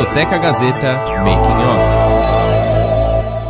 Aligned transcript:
Discoteca 0.00 0.38
Gazeta 0.38 0.92
Making 1.18 1.60
Off. 1.60 2.00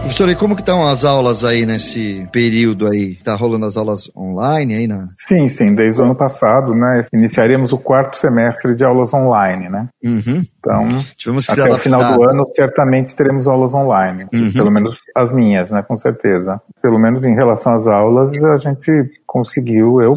Professor, 0.00 0.28
e 0.28 0.34
como 0.34 0.56
que 0.56 0.62
estão 0.62 0.84
as 0.84 1.04
aulas 1.04 1.44
aí 1.44 1.64
nesse 1.64 2.26
período 2.32 2.88
aí? 2.88 3.14
Tá 3.22 3.36
rolando 3.36 3.66
as 3.66 3.76
aulas 3.76 4.10
online 4.16 4.74
aí 4.74 4.88
na? 4.88 5.10
Sim, 5.28 5.46
sim, 5.46 5.72
desde 5.76 6.02
o 6.02 6.04
ano 6.04 6.16
passado, 6.16 6.74
né? 6.74 7.02
Iniciaremos 7.14 7.72
o 7.72 7.78
quarto 7.78 8.16
semestre 8.16 8.74
de 8.74 8.82
aulas 8.82 9.14
online, 9.14 9.68
né? 9.68 9.88
Uhum. 10.02 10.44
Então, 10.58 11.04
Tivemos 11.16 11.46
que 11.46 11.52
até 11.52 11.72
o 11.72 11.78
final 11.78 12.14
do 12.14 12.28
ano, 12.28 12.44
certamente 12.52 13.14
teremos 13.14 13.46
aulas 13.46 13.72
online. 13.72 14.26
Uhum. 14.34 14.52
Pelo 14.52 14.72
menos 14.72 14.98
as 15.14 15.32
minhas, 15.32 15.70
né? 15.70 15.84
Com 15.86 15.96
certeza. 15.96 16.60
Pelo 16.82 16.98
menos 16.98 17.24
em 17.24 17.34
relação 17.36 17.74
às 17.74 17.86
aulas, 17.86 18.32
a 18.32 18.56
gente 18.56 18.90
conseguiu, 19.24 20.02
eu 20.02 20.14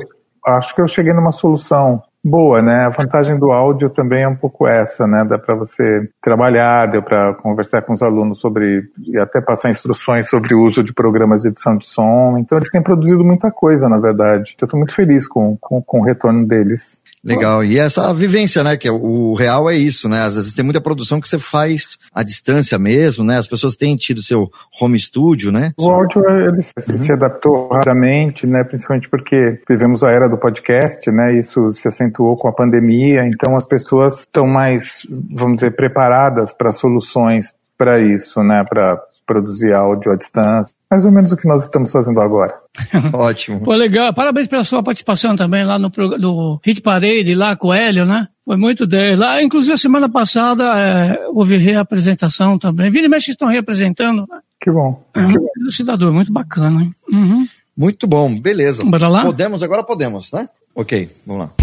acho 0.47 0.73
que 0.73 0.81
eu 0.81 0.87
cheguei 0.87 1.13
numa 1.13 1.31
solução 1.31 2.01
boa, 2.23 2.61
né? 2.61 2.85
A 2.85 2.89
vantagem 2.89 3.37
do 3.37 3.51
áudio 3.51 3.89
também 3.89 4.23
é 4.23 4.27
um 4.27 4.35
pouco 4.35 4.65
essa, 4.65 5.05
né? 5.05 5.25
Dá 5.25 5.37
para 5.37 5.55
você 5.55 6.09
trabalhar, 6.21 6.89
deu 6.89 7.03
para 7.03 7.33
conversar 7.35 7.81
com 7.81 7.93
os 7.93 8.01
alunos 8.01 8.39
sobre 8.39 8.83
e 9.07 9.17
até 9.17 9.41
passar 9.41 9.71
instruções 9.71 10.29
sobre 10.29 10.55
o 10.55 10.63
uso 10.63 10.81
de 10.81 10.93
programas 10.93 11.41
de 11.41 11.49
edição 11.49 11.77
de 11.77 11.85
som. 11.85 12.37
Então 12.37 12.57
eles 12.57 12.71
têm 12.71 12.81
produzido 12.81 13.23
muita 13.25 13.51
coisa, 13.51 13.89
na 13.89 13.99
verdade. 13.99 14.55
Eu 14.59 14.65
estou 14.65 14.77
muito 14.77 14.95
feliz 14.95 15.27
com, 15.27 15.57
com, 15.57 15.81
com 15.81 15.99
o 15.99 16.03
retorno 16.03 16.47
deles. 16.47 17.01
Legal. 17.23 17.63
E 17.63 17.79
essa 17.79 18.13
vivência, 18.13 18.63
né? 18.63 18.75
Que 18.75 18.87
é 18.87 18.91
o 18.91 19.33
real 19.33 19.69
é 19.69 19.75
isso, 19.75 20.09
né? 20.09 20.21
Às 20.23 20.35
vezes 20.35 20.53
tem 20.53 20.65
muita 20.65 20.81
produção 20.81 21.21
que 21.21 21.29
você 21.29 21.39
faz 21.39 21.97
à 22.13 22.21
distância 22.21 22.77
mesmo, 22.77 23.23
né? 23.23 23.37
As 23.37 23.47
pessoas 23.47 23.77
têm 23.77 23.95
tido 23.95 24.21
seu 24.21 24.49
home 24.81 24.99
studio, 24.99 25.51
né? 25.51 25.71
O 25.77 25.89
áudio, 25.89 26.21
ele 26.27 26.57
uhum. 26.57 26.99
se 26.99 27.11
adaptou 27.13 27.69
rapidamente, 27.69 28.45
né? 28.45 28.63
Principalmente 28.65 29.09
porque 29.09 29.59
vivemos 29.69 30.03
a 30.03 30.11
era 30.11 30.27
do 30.27 30.37
podcast, 30.37 31.09
né? 31.11 31.37
Isso 31.37 31.71
se 31.73 31.87
acentuou 31.87 32.35
com 32.35 32.49
a 32.49 32.53
pandemia, 32.53 33.25
então 33.25 33.55
as 33.55 33.65
pessoas 33.65 34.19
estão 34.19 34.45
mais, 34.45 35.03
vamos 35.31 35.55
dizer, 35.55 35.71
preparadas 35.75 36.51
para 36.51 36.71
soluções 36.71 37.53
para 37.77 38.01
isso, 38.01 38.43
né? 38.43 38.65
Para 38.67 39.01
produzir 39.25 39.73
áudio 39.73 40.11
à 40.11 40.15
distância. 40.15 40.73
Mais 40.89 41.05
ou 41.05 41.11
menos 41.11 41.31
o 41.31 41.37
que 41.37 41.47
nós 41.47 41.63
estamos 41.63 41.91
fazendo 41.91 42.21
agora. 42.21 42.53
Ótimo. 43.13 43.61
Pô, 43.61 43.73
legal. 43.73 44.13
Parabéns 44.13 44.47
pela 44.47 44.63
sua 44.63 44.83
participação 44.83 45.35
também 45.35 45.63
lá 45.63 45.79
no, 45.79 45.91
no 46.19 46.59
Hit 46.63 46.81
Parade, 46.81 47.33
lá 47.33 47.55
com 47.55 47.69
o 47.69 47.73
Hélio, 47.73 48.05
né? 48.05 48.27
Foi 48.45 48.57
muito 48.57 48.85
10. 48.85 49.17
Lá, 49.17 49.41
inclusive, 49.41 49.73
a 49.73 49.77
semana 49.77 50.09
passada 50.09 50.63
é, 50.77 51.27
houve 51.29 51.57
reapresentação 51.57 52.59
também. 52.59 52.91
Vira 52.91 53.05
e 53.05 53.09
mexe 53.09 53.31
estão 53.31 53.47
reapresentando. 53.47 54.25
Né? 54.29 54.39
Que 54.61 54.71
bom. 54.71 55.01
É 55.15 55.21
um 55.21 55.47
elucidador, 55.61 56.13
muito 56.13 56.31
bacana, 56.31 56.83
hein? 56.83 56.91
Uhum. 57.11 57.47
Muito 57.75 58.05
bom, 58.05 58.39
beleza. 58.39 58.83
Bora 58.83 59.09
lá? 59.09 59.23
Podemos, 59.23 59.63
agora 59.63 59.83
podemos, 59.83 60.31
né? 60.31 60.47
Ok, 60.75 61.09
vamos 61.25 61.45
lá. 61.45 61.62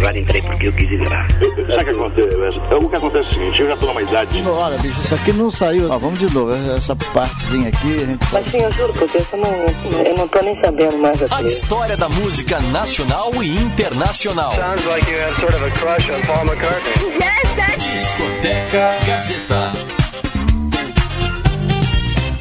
Agora 0.00 0.18
entrei 0.18 0.40
porque 0.40 0.66
eu 0.66 0.72
quis 0.72 0.90
entrar. 0.92 1.28
Sabe 1.30 1.82
o 1.82 1.84
que 1.84 1.90
acontece? 1.90 2.58
O 2.74 2.88
que 2.88 2.96
acontece 2.96 3.28
é 3.28 3.30
o 3.30 3.34
seguinte, 3.34 3.60
eu 3.60 3.68
já 3.68 3.76
tô 3.76 3.86
numa 3.86 4.00
idade. 4.00 4.42
Olha, 4.48 4.78
bicho, 4.78 4.98
isso 4.98 5.14
aqui 5.14 5.32
não 5.34 5.50
saiu. 5.50 5.90
Ó, 5.90 5.98
vamos 5.98 6.18
de 6.18 6.32
novo, 6.32 6.54
essa 6.74 6.96
partezinha 6.96 7.68
aqui. 7.68 7.98
Gente... 7.98 8.32
Mas 8.32 8.46
sim, 8.46 8.62
eu 8.62 8.72
juro, 8.72 8.94
porque 8.94 9.18
eu 9.18 9.38
não, 9.38 10.02
eu 10.02 10.16
não 10.16 10.26
tô 10.26 10.40
nem 10.40 10.54
sabendo 10.54 10.96
mais 10.96 11.22
aqui. 11.22 11.34
A 11.34 11.42
história 11.42 11.98
da 11.98 12.08
música 12.08 12.58
nacional 12.72 13.30
e 13.42 13.54
internacional. 13.58 14.54
Sounds 14.54 14.84
like 14.86 15.10
you 15.10 15.18
have 15.20 15.38
sort 15.38 15.54
of 15.54 15.62
a 15.66 15.70
crush 15.72 16.10
on 16.10 16.22
Paul 16.22 16.46
McCartney. 16.46 17.18
Yes, 17.20 17.54
that's... 17.56 17.84
Discoteca 17.92 18.96
Gazeta. 19.06 19.99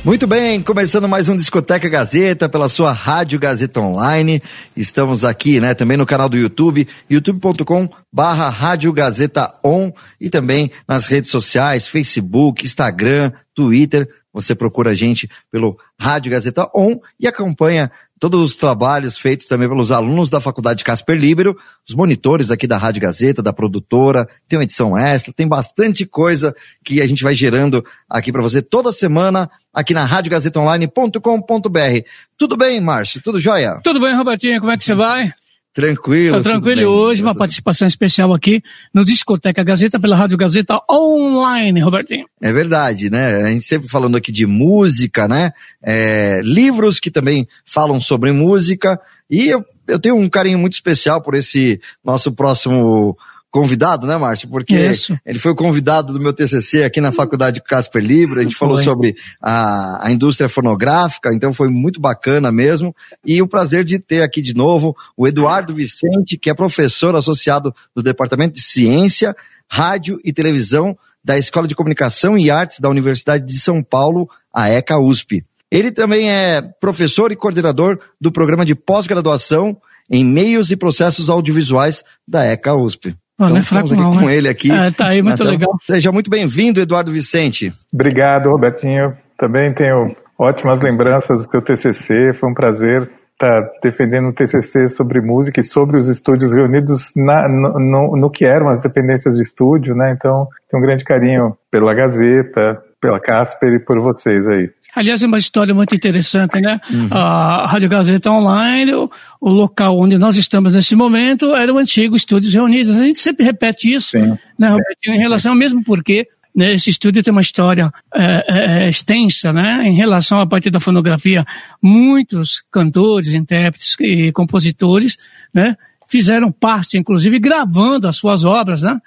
Muito 0.06 0.26
bem, 0.26 0.62
começando 0.62 1.10
mais 1.10 1.28
um 1.28 1.36
Discoteca 1.36 1.90
Gazeta 1.90 2.48
pela 2.48 2.70
sua 2.70 2.94
Rádio 2.94 3.38
Gazeta 3.38 3.82
Online. 3.82 4.42
Estamos 4.76 5.26
aqui, 5.26 5.60
né, 5.60 5.74
também 5.74 5.98
no 5.98 6.06
canal 6.06 6.30
do 6.30 6.38
YouTube, 6.38 6.88
youtube.com 7.10 7.90
barra 8.12 8.48
Rádio 8.48 8.94
Gazeta 8.94 9.52
On 9.64 9.92
e 10.20 10.30
também 10.30 10.72
nas 10.88 11.08
redes 11.08 11.30
sociais, 11.30 11.86
Facebook, 11.86 12.66
Instagram, 12.66 13.34
Twitter. 13.54 14.08
Você 14.32 14.56
procura 14.56 14.92
a 14.92 14.96
gente 14.96 15.30
pelo 15.52 15.78
Rádio 16.00 16.32
Gazeta 16.32 16.70
On 16.74 16.98
e 17.20 17.28
acompanha 17.28 17.92
todos 18.20 18.42
os 18.42 18.56
trabalhos 18.56 19.18
feitos 19.18 19.48
também 19.48 19.68
pelos 19.68 19.92
alunos 19.92 20.30
da 20.30 20.40
Faculdade 20.42 20.84
Casper 20.84 21.18
Libero, 21.18 21.58
os 21.88 21.96
monitores 21.96 22.52
aqui 22.52 22.68
da 22.68 22.78
Rádio 22.78 23.02
Gazeta, 23.02 23.42
da 23.42 23.54
produtora, 23.54 24.28
tem 24.48 24.60
uma 24.60 24.64
edição 24.64 24.98
extra, 24.98 25.34
tem 25.34 25.48
bastante 25.48 26.06
coisa 26.06 26.56
que 26.84 27.02
a 27.02 27.08
gente 27.08 27.24
vai 27.24 27.34
gerando 27.34 27.84
aqui 28.10 28.32
para 28.32 28.42
você 28.42 28.62
toda 28.62 28.92
semana 28.92 29.50
aqui 29.74 29.94
na 29.94 30.06
radiogazetaonline.com.br. 30.06 32.06
Tudo 32.38 32.58
bem, 32.58 32.82
Márcio? 32.82 33.22
Tudo 33.22 33.40
jóia? 33.40 33.80
Tudo 33.84 34.00
bem, 34.00 34.16
Robertinho, 34.16 34.60
como 34.60 34.72
é 34.72 34.78
que 34.78 34.84
você 34.84 34.96
vai? 34.96 35.32
Tranquilo. 35.74 36.38
Tá 36.38 36.52
tranquilo. 36.52 36.90
Hoje 36.90 37.22
uma 37.22 37.36
participação 37.36 37.88
especial 37.88 38.34
aqui 38.34 38.62
no 38.94 39.06
Discoteca 39.06 39.64
Gazeta 39.64 40.00
pela 40.00 40.16
Rádio 40.16 40.38
Gazeta 40.38 40.80
Online, 40.90 41.80
Robertinho. 41.80 42.26
É 42.42 42.52
verdade, 42.52 43.10
né? 43.10 43.44
A 43.44 43.50
gente 43.50 43.66
sempre 43.66 43.88
falando 43.88 44.18
aqui 44.18 44.32
de 44.32 44.46
música, 44.46 45.28
né? 45.28 45.52
É, 45.84 46.42
livros 46.44 47.00
que 47.00 47.12
também 47.12 47.48
falam 47.64 48.02
sobre 48.02 48.32
música. 48.32 49.00
E 49.30 49.48
eu, 49.48 49.64
eu 49.88 50.00
tenho 50.00 50.16
um 50.16 50.28
carinho 50.28 50.58
muito 50.58 50.74
especial 50.74 51.22
por 51.22 51.36
esse 51.36 51.80
nosso 52.04 52.32
próximo 52.32 53.16
convidado, 53.52 54.06
né, 54.06 54.18
Márcio? 54.18 54.48
Porque 54.48 54.76
Isso. 54.78 55.18
ele 55.26 55.40
foi 55.40 55.52
o 55.52 55.56
convidado 55.56 56.14
do 56.14 56.20
meu 56.20 56.34
TCC 56.34 56.84
aqui 56.84 57.02
na 57.02 57.12
Faculdade 57.12 57.62
Casper 57.62 58.04
Libre. 58.04 58.42
A 58.42 58.44
gente 58.44 58.56
foi. 58.56 58.68
falou 58.68 58.82
sobre 58.84 59.16
a, 59.42 60.08
a 60.08 60.12
indústria 60.12 60.50
fonográfica, 60.50 61.34
então 61.34 61.54
foi 61.54 61.70
muito 61.70 62.00
bacana 62.00 62.52
mesmo. 62.52 62.96
E 63.26 63.42
o 63.42 63.48
prazer 63.48 63.84
de 63.84 64.00
ter 64.00 64.22
aqui 64.22 64.42
de 64.42 64.54
novo 64.54 64.96
o 65.18 65.28
Eduardo 65.28 65.74
Vicente, 65.74 66.38
que 66.38 66.50
é 66.50 66.54
professor 66.54 67.16
associado 67.16 67.74
do 67.96 68.04
Departamento 68.04 68.56
de 68.56 68.62
Ciência, 68.62 69.36
Rádio 69.68 70.20
e 70.24 70.34
Televisão 70.34 70.98
da 71.24 71.38
Escola 71.38 71.68
de 71.68 71.76
Comunicação 71.76 72.38
e 72.38 72.50
Artes 72.50 72.80
da 72.80 72.90
Universidade 72.90 73.46
de 73.46 73.60
São 73.60 73.84
Paulo, 73.84 74.30
a 74.54 74.70
ECA 74.70 74.98
USP. 74.98 75.46
Ele 75.72 75.92
também 75.92 76.32
é 76.32 76.62
professor 76.62 77.32
e 77.32 77.36
coordenador 77.36 78.00
do 78.20 78.32
programa 78.32 78.66
de 78.66 78.74
pós-graduação 78.74 79.78
em 80.10 80.26
Meios 80.26 80.72
e 80.72 80.76
Processos 80.76 81.30
Audiovisuais 81.30 82.04
da 82.28 82.44
ECA 82.44 82.74
USP. 82.74 83.16
Então, 83.40 83.50
não 83.50 83.58
é 83.58 83.64
fraco 83.64 83.96
não, 83.96 84.12
com 84.12 84.26
né? 84.26 84.36
ele 84.36 84.50
aqui. 84.50 84.70
É, 84.70 84.92
tá 84.92 85.08
aí, 85.08 85.22
muito 85.22 85.36
então, 85.36 85.48
legal. 85.48 85.78
Seja 85.82 86.12
muito 86.12 86.30
bem-vindo, 86.30 86.82
Eduardo 86.82 87.10
Vicente. 87.10 87.72
Obrigado, 87.94 88.50
Robertinho. 88.50 89.16
Também 89.38 89.74
tenho 89.74 90.14
ótimas 90.38 90.82
lembranças 90.82 91.46
do 91.46 91.50
seu 91.50 91.62
TCC. 91.62 92.34
Foi 92.34 92.50
um 92.50 92.54
prazer 92.54 93.10
estar 93.32 93.62
defendendo 93.82 94.28
um 94.28 94.34
TCC 94.34 94.90
sobre 94.90 95.22
música 95.22 95.62
e 95.62 95.64
sobre 95.64 95.98
os 95.98 96.10
estúdios 96.10 96.52
reunidos 96.52 97.14
na, 97.16 97.48
no, 97.48 97.70
no, 97.80 98.18
no, 98.18 98.30
que 98.30 98.44
eram 98.44 98.68
as 98.68 98.82
dependências 98.82 99.36
de 99.36 99.42
estúdio, 99.42 99.96
né? 99.96 100.12
Então, 100.12 100.46
tenho 100.70 100.84
um 100.84 100.86
grande 100.86 101.06
carinho 101.06 101.56
pela 101.72 101.94
Gazeta, 101.94 102.78
pela 103.02 103.20
Casper 103.20 103.74
e 103.74 103.80
por 103.80 104.00
vocês 104.02 104.46
aí. 104.48 104.70
Aliás, 104.96 105.24
é 105.24 105.28
uma 105.28 105.38
história 105.38 105.74
muito 105.74 105.96
interessante, 105.96 106.60
né? 106.60 106.80
Uhum. 106.92 107.08
A 107.12 107.68
Rádio 107.68 107.90
Gazeta 107.90 108.32
Online, 108.32 108.94
o, 108.94 109.10
o, 109.40 109.50
local 109.50 109.98
onde 109.98 110.18
nós 110.18 110.36
estamos 110.36 110.74
nesse 110.74 110.96
momento, 110.96 111.56
era 111.56 111.74
o 111.74 111.78
antigo 111.78 112.16
Estúdios 112.16 112.54
Reunidos. 112.54 112.98
A 112.98 113.04
gente 113.04 113.20
sempre 113.20 113.46
repete 113.46 113.94
isso, 113.94 114.12
Sim. 114.12 114.38
né, 114.58 114.70
Robertinho, 114.70 115.16
em 115.16 115.20
relação, 115.20 115.56
mesmo 115.56 115.84
porque 115.84 116.28
né, 116.56 116.74
esse 116.74 116.90
estúdio 116.90 117.24
tem 117.24 117.32
uma 117.32 117.42
história 117.42 117.92
é, 118.14 118.24
é, 118.24 118.84
é, 118.84 118.90
extensa, 118.90 119.54
né? 119.54 119.84
Em 119.86 119.94
relação 119.94 120.42
à 120.42 120.48
parte 120.48 120.70
da 120.70 120.80
fonografia, 120.80 121.46
muitos 121.82 122.64
cantores, 122.72 123.34
intérpretes 123.34 123.96
e 124.00 124.32
compositores, 124.32 125.18
né? 125.54 125.76
Fizeram 126.10 126.52
parte, 126.52 126.98
inclusive, 126.98 127.40
gravando 127.40 128.08
as 128.08 128.18
suas 128.18 128.44
obras, 128.44 128.82
né? 128.82 129.00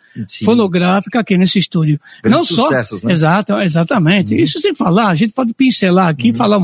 Fonográfica 0.44 1.20
aqui 1.20 1.36
nesse 1.36 1.58
estúdio. 1.58 2.00
Grandes 2.22 2.50
Não 2.50 2.64
sucessos, 2.64 3.00
só, 3.00 3.08
né? 3.08 3.12
Exato, 3.12 3.52
exatamente. 3.58 4.32
Uhum. 4.32 4.40
Isso 4.40 4.60
sem 4.60 4.74
falar, 4.74 5.08
a 5.08 5.14
gente 5.14 5.32
pode 5.32 5.52
pincelar 5.52 6.08
aqui, 6.08 6.30
uhum. 6.30 6.36
falar 6.36 6.60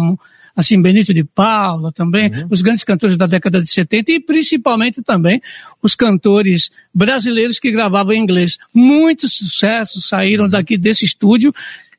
assim, 0.54 0.80
Benito 0.80 1.12
de 1.12 1.24
Paula 1.24 1.90
também, 1.92 2.30
uhum. 2.30 2.46
os 2.50 2.62
grandes 2.62 2.84
cantores 2.84 3.16
da 3.16 3.26
década 3.26 3.60
de 3.60 3.68
70 3.68 4.12
e 4.12 4.20
principalmente 4.20 5.02
também 5.02 5.42
os 5.82 5.96
cantores 5.96 6.70
brasileiros 6.94 7.58
que 7.58 7.72
gravavam 7.72 8.12
em 8.12 8.22
inglês. 8.22 8.58
Muitos 8.72 9.34
sucessos 9.34 10.08
saíram 10.08 10.44
uhum. 10.44 10.50
daqui 10.50 10.78
desse 10.78 11.04
estúdio 11.04 11.52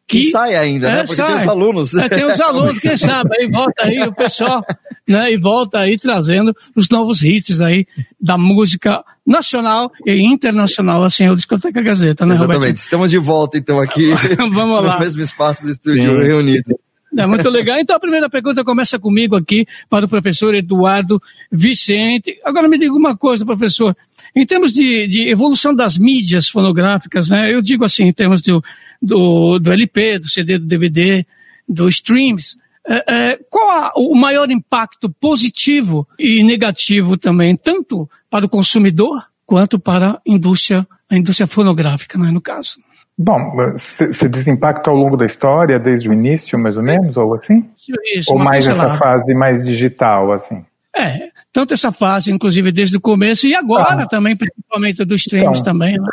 que, 0.10 0.32
sai 0.32 0.56
ainda, 0.56 0.88
né? 0.88 0.94
é, 0.94 0.98
né? 0.98 1.04
Porque 1.04 1.16
sai. 1.16 1.28
tem 1.28 1.38
os 1.38 1.48
alunos. 1.48 1.96
É, 1.96 2.10
tem 2.10 2.26
os 2.26 2.42
alunos, 2.42 2.80
quem 2.80 2.98
sabe, 2.98 3.30
aí 3.40 3.50
volta 3.50 3.84
aí 3.84 4.08
o 4.08 4.14
pessoal, 4.14 4.66
né? 5.08 5.32
E 5.32 5.38
volta 5.38 5.80
aí 5.80 5.98
trazendo 5.98 6.54
os 6.76 6.90
novos 6.90 7.24
hits 7.24 7.62
aí 7.62 7.86
da 8.20 8.38
música 8.38 9.04
nacional 9.26 9.92
e 10.06 10.26
internacional, 10.26 11.04
assim, 11.04 11.26
é 11.26 11.32
o 11.32 11.36
Discoteca 11.36 11.82
Gazeta, 11.82 12.26
né, 12.26 12.34
Exatamente. 12.34 12.58
Roberto? 12.58 12.78
Estamos 12.78 13.12
de 13.12 13.18
volta, 13.20 13.58
então, 13.58 13.80
aqui 13.80 14.12
Vamos 14.52 14.84
lá. 14.84 14.96
no 14.96 15.00
mesmo 15.00 15.22
espaço 15.22 15.62
do 15.62 15.70
estúdio 15.70 16.22
Sim. 16.22 16.28
reunido. 16.28 16.80
É 17.18 17.26
muito 17.26 17.50
legal. 17.50 17.80
Então 17.80 17.96
a 17.96 18.00
primeira 18.00 18.30
pergunta 18.30 18.64
começa 18.64 19.00
comigo 19.00 19.36
aqui 19.36 19.66
para 19.90 20.06
o 20.06 20.10
professor 20.10 20.54
Eduardo 20.54 21.20
Vicente. 21.52 22.40
Agora 22.46 22.68
me 22.68 22.78
diga 22.78 22.94
uma 22.94 23.18
coisa, 23.18 23.46
professor. 23.46 23.96
Em 24.40 24.46
termos 24.46 24.72
de, 24.72 25.06
de 25.06 25.30
evolução 25.30 25.76
das 25.76 25.98
mídias 25.98 26.48
fonográficas, 26.48 27.28
né? 27.28 27.54
Eu 27.54 27.62
digo 27.62 27.84
assim, 27.84 28.06
em 28.06 28.14
termos 28.14 28.42
do, 28.42 28.64
do, 29.02 29.60
do 29.60 29.70
LP, 29.70 30.20
do 30.20 30.30
CD, 30.30 30.58
do 30.58 30.66
DVD, 30.66 31.26
do 31.68 31.90
streams. 31.90 32.58
É, 32.88 33.32
é, 33.32 33.40
qual 33.50 33.70
a, 33.70 33.92
o 33.98 34.16
maior 34.16 34.50
impacto 34.50 35.10
positivo 35.10 36.08
e 36.18 36.42
negativo 36.42 37.18
também, 37.18 37.58
tanto 37.58 38.10
para 38.30 38.46
o 38.46 38.50
consumidor 38.50 39.26
quanto 39.46 39.78
para 39.78 40.12
a 40.12 40.22
indústria, 40.26 40.88
a 41.12 41.18
indústria 41.18 41.46
fonográfica, 41.46 42.18
né, 42.18 42.32
no 42.32 42.40
caso. 42.40 42.78
Bom, 43.18 43.52
você 43.76 44.30
diz 44.30 44.48
impacto 44.48 44.90
ao 44.90 44.96
longo 44.96 45.18
da 45.18 45.26
história, 45.26 45.78
desde 45.78 46.08
o 46.08 46.14
início, 46.14 46.58
mais 46.58 46.78
ou 46.78 46.84
menos, 46.84 47.18
ou 47.18 47.34
assim? 47.34 47.70
Isso, 48.16 48.32
ou 48.32 48.40
mais 48.40 48.66
essa 48.66 48.96
fase 48.96 49.34
mais 49.34 49.66
digital, 49.66 50.32
assim? 50.32 50.64
É, 50.96 51.30
tanto 51.54 51.74
essa 51.74 51.92
fase, 51.92 52.32
inclusive, 52.32 52.72
desde 52.72 52.98
o 52.98 53.02
começo, 53.02 53.48
e 53.48 53.56
agora 53.56 54.04
ah. 54.04 54.08
também, 54.08 54.36
principalmente 54.36 55.06
dos 55.06 55.22
streams 55.22 55.60
então, 55.60 55.74
também, 55.74 55.98
né? 55.98 56.10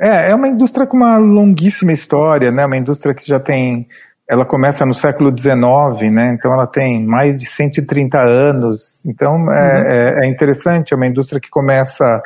É, 0.00 0.30
é 0.30 0.34
uma 0.34 0.48
indústria 0.48 0.86
com 0.86 0.96
uma 0.96 1.18
longuíssima 1.18 1.92
história, 1.92 2.50
né? 2.50 2.64
Uma 2.64 2.76
indústria 2.76 3.14
que 3.14 3.26
já 3.26 3.38
tem 3.38 3.86
ela 4.28 4.44
começa 4.44 4.84
no 4.84 4.92
século 4.92 5.34
XIX, 5.36 6.12
né? 6.12 6.34
Então 6.34 6.52
ela 6.52 6.66
tem 6.66 7.04
mais 7.04 7.34
de 7.34 7.46
130 7.46 8.20
anos. 8.20 9.04
Então 9.06 9.34
é, 9.34 9.34
uhum. 9.36 9.50
é, 9.50 10.26
é, 10.26 10.28
interessante, 10.28 10.92
é 10.92 10.96
uma 10.96 11.06
indústria 11.06 11.40
que 11.40 11.48
começa 11.48 12.22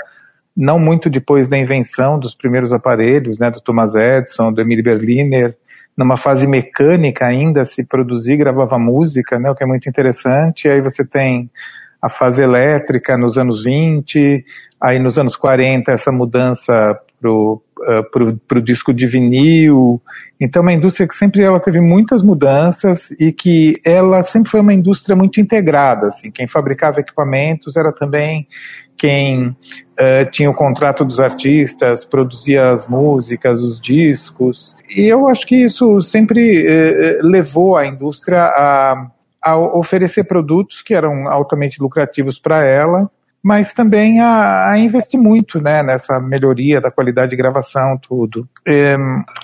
não 0.54 0.80
muito 0.80 1.08
depois 1.08 1.48
da 1.48 1.56
invenção 1.56 2.18
dos 2.18 2.34
primeiros 2.34 2.72
aparelhos, 2.72 3.38
né? 3.38 3.50
Do 3.50 3.60
Thomas 3.60 3.94
Edison, 3.94 4.52
do 4.52 4.60
Emile 4.60 4.82
Berliner, 4.82 5.56
numa 5.96 6.16
fase 6.16 6.46
mecânica 6.46 7.26
ainda 7.26 7.64
se 7.64 7.84
produzir, 7.84 8.36
gravava 8.36 8.78
música, 8.78 9.38
né? 9.38 9.50
O 9.50 9.54
que 9.54 9.64
é 9.64 9.66
muito 9.66 9.88
interessante. 9.88 10.66
E 10.66 10.70
aí 10.70 10.80
você 10.80 11.04
tem 11.04 11.50
a 12.00 12.08
fase 12.08 12.42
elétrica 12.42 13.16
nos 13.16 13.38
anos 13.38 13.62
20, 13.62 14.44
aí 14.80 14.98
nos 14.98 15.18
anos 15.18 15.36
40 15.36 15.92
essa 15.92 16.10
mudança 16.10 16.98
pro 17.20 17.62
uh, 17.82 18.10
pro, 18.10 18.36
pro 18.36 18.62
disco 18.62 18.92
de 18.92 19.06
vinil. 19.06 20.00
Então, 20.40 20.60
é 20.60 20.64
uma 20.64 20.72
indústria 20.72 21.06
que 21.06 21.14
sempre 21.14 21.42
ela 21.42 21.60
teve 21.60 21.80
muitas 21.80 22.22
mudanças 22.22 23.10
e 23.12 23.32
que 23.32 23.80
ela 23.84 24.22
sempre 24.22 24.50
foi 24.50 24.60
uma 24.60 24.74
indústria 24.74 25.14
muito 25.14 25.40
integrada. 25.40 26.08
Assim, 26.08 26.30
quem 26.30 26.46
fabricava 26.46 27.00
equipamentos 27.00 27.76
era 27.76 27.92
também 27.92 28.46
quem 28.96 29.48
uh, 29.48 30.30
tinha 30.30 30.50
o 30.50 30.54
contrato 30.54 31.04
dos 31.04 31.18
artistas, 31.18 32.04
produzia 32.04 32.70
as 32.70 32.86
músicas, 32.86 33.60
os 33.60 33.80
discos. 33.80 34.76
E 34.88 35.06
eu 35.06 35.28
acho 35.28 35.46
que 35.46 35.56
isso 35.56 36.00
sempre 36.00 36.66
uh, 36.66 37.26
levou 37.26 37.76
a 37.76 37.86
indústria 37.86 38.42
a, 38.42 39.06
a 39.42 39.56
oferecer 39.56 40.24
produtos 40.24 40.82
que 40.82 40.94
eram 40.94 41.28
altamente 41.28 41.80
lucrativos 41.80 42.38
para 42.38 42.64
ela 42.64 43.10
mas 43.42 43.74
também 43.74 44.20
a, 44.20 44.70
a, 44.70 44.78
investir 44.78 45.18
muito 45.18 45.60
né, 45.60 45.82
nessa 45.82 46.20
melhoria 46.20 46.80
da 46.80 46.92
qualidade 46.92 47.30
de 47.30 47.36
gravação, 47.36 47.98
tudo. 47.98 48.48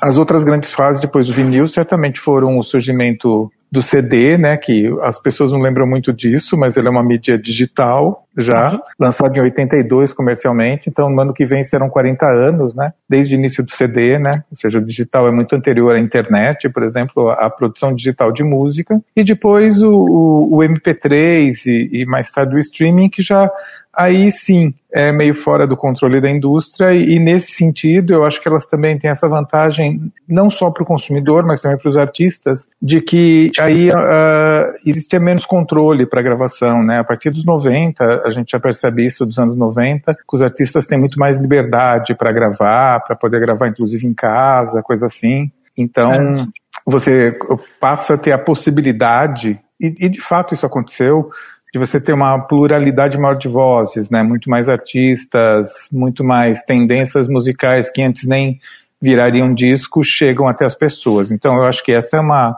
As 0.00 0.16
outras 0.16 0.44
grandes 0.44 0.72
fases 0.72 1.02
depois 1.02 1.26
do 1.26 1.32
vinil 1.32 1.66
certamente 1.66 2.20
foram 2.20 2.56
o 2.56 2.62
surgimento 2.62 3.50
do 3.70 3.82
CD, 3.82 4.38
né, 4.38 4.56
que 4.56 4.88
as 5.02 5.20
pessoas 5.20 5.52
não 5.52 5.60
lembram 5.60 5.86
muito 5.86 6.12
disso, 6.12 6.56
mas 6.56 6.76
ele 6.76 6.88
é 6.88 6.90
uma 6.90 7.02
mídia 7.02 7.38
digital 7.38 8.24
já, 8.36 8.72
uhum. 8.72 8.80
lançado 8.98 9.36
em 9.36 9.40
82 9.40 10.12
comercialmente, 10.12 10.88
então 10.88 11.10
no 11.10 11.20
ano 11.20 11.34
que 11.34 11.44
vem 11.44 11.62
serão 11.62 11.90
40 11.90 12.26
anos, 12.26 12.74
né, 12.74 12.92
desde 13.08 13.34
o 13.34 13.38
início 13.38 13.62
do 13.62 13.70
CD, 13.70 14.18
né, 14.18 14.42
ou 14.50 14.56
seja, 14.56 14.78
o 14.78 14.84
digital 14.84 15.28
é 15.28 15.30
muito 15.30 15.54
anterior 15.54 15.94
à 15.94 15.98
internet, 15.98 16.68
por 16.70 16.82
exemplo, 16.82 17.30
à 17.30 17.50
produção 17.50 17.94
digital 17.94 18.32
de 18.32 18.42
música, 18.42 19.00
e 19.14 19.22
depois 19.22 19.82
o, 19.82 19.90
o, 19.92 20.56
o 20.56 20.58
MP3 20.60 21.66
e, 21.66 22.02
e 22.02 22.06
mais 22.06 22.30
tarde 22.30 22.54
o 22.54 22.58
streaming, 22.58 23.10
que 23.10 23.22
já 23.22 23.50
aí 23.98 24.30
sim 24.30 24.72
é 24.92 25.10
meio 25.10 25.34
fora 25.34 25.66
do 25.66 25.76
controle 25.76 26.20
da 26.20 26.30
indústria 26.30 26.94
e, 26.94 27.16
e 27.16 27.18
nesse 27.18 27.50
sentido 27.52 28.14
eu 28.14 28.24
acho 28.24 28.40
que 28.40 28.48
elas 28.48 28.64
também 28.64 28.96
têm 28.96 29.10
essa 29.10 29.28
vantagem 29.28 30.12
não 30.26 30.48
só 30.48 30.70
para 30.70 30.84
o 30.84 30.86
consumidor 30.86 31.44
mas 31.44 31.60
também 31.60 31.76
para 31.76 31.90
os 31.90 31.96
artistas 31.96 32.68
de 32.80 33.00
que 33.00 33.50
aí 33.58 33.88
uh, 33.88 34.72
existia 34.86 35.18
menos 35.18 35.44
controle 35.44 36.06
para 36.06 36.20
a 36.20 36.22
gravação, 36.22 36.82
né? 36.82 37.00
A 37.00 37.04
partir 37.04 37.30
dos 37.30 37.44
90 37.44 38.22
a 38.24 38.30
gente 38.30 38.52
já 38.52 38.60
percebe 38.60 39.04
isso 39.04 39.26
dos 39.26 39.36
anos 39.36 39.56
90 39.56 40.14
que 40.14 40.20
os 40.36 40.42
artistas 40.42 40.86
têm 40.86 40.98
muito 40.98 41.18
mais 41.18 41.40
liberdade 41.40 42.14
para 42.14 42.30
gravar, 42.30 43.00
para 43.00 43.16
poder 43.16 43.40
gravar 43.40 43.66
inclusive 43.66 44.06
em 44.06 44.14
casa, 44.14 44.80
coisa 44.80 45.06
assim. 45.06 45.50
Então 45.76 46.12
certo. 46.12 46.52
você 46.86 47.36
passa 47.80 48.14
a 48.14 48.18
ter 48.18 48.30
a 48.30 48.38
possibilidade 48.38 49.58
e, 49.80 50.06
e 50.06 50.08
de 50.08 50.20
fato 50.20 50.54
isso 50.54 50.64
aconteceu 50.64 51.30
de 51.72 51.78
você 51.78 52.00
ter 52.00 52.12
uma 52.12 52.38
pluralidade 52.38 53.18
maior 53.18 53.34
de 53.34 53.48
vozes, 53.48 54.08
né? 54.10 54.22
Muito 54.22 54.48
mais 54.48 54.68
artistas, 54.68 55.88
muito 55.92 56.24
mais 56.24 56.62
tendências 56.62 57.28
musicais 57.28 57.90
que 57.90 58.02
antes 58.02 58.26
nem 58.26 58.58
virariam 59.00 59.54
disco 59.54 60.02
chegam 60.02 60.48
até 60.48 60.64
as 60.64 60.74
pessoas. 60.74 61.30
Então 61.30 61.54
eu 61.56 61.64
acho 61.64 61.84
que 61.84 61.92
essa 61.92 62.16
é 62.16 62.20
uma 62.20 62.56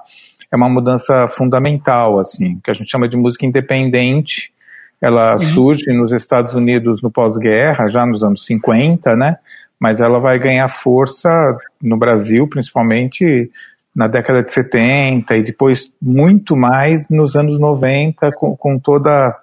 é 0.52 0.56
uma 0.56 0.68
mudança 0.68 1.28
fundamental, 1.28 2.18
assim, 2.18 2.58
que 2.62 2.70
a 2.70 2.74
gente 2.74 2.90
chama 2.90 3.08
de 3.08 3.16
música 3.16 3.46
independente. 3.46 4.52
Ela 5.00 5.32
uhum. 5.32 5.38
surge 5.38 5.92
nos 5.92 6.12
Estados 6.12 6.54
Unidos 6.54 7.00
no 7.00 7.10
pós-guerra, 7.10 7.86
já 7.86 8.04
nos 8.04 8.24
anos 8.24 8.44
50, 8.44 9.14
né? 9.14 9.36
Mas 9.78 10.00
ela 10.00 10.18
vai 10.18 10.38
ganhar 10.38 10.68
força 10.68 11.30
no 11.80 11.96
Brasil, 11.96 12.48
principalmente 12.48 13.48
na 13.94 14.06
década 14.06 14.42
de 14.42 14.52
70 14.52 15.37
e 15.37 15.42
depois 15.42 15.92
muito 16.00 16.56
mais 16.56 17.08
nos 17.10 17.37
anos 17.37 17.58
90 17.58 18.32
com, 18.32 18.56
com 18.56 18.78
toda 18.78 19.37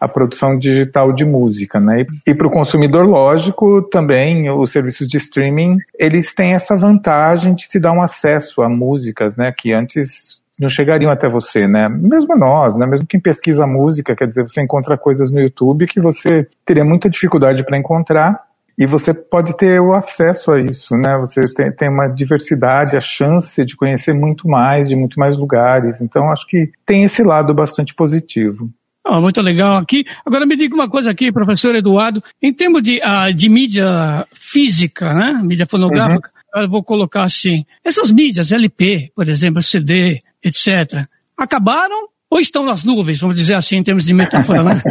a 0.00 0.08
produção 0.08 0.56
digital 0.56 1.12
de 1.12 1.24
música, 1.24 1.80
né? 1.80 2.02
E, 2.02 2.30
e 2.30 2.34
para 2.34 2.46
o 2.46 2.50
consumidor, 2.50 3.06
lógico, 3.06 3.82
também 3.82 4.50
os 4.50 4.70
serviços 4.70 5.08
de 5.08 5.16
streaming, 5.16 5.76
eles 5.98 6.32
têm 6.32 6.54
essa 6.54 6.76
vantagem 6.76 7.54
de 7.54 7.66
te 7.66 7.80
dar 7.80 7.92
um 7.92 8.00
acesso 8.00 8.62
a 8.62 8.68
músicas, 8.68 9.36
né? 9.36 9.52
Que 9.56 9.72
antes 9.72 10.40
não 10.58 10.68
chegariam 10.68 11.10
até 11.10 11.28
você, 11.28 11.66
né? 11.66 11.88
Mesmo 11.88 12.36
nós, 12.36 12.76
né? 12.76 12.86
Mesmo 12.86 13.06
quem 13.06 13.20
pesquisa 13.20 13.66
música, 13.66 14.14
quer 14.14 14.28
dizer, 14.28 14.42
você 14.42 14.60
encontra 14.60 14.96
coisas 14.96 15.30
no 15.30 15.40
YouTube 15.40 15.86
que 15.86 16.00
você 16.00 16.46
teria 16.64 16.84
muita 16.84 17.08
dificuldade 17.08 17.64
para 17.64 17.78
encontrar 17.78 18.47
e 18.78 18.86
você 18.86 19.12
pode 19.12 19.56
ter 19.56 19.80
o 19.80 19.92
acesso 19.92 20.52
a 20.52 20.60
isso, 20.60 20.96
né? 20.96 21.18
Você 21.18 21.52
tem, 21.52 21.72
tem, 21.72 21.88
uma 21.88 22.06
diversidade, 22.06 22.96
a 22.96 23.00
chance 23.00 23.64
de 23.64 23.74
conhecer 23.74 24.14
muito 24.14 24.48
mais, 24.48 24.88
de 24.88 24.94
muito 24.94 25.18
mais 25.18 25.36
lugares. 25.36 26.00
Então, 26.00 26.30
acho 26.30 26.46
que 26.46 26.70
tem 26.86 27.02
esse 27.02 27.24
lado 27.24 27.52
bastante 27.52 27.92
positivo. 27.92 28.70
Oh, 29.04 29.20
muito 29.20 29.40
legal 29.40 29.78
aqui. 29.78 30.04
Agora 30.24 30.46
me 30.46 30.56
diga 30.56 30.76
uma 30.76 30.88
coisa 30.88 31.10
aqui, 31.10 31.32
professor 31.32 31.74
Eduardo. 31.74 32.22
Em 32.40 32.54
termos 32.54 32.80
de, 32.82 33.00
uh, 33.00 33.34
de 33.34 33.48
mídia 33.48 34.24
física, 34.32 35.12
né? 35.12 35.40
Mídia 35.42 35.66
fonográfica, 35.66 36.30
uhum. 36.54 36.62
eu 36.62 36.68
vou 36.68 36.84
colocar 36.84 37.24
assim. 37.24 37.64
Essas 37.84 38.12
mídias, 38.12 38.52
LP, 38.52 39.10
por 39.12 39.28
exemplo, 39.28 39.60
CD, 39.60 40.22
etc., 40.44 41.04
acabaram 41.36 42.08
ou 42.30 42.38
estão 42.38 42.64
nas 42.64 42.84
nuvens, 42.84 43.20
vamos 43.20 43.34
dizer 43.34 43.54
assim, 43.54 43.78
em 43.78 43.82
termos 43.82 44.04
de 44.04 44.14
metáfora, 44.14 44.62
né? 44.62 44.80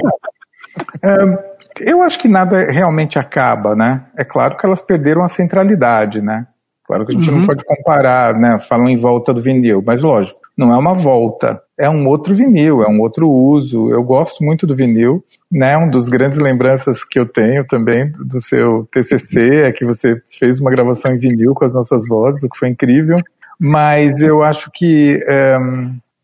É, 1.04 1.57
eu 1.82 2.02
acho 2.02 2.20
que 2.20 2.28
nada 2.28 2.72
realmente 2.72 3.20
acaba, 3.20 3.76
né? 3.76 4.06
É 4.18 4.24
claro 4.24 4.58
que 4.58 4.66
elas 4.66 4.82
perderam 4.82 5.24
a 5.24 5.28
centralidade, 5.28 6.22
né? 6.22 6.48
Claro 6.86 7.06
que 7.06 7.12
a 7.12 7.16
gente 7.16 7.30
uhum. 7.30 7.40
não 7.40 7.48
pode 7.48 7.66
comparar, 7.66 8.34
né? 8.36 8.58
Falam 8.60 8.88
em 8.88 8.96
volta 8.96 9.34
do 9.34 9.42
vinil, 9.42 9.84
mas 9.86 10.02
lógico, 10.02 10.40
não 10.58 10.74
é 10.74 10.78
uma 10.78 10.94
volta, 10.94 11.62
é 11.78 11.90
um 11.90 12.08
outro 12.08 12.34
vinil, 12.34 12.82
é 12.82 12.88
um 12.88 13.02
outro 13.02 13.30
uso. 13.30 13.92
Eu 13.92 14.02
gosto 14.04 14.44
muito 14.44 14.66
do 14.66 14.76
vinil, 14.76 15.24
né? 15.52 15.78
Um 15.78 15.90
dos 15.90 16.08
grandes 16.08 16.40
lembranças 16.40 17.04
que 17.04 17.20
eu 17.20 17.26
tenho 17.26 17.66
também 17.68 18.12
do 18.12 18.42
seu 18.42 18.88
TCC 18.92 19.66
é 19.66 19.72
que 19.72 19.86
você 19.86 20.22
fez 20.40 20.60
uma 20.60 20.72
gravação 20.72 21.14
em 21.14 21.20
vinil 21.20 21.54
com 21.54 21.66
as 21.66 21.74
nossas 21.74 22.08
vozes, 22.08 22.42
o 22.44 22.50
que 22.50 22.58
foi 22.58 22.70
incrível. 22.70 23.18
Mas 23.60 24.22
eu 24.22 24.42
acho 24.42 24.72
que 24.72 25.20
um, 25.28 25.32
eh, 25.32 25.60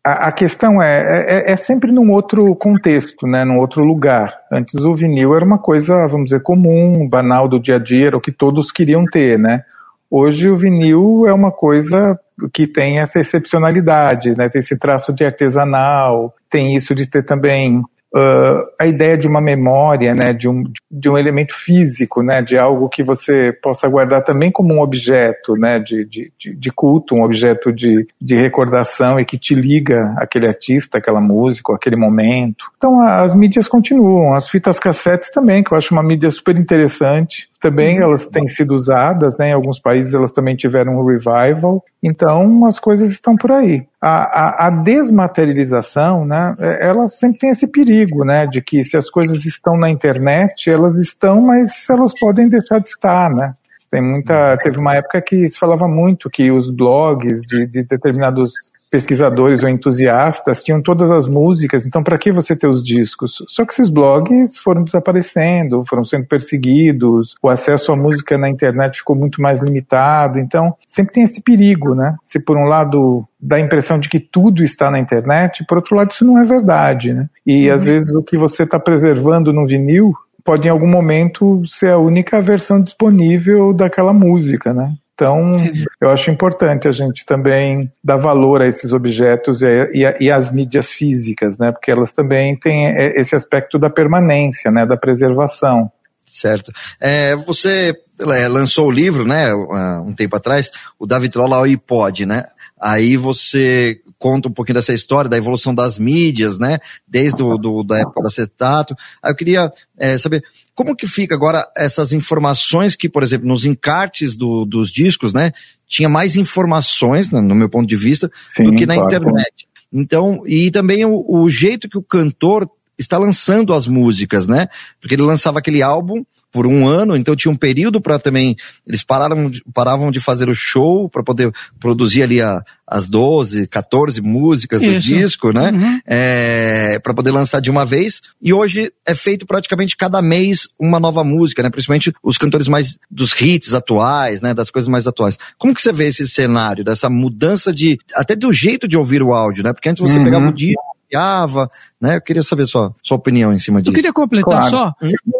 a, 0.04 0.30
questão 0.30 0.82
é, 0.82 1.24
é, 1.26 1.52
é, 1.52 1.56
sempre 1.56 1.90
num 1.90 2.12
outro 2.12 2.54
contexto, 2.56 3.26
né, 3.26 3.42
num 3.42 3.58
outro 3.58 3.82
lugar. 3.82 4.34
Antes 4.52 4.84
o 4.84 4.94
vinil 4.94 5.34
era 5.34 5.44
uma 5.44 5.58
coisa, 5.58 6.06
vamos 6.06 6.26
dizer, 6.26 6.42
comum, 6.42 7.08
banal 7.08 7.48
do 7.48 7.58
dia 7.58 7.76
a 7.76 7.78
dia, 7.78 8.08
era 8.08 8.16
o 8.16 8.20
que 8.20 8.30
todos 8.30 8.70
queriam 8.70 9.06
ter, 9.06 9.38
né. 9.38 9.62
Hoje 10.10 10.50
o 10.50 10.56
vinil 10.56 11.26
é 11.26 11.32
uma 11.32 11.50
coisa 11.50 12.20
que 12.52 12.66
tem 12.66 12.98
essa 12.98 13.18
excepcionalidade, 13.18 14.36
né, 14.36 14.50
tem 14.50 14.58
esse 14.58 14.78
traço 14.78 15.10
de 15.12 15.24
artesanal, 15.24 16.34
tem 16.50 16.74
isso 16.74 16.94
de 16.94 17.06
ter 17.08 17.22
também 17.22 17.82
uh, 18.14 18.66
a 18.78 18.86
ideia 18.86 19.18
de 19.18 19.26
uma 19.26 19.40
memória, 19.40 20.14
né, 20.14 20.32
de 20.32 20.48
um, 20.48 20.64
de 20.90 21.10
um 21.10 21.18
elemento 21.18 21.54
físico, 21.54 22.22
né, 22.22 22.40
de 22.40 22.56
algo 22.56 22.88
que 22.88 23.02
você 23.02 23.52
possa 23.52 23.88
guardar 23.88 24.22
também 24.22 24.50
como 24.50 24.74
um 24.74 24.80
objeto, 24.80 25.56
né, 25.56 25.78
de, 25.78 26.04
de, 26.04 26.32
de 26.38 26.72
culto, 26.72 27.14
um 27.14 27.24
objeto 27.24 27.72
de, 27.72 28.06
de 28.20 28.36
recordação 28.36 29.18
e 29.18 29.24
que 29.24 29.36
te 29.36 29.54
liga 29.54 30.14
aquele 30.16 30.46
artista, 30.46 30.98
aquela 30.98 31.20
música, 31.20 31.74
aquele 31.74 31.96
momento. 31.96 32.64
Então 32.76 33.00
as 33.00 33.34
mídias 33.34 33.66
continuam, 33.66 34.34
as 34.34 34.48
fitas 34.48 34.78
cassetes 34.78 35.30
também, 35.30 35.62
que 35.62 35.72
eu 35.72 35.78
acho 35.78 35.92
uma 35.92 36.02
mídia 36.02 36.30
super 36.30 36.56
interessante, 36.56 37.48
também 37.64 37.96
uhum. 37.96 38.04
elas 38.04 38.26
têm 38.26 38.46
sido 38.46 38.74
usadas, 38.74 39.38
né? 39.38 39.48
Em 39.48 39.52
alguns 39.54 39.80
países 39.80 40.12
elas 40.12 40.30
também 40.30 40.54
tiveram 40.54 40.98
um 40.98 41.06
revival. 41.06 41.82
Então 42.02 42.66
as 42.66 42.78
coisas 42.78 43.10
estão 43.10 43.34
por 43.36 43.50
aí. 43.50 43.86
A, 43.98 44.08
a, 44.08 44.66
a, 44.66 44.70
desmaterialização, 44.70 46.26
né? 46.26 46.54
É, 46.58 46.88
ela 46.88 47.08
sempre 47.08 47.38
tem 47.38 47.50
esse 47.50 47.66
perigo, 47.66 48.22
né? 48.22 48.46
De 48.46 48.60
que 48.60 48.84
se 48.84 48.98
as 48.98 49.08
coisas 49.08 49.46
estão 49.46 49.78
na 49.78 49.88
internet, 49.88 50.68
elas 50.68 50.96
estão, 50.96 51.40
mas 51.40 51.88
elas 51.88 52.12
podem 52.12 52.50
deixar 52.50 52.80
de 52.80 52.90
estar, 52.90 53.30
né? 53.30 53.54
Tem 53.90 54.02
muita, 54.02 54.58
teve 54.58 54.78
uma 54.78 54.96
época 54.96 55.22
que 55.22 55.48
se 55.48 55.58
falava 55.58 55.88
muito 55.88 56.28
que 56.28 56.50
os 56.50 56.68
blogs 56.68 57.40
de, 57.46 57.66
de 57.66 57.82
determinados 57.84 58.52
pesquisadores 58.94 59.60
ou 59.64 59.68
entusiastas 59.68 60.62
tinham 60.62 60.80
todas 60.80 61.10
as 61.10 61.26
músicas, 61.26 61.84
então 61.84 62.00
para 62.00 62.16
que 62.16 62.30
você 62.30 62.54
ter 62.54 62.68
os 62.68 62.80
discos? 62.80 63.42
Só 63.48 63.66
que 63.66 63.72
esses 63.72 63.88
blogs 63.88 64.56
foram 64.56 64.84
desaparecendo, 64.84 65.82
foram 65.84 66.04
sendo 66.04 66.26
perseguidos, 66.26 67.34
o 67.42 67.48
acesso 67.48 67.90
à 67.90 67.96
música 67.96 68.38
na 68.38 68.48
internet 68.48 68.98
ficou 68.98 69.16
muito 69.16 69.42
mais 69.42 69.60
limitado, 69.60 70.38
então 70.38 70.76
sempre 70.86 71.14
tem 71.14 71.24
esse 71.24 71.42
perigo, 71.42 71.92
né? 71.92 72.14
Se 72.22 72.38
por 72.38 72.56
um 72.56 72.66
lado 72.66 73.26
dá 73.40 73.56
a 73.56 73.60
impressão 73.60 73.98
de 73.98 74.08
que 74.08 74.20
tudo 74.20 74.62
está 74.62 74.92
na 74.92 75.00
internet, 75.00 75.64
por 75.68 75.78
outro 75.78 75.96
lado 75.96 76.12
isso 76.12 76.24
não 76.24 76.38
é 76.38 76.44
verdade, 76.44 77.12
né? 77.12 77.28
E 77.44 77.66
uhum. 77.66 77.74
às 77.74 77.86
vezes 77.86 78.12
o 78.12 78.22
que 78.22 78.38
você 78.38 78.62
está 78.62 78.78
preservando 78.78 79.52
no 79.52 79.66
vinil 79.66 80.12
pode 80.44 80.68
em 80.68 80.70
algum 80.70 80.86
momento 80.86 81.62
ser 81.66 81.90
a 81.90 81.98
única 81.98 82.40
versão 82.40 82.80
disponível 82.80 83.72
daquela 83.72 84.12
música, 84.12 84.72
né? 84.72 84.94
Então, 85.14 85.52
Entendi. 85.52 85.84
eu 86.00 86.10
acho 86.10 86.30
importante 86.30 86.88
a 86.88 86.92
gente 86.92 87.24
também 87.24 87.90
dar 88.02 88.16
valor 88.16 88.60
a 88.60 88.66
esses 88.66 88.92
objetos 88.92 89.62
e, 89.62 89.66
e, 89.92 90.24
e 90.24 90.30
às 90.30 90.50
mídias 90.50 90.90
físicas, 90.90 91.56
né? 91.56 91.70
Porque 91.70 91.90
elas 91.90 92.12
também 92.12 92.56
têm 92.56 92.88
é, 92.88 93.20
esse 93.20 93.34
aspecto 93.34 93.78
da 93.78 93.88
permanência, 93.88 94.72
né? 94.72 94.84
Da 94.84 94.96
preservação. 94.96 95.90
Certo. 96.26 96.72
É, 97.00 97.36
você 97.36 97.94
é, 98.18 98.48
lançou 98.48 98.88
o 98.88 98.90
livro, 98.90 99.24
né? 99.24 99.54
Um 99.54 100.12
tempo 100.12 100.34
atrás, 100.34 100.72
o 100.98 101.06
David 101.06 101.32
Trolla 101.32 101.58
ao 101.58 101.64
iPod, 101.64 102.26
né? 102.26 102.46
Aí 102.80 103.16
você 103.16 104.00
conta 104.18 104.48
um 104.48 104.52
pouquinho 104.52 104.74
dessa 104.74 104.92
história, 104.92 105.28
da 105.28 105.36
evolução 105.36 105.74
das 105.74 105.98
mídias, 105.98 106.58
né? 106.58 106.78
Desde 107.06 107.42
o, 107.42 107.56
do, 107.56 107.82
da 107.82 108.00
época 108.00 108.20
do 108.20 108.26
acetato. 108.26 108.94
Aí 109.22 109.32
eu 109.32 109.36
queria 109.36 109.72
é, 109.98 110.16
saber 110.18 110.42
como 110.74 110.96
que 110.96 111.06
fica 111.06 111.34
agora 111.34 111.68
essas 111.76 112.12
informações 112.12 112.96
que, 112.96 113.08
por 113.08 113.22
exemplo, 113.22 113.46
nos 113.46 113.64
encartes 113.64 114.36
do, 114.36 114.64
dos 114.64 114.90
discos, 114.90 115.32
né? 115.32 115.52
Tinha 115.86 116.08
mais 116.08 116.36
informações, 116.36 117.30
no 117.30 117.54
meu 117.54 117.68
ponto 117.68 117.86
de 117.86 117.96
vista, 117.96 118.30
Sim, 118.54 118.64
do 118.64 118.74
que 118.74 118.86
na 118.86 118.94
claro. 118.94 119.14
internet. 119.14 119.68
Então, 119.92 120.42
e 120.46 120.70
também 120.70 121.04
o, 121.04 121.24
o 121.28 121.48
jeito 121.48 121.88
que 121.88 121.98
o 121.98 122.02
cantor 122.02 122.68
está 122.98 123.18
lançando 123.18 123.72
as 123.72 123.86
músicas, 123.86 124.46
né? 124.46 124.68
Porque 125.00 125.14
ele 125.14 125.22
lançava 125.22 125.58
aquele 125.58 125.82
álbum 125.82 126.24
por 126.54 126.68
um 126.68 126.86
ano, 126.86 127.16
então 127.16 127.34
tinha 127.34 127.50
um 127.50 127.56
período 127.56 128.00
para 128.00 128.16
também, 128.16 128.54
eles 128.86 129.02
pararam, 129.02 129.50
paravam 129.74 130.12
de 130.12 130.20
fazer 130.20 130.48
o 130.48 130.54
show 130.54 131.08
para 131.08 131.20
poder 131.20 131.52
produzir 131.80 132.22
ali 132.22 132.40
a, 132.40 132.62
as 132.86 133.08
12, 133.08 133.66
14 133.66 134.22
músicas 134.22 134.80
Isso. 134.80 134.92
do 134.92 135.00
disco, 135.00 135.52
né? 135.52 135.72
Uhum. 135.72 136.00
É, 136.06 137.00
para 137.00 137.12
poder 137.12 137.32
lançar 137.32 137.58
de 137.58 137.72
uma 137.72 137.84
vez. 137.84 138.22
E 138.40 138.52
hoje 138.52 138.92
é 139.04 139.16
feito 139.16 139.44
praticamente 139.44 139.96
cada 139.96 140.22
mês 140.22 140.68
uma 140.78 141.00
nova 141.00 141.24
música, 141.24 141.60
né? 141.60 141.70
Principalmente 141.70 142.12
os 142.22 142.38
cantores 142.38 142.68
mais 142.68 142.96
dos 143.10 143.32
hits 143.32 143.74
atuais, 143.74 144.40
né? 144.40 144.54
Das 144.54 144.70
coisas 144.70 144.88
mais 144.88 145.08
atuais. 145.08 145.36
Como 145.58 145.74
que 145.74 145.82
você 145.82 145.92
vê 145.92 146.06
esse 146.06 146.28
cenário, 146.28 146.84
dessa 146.84 147.10
mudança 147.10 147.72
de, 147.74 147.98
até 148.14 148.36
do 148.36 148.52
jeito 148.52 148.86
de 148.86 148.96
ouvir 148.96 149.24
o 149.24 149.34
áudio, 149.34 149.64
né? 149.64 149.72
Porque 149.72 149.88
antes 149.88 150.00
você 150.00 150.18
uhum. 150.18 150.24
pegava 150.24 150.46
o 150.46 150.52
disco, 150.52 150.93
copiava, 151.14 151.70
né? 152.00 152.16
Eu 152.16 152.20
queria 152.20 152.42
saber 152.42 152.66
sua, 152.66 152.94
sua 153.02 153.16
opinião 153.16 153.52
em 153.52 153.58
cima 153.58 153.80
disso. 153.80 153.90
Eu 153.90 153.94
queria 153.94 154.12
completar 154.12 154.68
claro. 154.68 154.70
só 154.70 154.92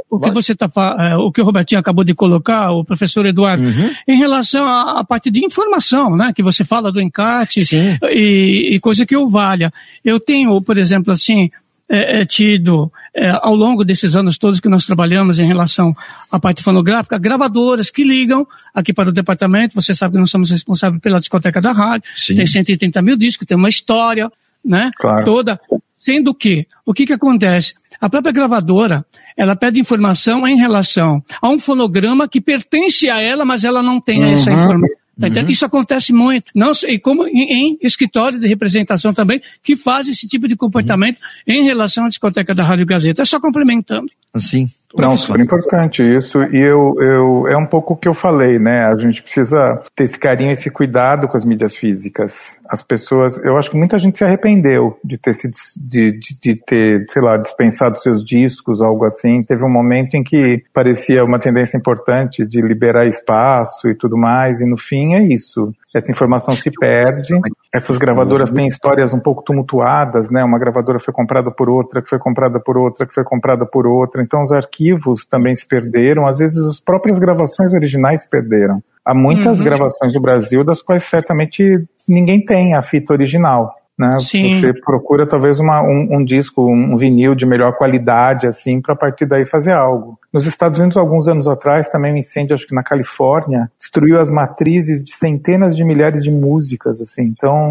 o 0.09 0.21
que 0.21 0.31
você 0.31 0.54
tá, 0.54 0.69
é, 0.99 1.16
o 1.16 1.33
que 1.33 1.40
o 1.40 1.45
Robertinho 1.45 1.81
acabou 1.81 2.04
de 2.04 2.14
colocar, 2.14 2.71
o 2.71 2.85
professor 2.85 3.26
Eduardo, 3.26 3.64
uhum. 3.64 3.90
em 4.07 4.16
relação 4.16 4.64
à, 4.64 5.00
à, 5.00 5.04
parte 5.04 5.31
de 5.31 5.45
informação, 5.45 6.16
né? 6.16 6.33
Que 6.35 6.43
você 6.43 6.64
fala 6.64 6.93
do 6.93 7.00
encarte 7.00 7.61
e, 8.04 8.75
e, 8.75 8.81
coisa 8.81 9.04
que 9.04 9.16
eu 9.16 9.26
valha. 9.28 9.73
Eu 10.04 10.21
tenho, 10.21 10.61
por 10.62 10.78
exemplo, 10.78 11.12
assim, 11.12 11.50
é, 11.88 12.21
é, 12.21 12.25
tido, 12.25 12.90
é, 13.14 13.31
ao 13.43 13.54
longo 13.54 13.85
desses 13.85 14.16
anos 14.16 14.38
todos 14.38 14.61
que 14.61 14.69
nós 14.69 14.87
trabalhamos 14.87 15.38
em 15.38 15.47
relação 15.47 15.93
à 16.31 16.38
parte 16.38 16.62
fonográfica, 16.62 17.19
gravadoras 17.19 17.90
que 17.90 18.04
ligam 18.04 18.47
aqui 18.73 18.93
para 18.93 19.09
o 19.09 19.12
departamento. 19.12 19.75
Você 19.75 19.95
sabe 19.95 20.14
que 20.14 20.21
nós 20.21 20.31
somos 20.31 20.50
responsáveis 20.50 21.02
pela 21.02 21.19
discoteca 21.19 21.61
da 21.61 21.73
rádio. 21.73 22.09
Sim. 22.16 22.37
Tem 22.37 22.47
130 22.47 23.02
mil 23.02 23.16
discos, 23.16 23.47
tem 23.47 23.57
uma 23.57 23.69
história 23.69 24.31
né? 24.64 24.90
Claro. 24.97 25.25
Toda. 25.25 25.61
Sendo 25.97 26.35
que, 26.35 26.66
o 26.85 26.92
que 26.92 27.06
que 27.06 27.12
acontece? 27.12 27.75
A 28.00 28.11
própria 28.11 28.33
gravadora, 28.33 29.04
ela 29.37 29.56
pede 29.56 29.80
informação 29.80 30.47
em 30.47 30.56
relação 30.56 31.23
a 31.40 31.49
um 31.49 31.59
fonograma 31.59 32.28
que 32.28 32.40
pertence 32.40 33.09
a 33.09 33.21
ela, 33.21 33.44
mas 33.44 33.64
ela 33.64 33.83
não 33.83 33.99
tem 33.99 34.23
uhum. 34.23 34.33
essa 34.33 34.52
informação. 34.52 35.03
Tá 35.18 35.28
uhum. 35.28 35.49
Isso 35.49 35.64
acontece 35.64 36.12
muito. 36.12 36.47
Não, 36.54 36.71
e 36.88 36.99
como 36.99 37.26
em, 37.26 37.73
em 37.73 37.78
escritórios 37.83 38.40
de 38.40 38.49
representação 38.49 39.14
também, 39.14 39.40
que 39.62 39.76
fazem 39.76 40.12
esse 40.12 40.26
tipo 40.26 40.49
de 40.49 40.56
comportamento 40.56 41.18
uhum. 41.47 41.54
em 41.54 41.64
relação 41.64 42.04
à 42.04 42.09
discoteca 42.09 42.54
da 42.54 42.64
Rádio 42.64 42.87
Gazeta. 42.87 43.23
É 43.23 43.25
só 43.25 43.40
complementando. 43.40 44.11
Assim. 44.33 44.68
Não, 44.97 45.16
super 45.16 45.40
importante 45.40 46.02
isso. 46.02 46.40
E 46.44 46.56
eu, 46.56 46.94
eu, 47.00 47.49
é 47.49 47.56
um 47.56 47.66
pouco 47.66 47.94
o 47.94 47.97
que 47.97 48.09
eu 48.09 48.14
falei, 48.14 48.61
né? 48.61 48.87
A 48.87 48.97
gente 48.97 49.23
precisa 49.23 49.83
ter 49.97 50.04
esse 50.04 50.18
carinho, 50.18 50.52
esse 50.52 50.71
cuidado 50.71 51.26
com 51.26 51.37
as 51.37 51.44
mídias 51.44 51.76
físicas. 51.76 52.33
As 52.68 52.80
pessoas, 52.80 53.37
eu 53.44 53.56
acho 53.56 53.71
que 53.71 53.76
muita 53.76 53.99
gente 53.99 54.18
se 54.18 54.25
arrependeu 54.25 54.97
de 55.04 55.18
ter 55.18 55.35
se, 55.35 55.50
de, 55.76 56.12
de, 56.12 56.38
de 56.40 56.64
ter, 56.64 57.06
sei 57.11 57.23
lá, 57.23 57.37
dispensado 57.37 57.99
seus 57.99 58.25
discos, 58.25 58.80
algo 58.80 59.04
assim. 59.04 59.42
Teve 59.42 59.64
um 59.64 59.73
momento 59.73 60.14
em 60.14 60.23
que 60.23 60.62
parecia 60.73 61.25
uma 61.25 61.40
tendência 61.40 61.76
importante 61.76 62.47
de 62.47 62.62
liberar 62.62 63.06
espaço 63.06 63.88
e 63.88 63.97
tudo 63.97 64.16
mais, 64.16 64.61
e 64.61 64.64
no 64.64 64.78
fim 64.78 65.03
é 65.12 65.23
isso 65.23 65.75
essa 65.94 66.11
informação 66.11 66.54
se 66.54 66.70
perde. 66.73 67.34
Essas 67.73 67.96
gravadoras 67.99 68.50
têm 68.50 68.66
histórias 68.66 69.14
um 69.14 69.20
pouco 69.20 69.42
tumultuadas, 69.44 70.28
né? 70.28 70.42
Uma 70.42 70.58
gravadora 70.58 70.99
foi 70.99 71.14
comprada 71.14 71.52
por 71.52 71.68
outra, 71.68 72.02
que 72.02 72.08
foi 72.08 72.18
comprada 72.18 72.58
por 72.58 72.76
outra, 72.76 73.06
que 73.06 73.14
foi 73.14 73.23
comprada 73.23 73.64
por 73.64 73.87
outra. 73.87 74.20
Então 74.20 74.42
os 74.42 74.50
arquivos 74.50 75.25
também 75.25 75.54
se 75.54 75.66
perderam. 75.66 76.26
Às 76.26 76.38
vezes 76.38 76.58
as 76.66 76.80
próprias 76.80 77.18
gravações 77.18 77.73
originais 77.73 78.23
se 78.23 78.30
perderam. 78.30 78.82
Há 79.04 79.14
muitas 79.14 79.58
uhum. 79.58 79.64
gravações 79.64 80.12
do 80.12 80.20
Brasil 80.20 80.64
das 80.64 80.82
quais 80.82 81.04
certamente 81.04 81.84
ninguém 82.08 82.44
tem 82.44 82.75
a 82.75 82.82
fita 82.82 83.12
original. 83.12 83.76
Né? 83.98 84.18
Sim. 84.18 84.60
Você 84.60 84.72
procura 84.72 85.26
talvez 85.26 85.60
uma, 85.60 85.80
um, 85.80 86.16
um, 86.16 86.24
disco, 86.24 86.68
um 86.68 86.96
vinil 86.96 87.34
de 87.34 87.46
melhor 87.46 87.76
qualidade, 87.76 88.46
assim, 88.46 88.80
para 88.80 88.94
a 88.94 88.96
partir 88.96 89.24
daí 89.24 89.46
fazer 89.46 89.72
algo. 89.72 90.18
Nos 90.32 90.46
Estados 90.46 90.80
Unidos, 90.80 90.96
alguns 90.96 91.28
anos 91.28 91.46
atrás, 91.46 91.88
também 91.88 92.12
um 92.12 92.16
incêndio, 92.16 92.54
acho 92.54 92.66
que 92.66 92.74
na 92.74 92.82
Califórnia, 92.82 93.70
destruiu 93.78 94.20
as 94.20 94.28
matrizes 94.28 95.02
de 95.04 95.14
centenas 95.14 95.76
de 95.76 95.84
milhares 95.84 96.24
de 96.24 96.30
músicas, 96.30 97.00
assim. 97.00 97.22
Então, 97.22 97.70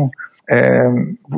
é, 0.50 0.90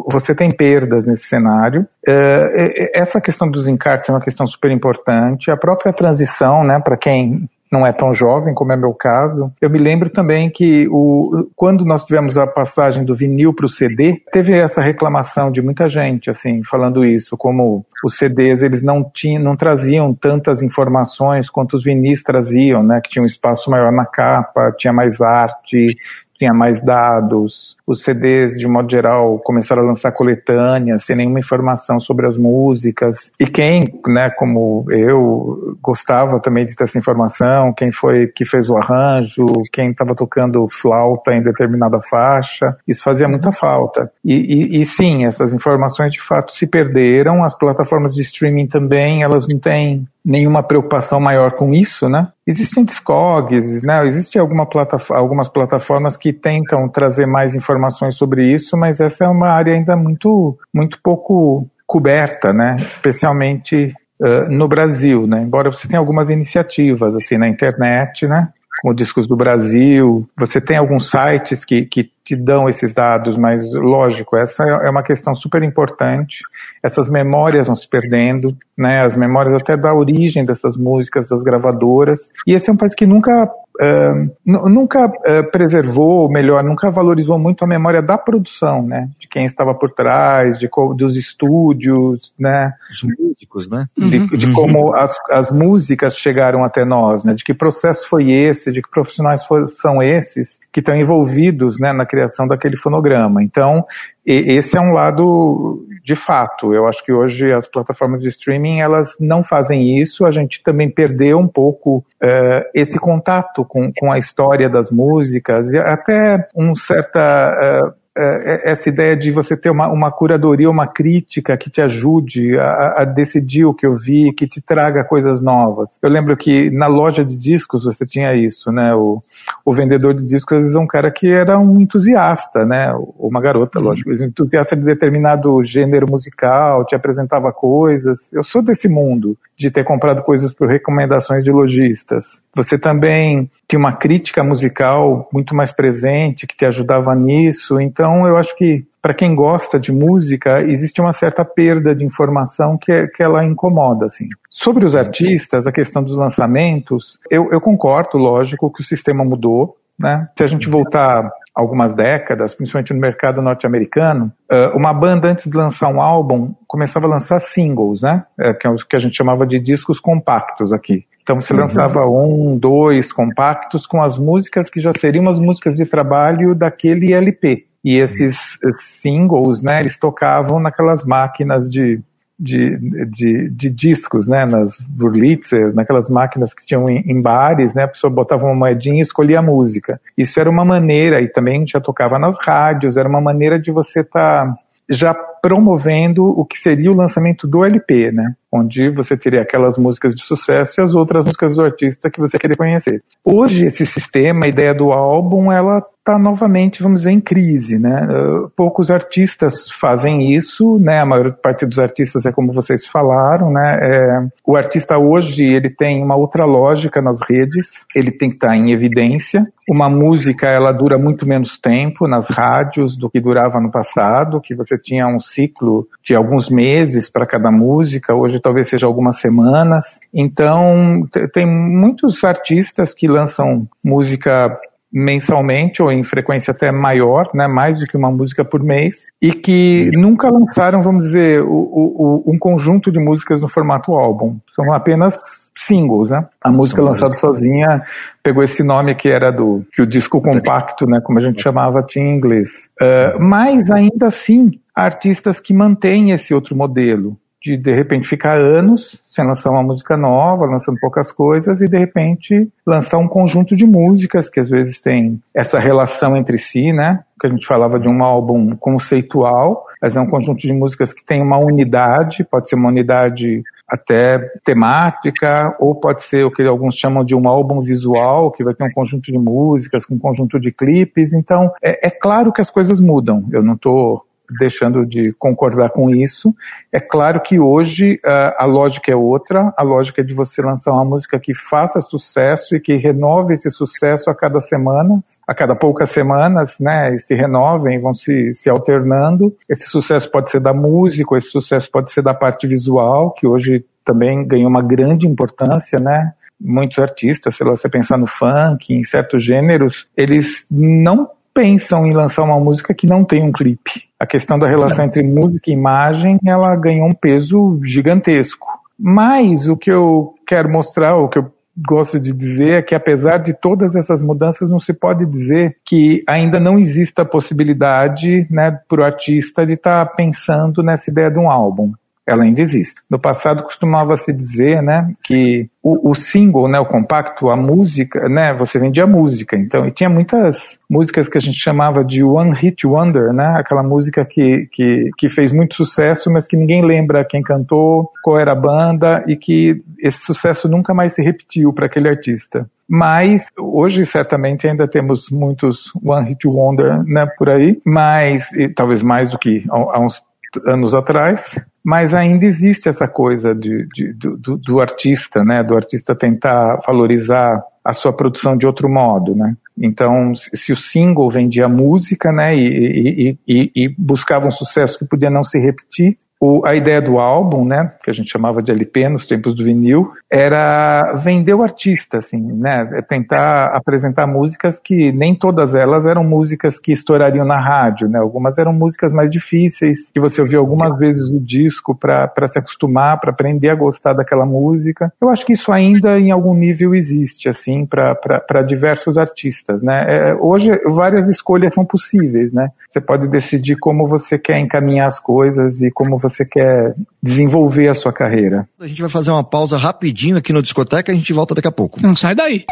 você 0.07 0.35
tem 0.35 0.51
perdas 0.51 1.05
nesse 1.05 1.23
cenário. 1.23 1.87
É, 2.07 2.99
essa 2.99 3.19
questão 3.19 3.49
dos 3.49 3.67
encartes 3.67 4.09
é 4.09 4.13
uma 4.13 4.21
questão 4.21 4.45
super 4.45 4.69
importante. 4.69 5.49
A 5.49 5.57
própria 5.57 5.91
transição, 5.93 6.63
né, 6.63 6.79
para 6.79 6.95
quem 6.97 7.49
não 7.75 7.85
é 7.85 7.91
tão 7.91 8.13
jovem 8.13 8.53
como 8.53 8.71
é 8.71 8.77
meu 8.77 8.93
caso. 8.93 9.51
Eu 9.59 9.69
me 9.69 9.77
lembro 9.77 10.09
também 10.09 10.49
que 10.49 10.87
o, 10.89 11.49
quando 11.55 11.83
nós 11.83 12.05
tivemos 12.05 12.37
a 12.37 12.47
passagem 12.47 13.03
do 13.03 13.13
vinil 13.13 13.53
para 13.53 13.65
o 13.65 13.69
CD, 13.69 14.21
teve 14.31 14.53
essa 14.53 14.81
reclamação 14.81 15.51
de 15.51 15.61
muita 15.61 15.89
gente, 15.89 16.29
assim, 16.29 16.63
falando 16.63 17.03
isso, 17.03 17.35
como 17.35 17.85
os 18.03 18.17
CDs 18.17 18.61
eles 18.61 18.81
não 18.81 19.03
tinham, 19.03 19.43
não 19.43 19.57
traziam 19.57 20.13
tantas 20.13 20.61
informações 20.61 21.49
quanto 21.49 21.75
os 21.75 21.83
vinis 21.83 22.23
traziam, 22.23 22.81
né? 22.81 23.01
Que 23.03 23.09
tinha 23.09 23.23
um 23.23 23.25
espaço 23.25 23.69
maior 23.69 23.91
na 23.91 24.05
capa, 24.05 24.73
tinha 24.77 24.93
mais 24.93 25.19
arte, 25.19 25.97
tinha 26.37 26.53
mais 26.53 26.81
dados, 26.81 27.75
os 27.87 28.03
CDs, 28.03 28.53
de 28.57 28.67
modo 28.67 28.89
geral, 28.89 29.37
começaram 29.39 29.83
a 29.83 29.85
lançar 29.85 30.11
coletâneas, 30.11 31.03
sem 31.03 31.15
nenhuma 31.15 31.39
informação 31.39 31.99
sobre 31.99 32.25
as 32.25 32.37
músicas. 32.37 33.31
E 33.39 33.45
quem, 33.45 33.85
né, 34.07 34.29
como 34.31 34.85
eu, 34.89 35.77
gostava 35.81 36.39
também 36.39 36.65
de 36.65 36.75
ter 36.75 36.85
essa 36.85 36.97
informação, 36.97 37.73
quem 37.73 37.91
foi 37.91 38.27
que 38.27 38.45
fez 38.45 38.69
o 38.69 38.77
arranjo, 38.77 39.45
quem 39.71 39.91
estava 39.91 40.15
tocando 40.15 40.67
flauta 40.69 41.33
em 41.33 41.43
determinada 41.43 41.99
faixa, 42.01 42.75
isso 42.87 43.03
fazia 43.03 43.27
muita 43.27 43.51
falta. 43.51 44.11
E, 44.23 44.33
e, 44.33 44.81
e 44.81 44.85
sim, 44.85 45.25
essas 45.25 45.53
informações 45.53 46.11
de 46.11 46.21
fato 46.21 46.53
se 46.53 46.65
perderam, 46.65 47.43
as 47.43 47.55
plataformas 47.55 48.13
de 48.15 48.21
streaming 48.21 48.67
também, 48.67 49.21
elas 49.21 49.47
não 49.47 49.59
têm 49.59 50.07
nenhuma 50.25 50.63
preocupação 50.63 51.19
maior 51.19 51.51
com 51.51 51.71
isso, 51.71 52.09
né? 52.09 52.29
Existem 52.47 52.83
Discogs, 52.83 53.83
né? 53.83 54.05
Existem 54.07 54.41
alguma 54.41 54.67
algumas 55.11 55.47
plataformas 55.47 56.17
que 56.17 56.33
tentam 56.33 56.89
trazer 56.89 57.27
mais 57.27 57.53
informações 57.53 57.74
sobre 58.11 58.45
isso, 58.51 58.77
mas 58.77 58.99
essa 58.99 59.25
é 59.25 59.27
uma 59.27 59.49
área 59.49 59.73
ainda 59.73 59.95
muito, 59.95 60.57
muito 60.73 60.99
pouco 61.01 61.67
coberta, 61.85 62.51
né? 62.51 62.77
Especialmente 62.87 63.93
uh, 64.19 64.49
no 64.49 64.67
Brasil, 64.67 65.27
né? 65.27 65.41
Embora 65.41 65.71
você 65.71 65.87
tenha 65.87 65.99
algumas 65.99 66.29
iniciativas 66.29 67.15
assim 67.15 67.37
na 67.37 67.47
internet, 67.47 68.27
né? 68.27 68.49
como 68.81 68.93
Discos 68.93 69.27
do 69.27 69.35
Brasil. 69.35 70.27
Você 70.37 70.59
tem 70.59 70.77
alguns 70.77 71.09
sites 71.09 71.63
que, 71.65 71.85
que 71.85 72.11
te 72.23 72.35
dão 72.35 72.69
esses 72.69 72.93
dados, 72.93 73.37
mas 73.37 73.73
lógico, 73.73 74.37
essa 74.37 74.63
é 74.63 74.89
uma 74.89 75.03
questão 75.03 75.33
super 75.33 75.63
importante. 75.63 76.43
Essas 76.83 77.09
memórias 77.09 77.67
vão 77.67 77.75
se 77.75 77.87
perdendo, 77.87 78.55
né? 78.77 79.01
As 79.01 79.15
memórias 79.15 79.53
até 79.53 79.77
da 79.77 79.93
origem 79.93 80.45
dessas 80.45 80.75
músicas, 80.77 81.29
das 81.29 81.43
gravadoras. 81.43 82.29
E 82.45 82.53
esse 82.53 82.69
é 82.69 82.73
um 82.73 82.77
país 82.77 82.93
que 82.93 83.05
nunca 83.05 83.49
uh, 83.81 84.69
nunca 84.69 85.05
uh, 85.05 85.51
preservou, 85.51 86.23
ou 86.23 86.31
melhor, 86.31 86.63
nunca 86.63 86.89
valorizou 86.91 87.37
muito 87.37 87.63
a 87.63 87.67
memória 87.67 88.01
da 88.01 88.17
produção, 88.17 88.81
né? 88.81 89.09
De 89.19 89.27
quem 89.27 89.45
estava 89.45 89.73
por 89.73 89.91
trás, 89.91 90.57
de 90.59 90.69
dos 90.95 91.17
estúdios, 91.17 92.33
né? 92.37 92.73
Os 92.91 93.03
músicos, 93.03 93.69
né? 93.69 93.87
De, 93.97 94.17
uhum. 94.19 94.27
de 94.27 94.51
como 94.53 94.93
as, 94.93 95.17
as 95.29 95.51
músicas 95.51 96.15
chegaram 96.15 96.63
até 96.63 96.85
nós, 96.85 97.23
né? 97.23 97.33
De 97.33 97.43
que 97.43 97.53
processo 97.53 98.07
foi 98.07 98.31
esse, 98.31 98.71
de 98.71 98.81
que 98.81 98.89
profissionais 98.89 99.45
for, 99.45 99.65
são 99.67 100.01
esses 100.01 100.59
que 100.71 100.79
estão 100.79 100.95
envolvidos, 100.95 101.79
né, 101.79 101.93
na 101.93 102.05
criação 102.05 102.47
daquele 102.47 102.77
fonograma. 102.77 103.41
Então, 103.41 103.85
e, 104.25 104.57
esse 104.57 104.77
é 104.77 104.81
um 104.81 104.91
lado 104.91 105.85
de 106.03 106.15
fato. 106.15 106.73
Eu 106.73 106.87
acho 106.87 107.03
que 107.03 107.11
hoje 107.11 107.51
as 107.51 107.67
plataformas 107.67 108.21
de 108.21 108.29
streaming 108.29 108.79
elas 108.79 109.15
não 109.19 109.43
fazem 109.43 109.99
isso. 110.01 110.25
A 110.25 110.31
gente 110.31 110.61
também 110.63 110.89
perdeu 110.89 111.37
um 111.37 111.47
pouco 111.47 111.97
uh, 112.21 112.69
esse 112.73 112.99
contato 112.99 113.64
com, 113.65 113.91
com 113.91 114.11
a 114.11 114.17
história 114.17 114.69
das 114.69 114.91
músicas 114.91 115.73
e 115.73 115.77
até 115.77 116.47
um 116.55 116.75
certa 116.75 117.93
uh, 117.93 118.05
essa 118.17 118.87
ideia 118.87 119.15
de 119.15 119.29
você 119.29 119.57
ter 119.57 119.69
uma, 119.69 119.89
uma 119.89 120.09
curadoria, 120.09 120.69
uma 120.69 120.87
crítica 120.87 121.57
que 121.57 121.69
te 121.69 121.81
ajude 121.81 122.57
a, 122.57 123.01
a, 123.01 123.05
decidir 123.05 123.65
o 123.65 123.73
que 123.73 123.85
eu 123.85 123.93
vi, 123.93 124.31
que 124.31 124.47
te 124.47 124.61
traga 124.61 125.03
coisas 125.03 125.41
novas. 125.41 125.99
Eu 126.01 126.09
lembro 126.09 126.37
que 126.37 126.69
na 126.69 126.87
loja 126.87 127.25
de 127.25 127.37
discos 127.37 127.83
você 127.83 128.05
tinha 128.05 128.33
isso, 128.33 128.71
né? 128.71 128.95
O, 128.95 129.21
o 129.63 129.73
vendedor 129.73 130.13
de 130.13 130.25
discos 130.25 130.57
às 130.57 130.63
vezes 130.63 130.75
é 130.75 130.79
um 130.79 130.87
cara 130.87 131.11
que 131.11 131.31
era 131.31 131.57
um 131.59 131.79
entusiasta, 131.79 132.65
né? 132.65 132.93
Ou 132.93 133.27
uma 133.29 133.41
garota, 133.41 133.79
uhum. 133.79 133.85
lógico, 133.85 134.11
entusiasta 134.11 134.75
de 134.75 134.83
determinado 134.83 135.61
gênero 135.63 136.07
musical, 136.09 136.85
te 136.85 136.95
apresentava 136.95 137.51
coisas. 137.51 138.31
Eu 138.33 138.43
sou 138.43 138.61
desse 138.61 138.87
mundo 138.87 139.37
de 139.57 139.71
ter 139.71 139.83
comprado 139.83 140.21
coisas 140.21 140.53
por 140.53 140.67
recomendações 140.67 141.43
de 141.43 141.51
lojistas. 141.51 142.41
Você 142.55 142.77
também 142.77 143.49
tinha 143.67 143.79
uma 143.79 143.93
crítica 143.93 144.43
musical 144.43 145.27
muito 145.31 145.55
mais 145.55 145.71
presente, 145.71 146.45
que 146.45 146.55
te 146.55 146.65
ajudava 146.65 147.15
nisso. 147.15 147.79
Então, 147.79 148.27
eu 148.27 148.37
acho 148.37 148.55
que 148.55 148.85
para 149.05 149.13
quem 149.13 149.35
gosta 149.35 149.79
de 149.79 149.91
música, 149.91 150.63
existe 150.63 150.99
uma 150.99 151.13
certa 151.13 151.45
perda 151.45 151.93
de 151.93 152.03
informação 152.03 152.75
que, 152.75 153.05
que 153.09 153.21
ela 153.21 153.45
incomoda, 153.45 154.07
assim. 154.07 154.27
Sobre 154.49 154.83
os 154.83 154.95
artistas, 154.95 155.67
a 155.67 155.71
questão 155.71 156.01
dos 156.01 156.17
lançamentos, 156.17 157.19
eu, 157.29 157.51
eu 157.51 157.61
concordo, 157.61 158.17
lógico, 158.17 158.73
que 158.73 158.81
o 158.81 158.83
sistema 158.83 159.23
mudou, 159.23 159.77
né? 159.99 160.27
Se 160.35 160.43
a 160.43 160.47
gente 160.47 160.67
voltar 160.67 161.31
algumas 161.53 161.93
décadas, 161.93 162.55
principalmente 162.55 162.95
no 162.95 162.99
mercado 162.99 163.43
norte-americano, 163.43 164.33
uma 164.73 164.91
banda 164.91 165.27
antes 165.27 165.51
de 165.51 165.55
lançar 165.55 165.89
um 165.89 166.01
álbum 166.01 166.55
começava 166.65 167.05
a 167.05 167.09
lançar 167.09 167.39
singles, 167.39 168.01
né? 168.01 168.25
É, 168.39 168.55
que 168.55 168.65
é 168.65 168.71
o 168.71 168.75
que 168.75 168.95
a 168.95 168.99
gente 168.99 169.15
chamava 169.15 169.45
de 169.45 169.59
discos 169.59 169.99
compactos 169.99 170.73
aqui. 170.73 171.05
Então 171.21 171.39
você 171.39 171.53
uhum. 171.53 171.59
lançava 171.59 172.07
um, 172.07 172.57
dois 172.57 173.13
compactos 173.13 173.85
com 173.85 174.01
as 174.01 174.17
músicas 174.17 174.67
que 174.67 174.79
já 174.79 174.91
seriam 174.99 175.29
as 175.29 175.37
músicas 175.37 175.75
de 175.75 175.85
trabalho 175.85 176.55
daquele 176.55 177.13
LP. 177.13 177.67
E 177.85 177.99
esses 177.99 178.57
singles, 178.99 179.61
né, 179.61 179.79
eles 179.79 179.99
tocavam 179.99 180.59
naquelas 180.59 181.03
máquinas 181.03 181.69
de, 181.69 182.01
de, 182.37 182.79
de, 183.05 183.49
de 183.51 183.69
discos, 183.69 184.27
né, 184.27 184.43
nas 184.43 184.79
Wurlitzer, 184.99 185.71
naquelas 185.71 186.09
máquinas 186.09 186.51
que 186.51 186.65
tinham 186.65 186.89
em, 186.89 187.03
em, 187.05 187.21
bares, 187.21 187.75
né, 187.75 187.83
a 187.83 187.87
pessoa 187.87 188.11
botava 188.11 188.43
uma 188.45 188.55
moedinha 188.55 188.97
e 188.97 189.01
escolhia 189.01 189.37
a 189.37 189.43
música. 189.43 190.01
Isso 190.17 190.39
era 190.39 190.49
uma 190.49 190.65
maneira, 190.65 191.21
e 191.21 191.27
também 191.27 191.67
já 191.67 191.79
tocava 191.79 192.17
nas 192.17 192.37
rádios, 192.39 192.97
era 192.97 193.07
uma 193.07 193.21
maneira 193.21 193.59
de 193.59 193.71
você 193.71 193.99
estar 193.99 194.47
tá 194.47 194.55
já 194.89 195.13
promovendo 195.45 196.25
o 196.25 196.43
que 196.43 196.57
seria 196.57 196.91
o 196.91 196.95
lançamento 196.95 197.47
do 197.47 197.63
LP, 197.63 198.11
né? 198.11 198.33
Onde 198.51 198.89
você 198.89 199.15
teria 199.15 199.43
aquelas 199.43 199.77
músicas 199.77 200.15
de 200.15 200.23
sucesso 200.23 200.81
e 200.81 200.83
as 200.83 200.95
outras 200.95 201.23
músicas 201.23 201.55
do 201.55 201.61
artista 201.61 202.09
que 202.09 202.19
você 202.19 202.39
queria 202.39 202.57
conhecer. 202.57 203.03
Hoje, 203.23 203.67
esse 203.67 203.85
sistema, 203.85 204.45
a 204.45 204.49
ideia 204.49 204.73
do 204.73 204.91
álbum, 204.91 205.51
ela 205.51 205.83
está 206.05 206.19
novamente, 206.19 206.83
vamos 206.83 207.01
dizer, 207.01 207.11
em 207.11 207.19
crise, 207.19 207.79
né? 207.79 208.07
Poucos 208.55 208.91
artistas 208.91 209.67
fazem 209.79 210.31
isso, 210.33 210.77
né? 210.77 210.99
A 210.99 211.05
maior 211.05 211.33
parte 211.33 211.65
dos 211.65 211.79
artistas 211.79 212.27
é 212.27 212.31
como 212.31 212.53
vocês 212.53 212.85
falaram, 212.85 213.51
né? 213.51 213.79
É, 213.81 214.27
o 214.45 214.55
artista 214.55 214.99
hoje, 214.99 215.43
ele 215.43 215.69
tem 215.69 216.03
uma 216.03 216.15
outra 216.15 216.45
lógica 216.45 217.01
nas 217.01 217.21
redes, 217.27 217.85
ele 217.95 218.11
tem 218.11 218.29
que 218.29 218.35
estar 218.35 218.49
tá 218.49 218.55
em 218.55 218.71
evidência. 218.71 219.47
Uma 219.67 219.89
música, 219.89 220.47
ela 220.47 220.71
dura 220.71 220.95
muito 220.99 221.25
menos 221.25 221.57
tempo 221.57 222.07
nas 222.07 222.29
rádios 222.29 222.95
do 222.95 223.09
que 223.09 223.19
durava 223.19 223.59
no 223.59 223.71
passado, 223.71 224.39
que 224.39 224.53
você 224.53 224.77
tinha 224.77 225.07
um 225.07 225.19
ciclo 225.35 225.87
de 226.03 226.15
alguns 226.15 226.49
meses 226.49 227.09
para 227.09 227.25
cada 227.25 227.51
música, 227.51 228.15
hoje 228.15 228.39
talvez 228.39 228.67
seja 228.69 228.87
algumas 228.87 229.19
semanas. 229.19 229.99
Então, 230.13 231.07
tem 231.33 231.45
muitos 231.45 232.23
artistas 232.23 232.93
que 232.93 233.07
lançam 233.07 233.65
música 233.83 234.57
mensalmente 234.95 235.83
ou 235.83 235.91
em 235.91 236.03
frequência 236.03 236.51
até 236.51 236.71
maior, 236.71 237.29
né, 237.33 237.47
mais 237.47 237.77
do 237.77 237.85
que 237.85 237.97
uma 237.97 238.09
música 238.09 238.45
por 238.45 238.63
mês, 238.63 239.07
e 239.21 239.33
que 239.33 239.91
nunca 239.93 240.29
lançaram, 240.29 240.81
vamos 240.81 241.05
dizer, 241.05 241.41
o, 241.41 241.49
o, 241.49 242.23
um 242.25 242.39
conjunto 242.39 242.89
de 242.89 242.97
músicas 242.97 243.41
no 243.41 243.49
formato 243.49 243.91
álbum. 243.91 244.37
São 244.55 244.71
apenas 244.71 245.51
singles, 245.53 246.11
né? 246.11 246.25
A 246.41 246.49
música 246.49 246.77
São 246.77 246.85
lançada 246.85 247.13
sozinha 247.15 247.83
pegou 248.23 248.41
esse 248.41 248.63
nome 248.63 248.95
que 248.95 249.09
era 249.09 249.31
do 249.31 249.65
que 249.73 249.81
o 249.81 249.85
disco 249.85 250.21
compacto, 250.21 250.87
né, 250.87 251.01
como 251.03 251.19
a 251.19 251.21
gente 251.21 251.41
chamava, 251.41 251.83
tinha 251.83 252.05
em 252.05 252.15
inglês. 252.15 252.69
Uh, 252.81 253.21
mas 253.21 253.69
ainda 253.69 254.07
assim, 254.07 254.51
artistas 254.75 255.39
que 255.39 255.53
mantêm 255.53 256.11
esse 256.11 256.33
outro 256.33 256.55
modelo 256.55 257.17
de 257.45 257.55
de 257.55 257.73
repente 257.73 258.07
ficar 258.07 258.39
anos 258.39 258.99
sem 259.05 259.23
lançar 259.23 259.51
uma 259.51 259.61
música 259.61 259.95
nova, 259.95 260.47
lançando 260.47 260.79
poucas 260.79 261.11
coisas 261.11 261.61
e 261.61 261.67
de 261.67 261.77
repente 261.77 262.49
lançar 262.65 262.97
um 262.97 263.07
conjunto 263.07 263.55
de 263.55 263.65
músicas 263.65 264.29
que 264.31 264.39
às 264.39 264.49
vezes 264.49 264.81
tem 264.81 265.21
essa 265.31 265.59
relação 265.59 266.17
entre 266.17 266.39
si, 266.39 266.73
né? 266.73 267.03
Que 267.21 267.27
a 267.27 267.29
gente 267.29 267.45
falava 267.45 267.79
de 267.79 267.87
um 267.87 268.03
álbum 268.03 268.55
conceitual, 268.55 269.63
mas 269.79 269.95
é 269.95 270.01
um 270.01 270.09
conjunto 270.09 270.39
de 270.39 270.51
músicas 270.51 270.91
que 270.91 271.05
tem 271.05 271.21
uma 271.21 271.37
unidade, 271.37 272.23
pode 272.23 272.49
ser 272.49 272.55
uma 272.55 272.69
unidade 272.69 273.43
até 273.67 274.19
temática, 274.43 275.55
ou 275.59 275.75
pode 275.75 276.03
ser 276.03 276.23
o 276.23 276.31
que 276.31 276.43
alguns 276.43 276.75
chamam 276.75 277.03
de 277.03 277.15
um 277.15 277.27
álbum 277.27 277.61
visual, 277.61 278.31
que 278.31 278.43
vai 278.43 278.53
ter 278.53 278.63
um 278.63 278.71
conjunto 278.71 279.11
de 279.11 279.17
músicas, 279.17 279.85
com 279.85 279.95
um 279.95 279.99
conjunto 279.99 280.39
de 280.39 280.51
clipes. 280.51 281.13
Então, 281.13 281.51
é, 281.61 281.87
é 281.87 281.89
claro 281.89 282.31
que 282.31 282.41
as 282.41 282.51
coisas 282.51 282.79
mudam. 282.79 283.25
Eu 283.31 283.41
não 283.41 283.53
estou 283.53 284.04
deixando 284.39 284.85
de 284.85 285.13
concordar 285.13 285.69
com 285.69 285.89
isso. 285.89 286.33
É 286.71 286.79
claro 286.79 287.21
que 287.21 287.39
hoje 287.39 287.99
uh, 288.05 288.35
a 288.37 288.45
lógica 288.45 288.91
é 288.91 288.95
outra, 288.95 289.53
a 289.57 289.63
lógica 289.63 290.01
é 290.01 290.03
de 290.03 290.13
você 290.13 290.41
lançar 290.41 290.71
uma 290.71 290.85
música 290.85 291.19
que 291.19 291.33
faça 291.33 291.81
sucesso 291.81 292.55
e 292.55 292.59
que 292.59 292.75
renove 292.75 293.33
esse 293.33 293.49
sucesso 293.49 294.09
a 294.09 294.15
cada 294.15 294.39
semana, 294.39 294.99
a 295.27 295.33
cada 295.33 295.55
poucas 295.55 295.89
semanas, 295.89 296.57
né, 296.59 296.95
e 296.95 296.99
se 296.99 297.15
renovem, 297.15 297.79
vão 297.79 297.93
se, 297.93 298.33
se 298.33 298.49
alternando. 298.49 299.35
Esse 299.49 299.67
sucesso 299.67 300.09
pode 300.09 300.29
ser 300.29 300.39
da 300.39 300.53
música, 300.53 301.17
esse 301.17 301.29
sucesso 301.29 301.69
pode 301.71 301.91
ser 301.91 302.01
da 302.01 302.13
parte 302.13 302.47
visual, 302.47 303.11
que 303.11 303.27
hoje 303.27 303.65
também 303.83 304.25
ganhou 304.27 304.49
uma 304.49 304.61
grande 304.61 305.07
importância, 305.07 305.79
né, 305.79 306.13
muitos 306.39 306.79
artistas, 306.79 307.35
se 307.35 307.43
você 307.43 307.69
pensar 307.69 307.97
no 307.97 308.07
funk, 308.07 308.73
em 308.73 308.83
certos 308.83 309.23
gêneros, 309.23 309.87
eles 309.95 310.45
não 310.49 311.09
pensam 311.35 311.85
em 311.85 311.93
lançar 311.93 312.23
uma 312.23 312.39
música 312.39 312.73
que 312.73 312.87
não 312.87 313.03
tem 313.03 313.21
um 313.21 313.31
clipe. 313.31 313.83
A 313.99 314.07
questão 314.07 314.39
da 314.39 314.47
relação 314.47 314.85
entre 314.85 315.03
música 315.03 315.51
e 315.51 315.53
imagem, 315.53 316.17
ela 316.25 316.55
ganhou 316.55 316.87
um 316.87 316.93
peso 316.93 317.59
gigantesco. 317.61 318.47
Mas 318.79 319.47
o 319.47 319.57
que 319.57 319.69
eu 319.69 320.15
quero 320.25 320.49
mostrar, 320.49 320.95
o 320.95 321.09
que 321.09 321.19
eu 321.19 321.29
gosto 321.57 321.99
de 321.99 322.13
dizer 322.13 322.51
é 322.51 322.61
que 322.61 322.73
apesar 322.73 323.17
de 323.17 323.33
todas 323.33 323.75
essas 323.75 324.01
mudanças, 324.01 324.49
não 324.49 324.59
se 324.59 324.73
pode 324.73 325.05
dizer 325.05 325.57
que 325.65 326.03
ainda 326.07 326.39
não 326.39 326.57
exista 326.57 327.01
a 327.01 327.05
possibilidade, 327.05 328.25
né, 328.29 328.57
para 328.67 328.81
o 328.81 328.85
artista 328.85 329.45
de 329.45 329.53
estar 329.53 329.85
tá 329.85 329.93
pensando 329.93 330.63
nessa 330.63 330.89
ideia 330.89 331.11
de 331.11 331.19
um 331.19 331.29
álbum 331.29 331.73
ela 332.05 332.23
ainda 332.23 332.41
existe. 332.41 332.75
No 332.89 332.99
passado 332.99 333.43
costumava 333.43 333.97
se 333.97 334.13
dizer, 334.13 334.61
né, 334.61 334.91
que 335.05 335.49
o, 335.61 335.89
o, 335.89 335.95
single, 335.95 336.47
né, 336.47 336.59
o 336.59 336.65
compacto, 336.65 337.29
a 337.29 337.35
música, 337.35 338.07
né, 338.07 338.33
você 338.33 338.59
vendia 338.59 338.85
música, 338.85 339.35
então, 339.35 339.67
e 339.67 339.71
tinha 339.71 339.89
muitas 339.89 340.59
músicas 340.69 341.09
que 341.09 341.17
a 341.17 341.21
gente 341.21 341.37
chamava 341.37 341.83
de 341.83 342.03
one 342.03 342.35
hit 342.35 342.67
wonder, 342.67 343.11
né, 343.11 343.35
aquela 343.37 343.63
música 343.63 344.05
que, 344.05 344.47
que, 344.51 344.91
que 344.97 345.09
fez 345.09 345.31
muito 345.31 345.55
sucesso, 345.55 346.11
mas 346.11 346.27
que 346.27 346.37
ninguém 346.37 346.63
lembra 346.63 347.03
quem 347.03 347.23
cantou, 347.23 347.91
qual 348.03 348.19
era 348.19 348.33
a 348.33 348.35
banda, 348.35 349.03
e 349.07 349.15
que 349.15 349.63
esse 349.79 349.99
sucesso 349.99 350.47
nunca 350.47 350.73
mais 350.73 350.93
se 350.93 351.01
repetiu 351.01 351.51
para 351.51 351.65
aquele 351.65 351.89
artista. 351.89 352.47
Mas 352.67 353.31
hoje 353.37 353.85
certamente 353.85 354.47
ainda 354.47 354.67
temos 354.67 355.09
muitos 355.11 355.71
one 355.83 356.07
hit 356.09 356.27
wonder, 356.27 356.83
né, 356.83 357.07
por 357.17 357.29
aí, 357.29 357.59
mas 357.65 358.29
talvez 358.55 358.83
mais 358.83 359.09
do 359.09 359.17
que 359.17 359.43
há 359.49 359.79
uns 359.79 360.01
anos 360.45 360.73
atrás, 360.73 361.35
mas 361.65 361.95
ainda 361.95 362.27
existe 362.27 362.69
essa 362.69 362.87
coisa 362.87 363.33
de, 363.33 363.67
de 363.73 363.91
do, 363.93 364.37
do, 364.37 364.61
artista, 364.61 365.23
né, 365.23 365.41
do 365.41 365.55
artista 365.55 365.95
tentar 365.95 366.57
valorizar 366.57 367.43
a 367.63 367.73
sua 367.73 367.91
produção 367.91 368.37
de 368.37 368.45
outro 368.45 368.69
modo, 368.69 369.15
né. 369.15 369.35
Então, 369.57 370.13
se 370.15 370.53
o 370.53 370.55
single 370.55 371.09
vendia 371.09 371.49
música, 371.49 372.11
né, 372.11 372.35
e, 372.35 373.17
e, 373.17 373.17
e, 373.27 373.51
e 373.55 373.75
buscava 373.75 374.27
um 374.27 374.31
sucesso 374.31 374.77
que 374.77 374.85
podia 374.85 375.09
não 375.09 375.23
se 375.23 375.39
repetir, 375.39 375.97
o, 376.19 376.45
a 376.45 376.55
ideia 376.55 376.81
do 376.81 376.97
álbum, 376.97 377.45
né, 377.45 377.73
que 377.83 377.89
a 377.89 377.93
gente 377.93 378.09
chamava 378.09 378.41
de 378.41 378.51
LP 378.51 378.87
nos 378.89 379.05
tempos 379.05 379.35
do 379.35 379.43
vinil, 379.43 379.91
era 380.09 380.93
vender 380.93 381.33
o 381.33 381.43
artista, 381.43 381.97
assim, 381.97 382.19
né, 382.19 382.69
é 382.73 382.81
tentar 382.81 383.47
apresentar 383.47 384.07
músicas 384.07 384.59
que 384.59 384.91
nem 384.91 385.13
todas 385.13 385.53
elas 385.53 385.85
eram 385.85 386.03
músicas 386.03 386.59
que 386.59 386.71
estourariam 386.71 387.25
na 387.25 387.39
rádio, 387.39 387.89
né, 387.89 387.99
algumas 387.99 388.37
eram 388.37 388.53
músicas 388.53 388.93
mais 388.93 389.11
difíceis, 389.11 389.91
que 389.91 389.99
você 389.99 390.21
ouvia 390.21 390.39
algumas 390.39 390.77
vezes 390.77 391.09
o 391.09 391.19
disco 391.19 391.75
para 391.75 392.27
se 392.27 392.39
acostumar, 392.39 392.99
para 392.99 393.11
aprender 393.11 393.49
a 393.49 393.55
gostar 393.55 393.93
daquela 393.93 394.25
música. 394.25 394.91
Eu 395.01 395.09
acho 395.09 395.25
que 395.25 395.33
isso 395.33 395.51
ainda 395.51 395.99
em 395.99 396.11
algum 396.11 396.33
nível 396.33 396.73
existe, 396.73 397.27
assim, 397.27 397.65
para 397.65 398.41
diversos 398.41 398.97
artistas, 398.97 399.61
né. 399.61 399.85
É, 399.87 400.15
hoje 400.15 400.49
várias 400.65 401.09
escolhas 401.09 401.53
são 401.53 401.65
possíveis, 401.65 402.31
né. 402.31 402.49
Você 402.69 402.79
pode 402.79 403.07
decidir 403.07 403.57
como 403.57 403.87
você 403.87 404.17
quer 404.17 404.39
encaminhar 404.39 404.87
as 404.87 404.99
coisas 404.99 405.61
e 405.61 405.71
como 405.71 405.97
você 406.09 406.25
quer 406.25 406.75
desenvolver 407.01 407.67
a 407.67 407.73
sua 407.73 407.91
carreira. 407.91 408.47
A 408.59 408.67
gente 408.67 408.81
vai 408.81 408.89
fazer 408.89 409.11
uma 409.11 409.23
pausa 409.23 409.57
rapidinho 409.57 410.17
aqui 410.17 410.31
no 410.31 410.41
discoteca 410.41 410.91
e 410.91 410.95
a 410.95 410.97
gente 410.97 411.13
volta 411.13 411.35
daqui 411.35 411.47
a 411.47 411.51
pouco. 411.51 411.81
Não 411.81 411.95
sai 411.95 412.15
daí. 412.15 412.45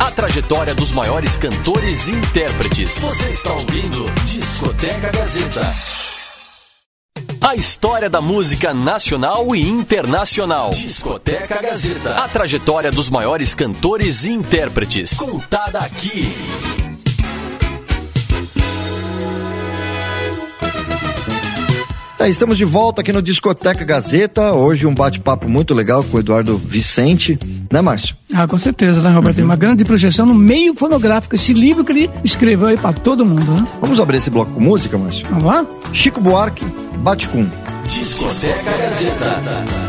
A 0.00 0.10
trajetória 0.10 0.74
dos 0.74 0.92
maiores 0.92 1.36
cantores 1.36 2.08
e 2.08 2.12
intérpretes. 2.12 2.98
Você 3.00 3.28
está 3.30 3.52
ouvindo 3.52 4.10
Discoteca 4.24 5.10
Gazeta. 5.10 5.62
A 7.40 7.54
história 7.54 8.10
da 8.10 8.20
música 8.20 8.74
nacional 8.74 9.54
e 9.54 9.68
internacional. 9.68 10.70
Discoteca 10.70 11.60
Gazeta. 11.60 12.16
A 12.16 12.28
trajetória 12.28 12.90
dos 12.90 13.08
maiores 13.10 13.54
cantores 13.54 14.24
e 14.24 14.30
intérpretes. 14.30 15.14
Contada 15.14 15.78
aqui. 15.78 16.87
Tá, 22.18 22.28
estamos 22.28 22.58
de 22.58 22.64
volta 22.64 23.00
aqui 23.00 23.12
no 23.12 23.22
Discoteca 23.22 23.84
Gazeta. 23.84 24.52
Hoje 24.52 24.88
um 24.88 24.92
bate-papo 24.92 25.48
muito 25.48 25.72
legal 25.72 26.02
com 26.02 26.16
o 26.16 26.20
Eduardo 26.20 26.58
Vicente, 26.58 27.38
né, 27.70 27.80
Márcio? 27.80 28.16
Ah, 28.34 28.44
com 28.44 28.58
certeza, 28.58 29.00
né, 29.00 29.10
Roberto? 29.10 29.28
Uhum. 29.28 29.34
Tem 29.34 29.44
uma 29.44 29.54
grande 29.54 29.84
projeção 29.84 30.26
no 30.26 30.34
meio 30.34 30.74
fonográfico, 30.74 31.36
esse 31.36 31.52
livro 31.52 31.84
que 31.84 31.92
ele 31.92 32.10
escreveu 32.24 32.66
aí 32.66 32.76
para 32.76 32.92
todo 32.92 33.24
mundo, 33.24 33.48
né? 33.52 33.64
Vamos 33.80 34.00
abrir 34.00 34.16
esse 34.16 34.30
bloco 34.30 34.50
com 34.50 34.60
música, 34.60 34.98
Márcio? 34.98 35.24
Vamos 35.30 35.44
lá? 35.44 35.64
Chico 35.92 36.20
Buarque, 36.20 36.64
Baticum. 36.96 37.48
Discoteca 37.86 38.76
Gazeta. 38.76 39.87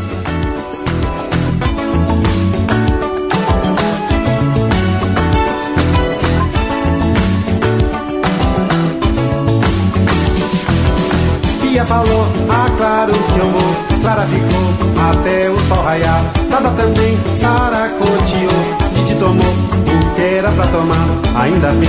Maria 11.80 11.86
falou, 11.86 12.26
ah 12.50 12.66
claro 12.76 13.12
que 13.12 13.38
eu 13.38 13.46
vou. 13.46 14.00
Clara 14.02 14.26
ficou 14.26 15.10
até 15.10 15.50
o 15.50 15.58
sol 15.60 15.82
raiar. 15.82 16.22
Nada 16.50 16.70
também, 16.70 17.18
Sara 17.36 17.88
coteou. 17.88 18.90
Didi 18.94 19.14
tomou 19.14 19.40
o 19.40 20.14
que 20.14 20.22
era 20.22 20.50
pra 20.50 20.66
tomar. 20.66 21.06
Ainda 21.42 21.68
bem, 21.68 21.88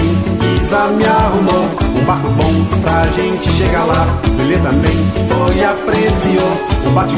Isa 0.62 0.88
me 0.88 1.04
arrumou. 1.04 1.66
Um 2.00 2.06
barco 2.06 2.30
bom 2.30 2.80
pra 2.82 3.06
gente 3.12 3.50
chegar 3.52 3.84
lá. 3.84 4.08
Lelê 4.38 4.58
também 4.60 4.98
foi 5.28 5.64
apreciou. 5.64 6.52
O 6.86 6.90
bate 6.92 7.16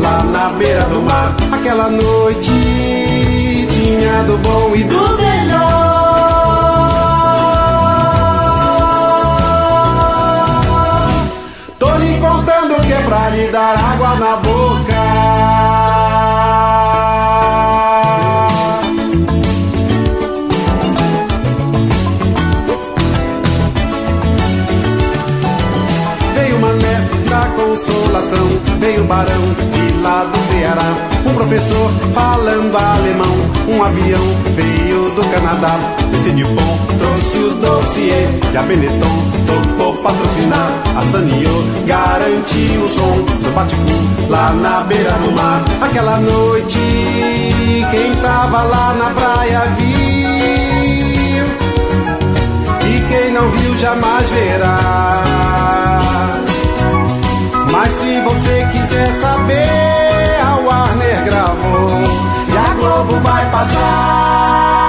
lá 0.00 0.22
na 0.24 0.48
beira 0.50 0.84
do 0.84 1.02
mar. 1.02 1.36
Aquela 1.52 1.88
noite 1.88 2.50
tinha 3.70 4.24
do 4.24 4.36
bom 4.38 4.72
e 4.74 4.82
do 4.84 5.17
que 12.48 12.92
é 12.92 13.00
pra 13.02 13.28
lhe 13.28 13.46
dar 13.48 13.76
água 13.76 14.16
na 14.16 14.36
boca. 14.36 14.94
Veio 26.34 26.58
Mané 26.58 27.00
da 27.28 27.46
consolação, 27.54 28.48
veio 28.78 29.04
Barão 29.04 29.26
de 29.26 30.02
lá 30.02 30.24
do 30.24 30.38
Ceará. 30.50 30.94
Um 31.26 31.34
professor 31.34 31.90
falando 32.14 32.76
alemão, 32.76 33.36
um 33.68 33.84
avião 33.84 34.24
veio 34.56 34.77
do 35.18 35.28
Canadá. 35.30 35.74
Esse 36.14 36.30
de 36.30 36.44
bom 36.44 36.78
trouxe 36.96 37.38
o 37.38 37.54
dossiê 37.54 38.28
e 38.52 38.56
a 38.56 38.62
Benetton 38.62 39.16
topou 39.46 39.94
patrocinar. 39.96 40.70
A 40.96 41.02
Sanio 41.06 41.64
garantiu 41.86 42.82
o 42.82 42.88
som 42.88 43.24
do 43.42 43.50
Baticum 43.54 44.28
lá 44.28 44.52
na 44.52 44.80
beira 44.82 45.12
do 45.12 45.32
mar. 45.32 45.64
Aquela 45.82 46.18
noite, 46.20 46.78
quem 47.90 48.12
tava 48.22 48.62
lá 48.62 48.94
na 48.94 49.10
praia 49.10 49.60
viu. 49.76 50.28
E 52.86 53.00
quem 53.08 53.32
não 53.32 53.50
viu 53.50 53.78
jamais 53.78 54.28
verá. 54.30 55.22
Mas 57.72 57.92
se 57.92 58.20
você 58.20 58.68
quiser 58.72 59.12
saber, 59.20 60.40
a 60.46 60.56
Warner 60.64 61.24
gravou 61.24 62.02
e 62.48 62.56
a 62.56 62.74
Globo 62.74 63.20
vai 63.20 63.50
passar. 63.50 64.87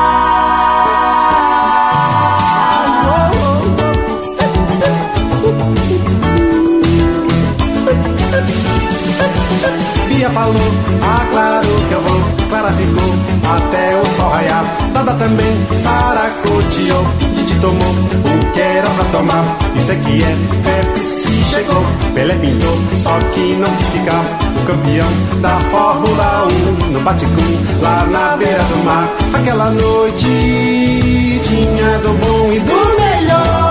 Ah 11.01 11.25
claro 11.31 11.67
que 11.87 11.93
eu 11.93 12.01
vou. 12.01 12.39
Clara 12.49 12.71
ficou 12.73 13.13
até 13.55 14.01
o 14.01 14.05
sol 14.15 14.29
raiar. 14.29 14.65
Dada 14.93 15.13
também, 15.13 15.53
Sara 15.77 16.29
coteou. 16.41 17.05
Didi 17.35 17.55
tomou 17.59 17.89
o 17.89 18.53
que 18.53 18.59
era 18.59 18.89
pra 18.89 19.05
tomar. 19.05 19.57
Isso 19.75 19.91
é 19.91 19.95
que 19.95 20.23
é, 20.23 20.35
Pepsi 20.63 21.43
chegou. 21.43 21.83
Pelé 22.13 22.35
pintou, 22.35 22.77
só 22.95 23.17
que 23.33 23.55
não 23.55 23.69
quis 23.75 23.87
ficar. 23.89 24.23
O 24.61 24.65
campeão 24.65 25.07
da 25.41 25.59
Fórmula 25.71 26.47
1 26.87 26.91
no 26.91 26.99
Baticum, 27.01 27.81
lá 27.81 28.05
na 28.05 28.37
beira 28.37 28.63
do 28.63 28.83
mar. 28.83 29.07
Aquela 29.33 29.69
noite 29.69 31.41
tinha 31.43 31.97
do 31.99 32.13
bom 32.19 32.51
e 32.51 32.59
do 32.59 33.01
melhor. 33.01 33.69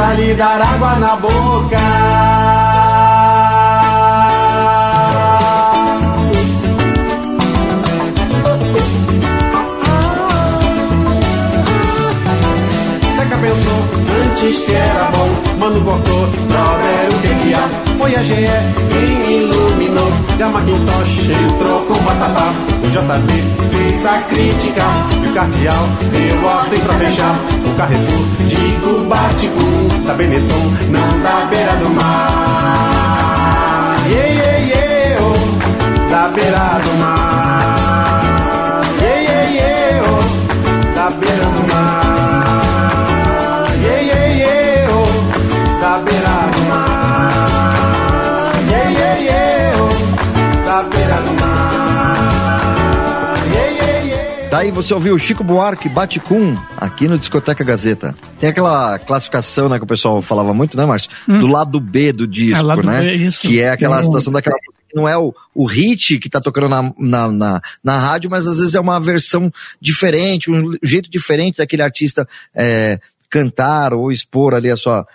Pra 0.00 0.14
lhe 0.14 0.32
dar 0.34 0.62
água 0.62 0.94
na 0.96 1.16
boca. 1.16 1.78
Pensou 13.40 13.72
antes 14.22 14.66
que 14.66 14.74
era 14.74 15.10
bom, 15.12 15.28
mano 15.58 15.80
cortou, 15.80 16.26
brother, 16.46 17.08
o 17.08 17.20
que 17.22 17.34
que 17.42 17.54
há? 17.54 17.68
Foi 17.96 18.14
a 18.14 18.22
GE 18.22 18.34
quem 18.90 19.38
iluminou, 19.38 20.12
e 20.38 20.42
a 20.42 20.48
Macintosh 20.48 21.30
entrou 21.30 21.80
com 21.86 21.94
batata. 22.04 22.44
O 22.84 22.88
JB 22.90 23.32
fez 23.70 24.06
a 24.06 24.18
crítica, 24.28 24.82
e 25.24 25.28
o 25.28 25.32
Cardeal 25.32 25.88
deu 26.12 26.44
ordem 26.44 26.80
pra 26.80 26.94
fechar. 26.94 27.34
O 27.70 27.74
Carrefour, 27.74 28.26
digo 28.48 29.04
Baticum, 29.04 29.88
da 30.04 30.14
Benetton, 30.14 30.72
não 30.90 31.20
da 31.22 31.46
beira 31.46 31.72
do 31.76 31.90
mar. 31.90 32.80
Yeah, 34.08 34.28
yeah, 34.32 34.58
yeah, 34.58 35.20
da 36.10 36.28
beira 36.28 36.80
do 36.82 36.92
mar. 36.98 38.22
Yeah, 39.00 39.20
yeah, 39.22 39.44
yeah, 39.54 40.02
oh, 40.04 40.24
da 40.94 41.10
beira 41.10 41.44
do 41.44 41.62
mar. 41.72 43.66
Yeah, 43.82 44.00
yeah, 44.02 44.26
yeah, 44.36 44.90
oh, 44.90 45.12
da 45.80 45.98
beira 45.98 46.36
do 46.52 46.60
mar. 46.68 47.40
Yeah, 48.68 48.90
yeah, 48.90 49.16
yeah, 49.20 49.76
oh, 49.78 49.94
da 50.66 50.82
beira 50.82 51.16
do 51.22 51.32
mar. 51.40 51.50
Daí 54.50 54.70
você 54.72 54.92
ouviu 54.92 55.16
Chico 55.16 55.44
Buarque, 55.44 55.88
Baticum, 55.88 56.56
aqui 57.00 57.08
no 57.08 57.18
Discoteca 57.18 57.64
Gazeta. 57.64 58.14
Tem 58.38 58.50
aquela 58.50 58.98
classificação, 58.98 59.70
né, 59.70 59.78
que 59.78 59.84
o 59.84 59.86
pessoal 59.86 60.20
falava 60.20 60.52
muito, 60.52 60.76
né, 60.76 60.84
Márcio? 60.84 61.10
Hum. 61.26 61.40
Do 61.40 61.46
lado 61.46 61.80
B 61.80 62.12
do 62.12 62.26
disco, 62.26 62.70
é, 62.70 62.82
né? 62.82 63.04
B, 63.04 63.14
isso. 63.14 63.40
Que 63.40 63.60
é 63.60 63.70
aquela 63.70 64.04
situação 64.04 64.30
daquela 64.30 64.56
não 64.92 65.08
é 65.08 65.16
o, 65.16 65.32
o 65.54 65.66
hit 65.66 66.18
que 66.18 66.28
tá 66.28 66.40
tocando 66.40 66.68
na, 66.68 66.92
na, 66.98 67.28
na, 67.30 67.60
na, 67.82 67.96
rádio, 67.96 68.28
mas 68.28 68.48
às 68.48 68.58
vezes 68.58 68.74
é 68.74 68.80
uma 68.80 68.98
versão 68.98 69.48
diferente, 69.80 70.50
um 70.50 70.76
jeito 70.82 71.08
diferente 71.08 71.58
daquele 71.58 71.82
artista 71.82 72.26
é, 72.52 72.98
cantar 73.30 73.94
ou 73.94 74.10
expor 74.10 74.52
ali 74.52 74.68
a 74.68 74.76
sua, 74.76 75.06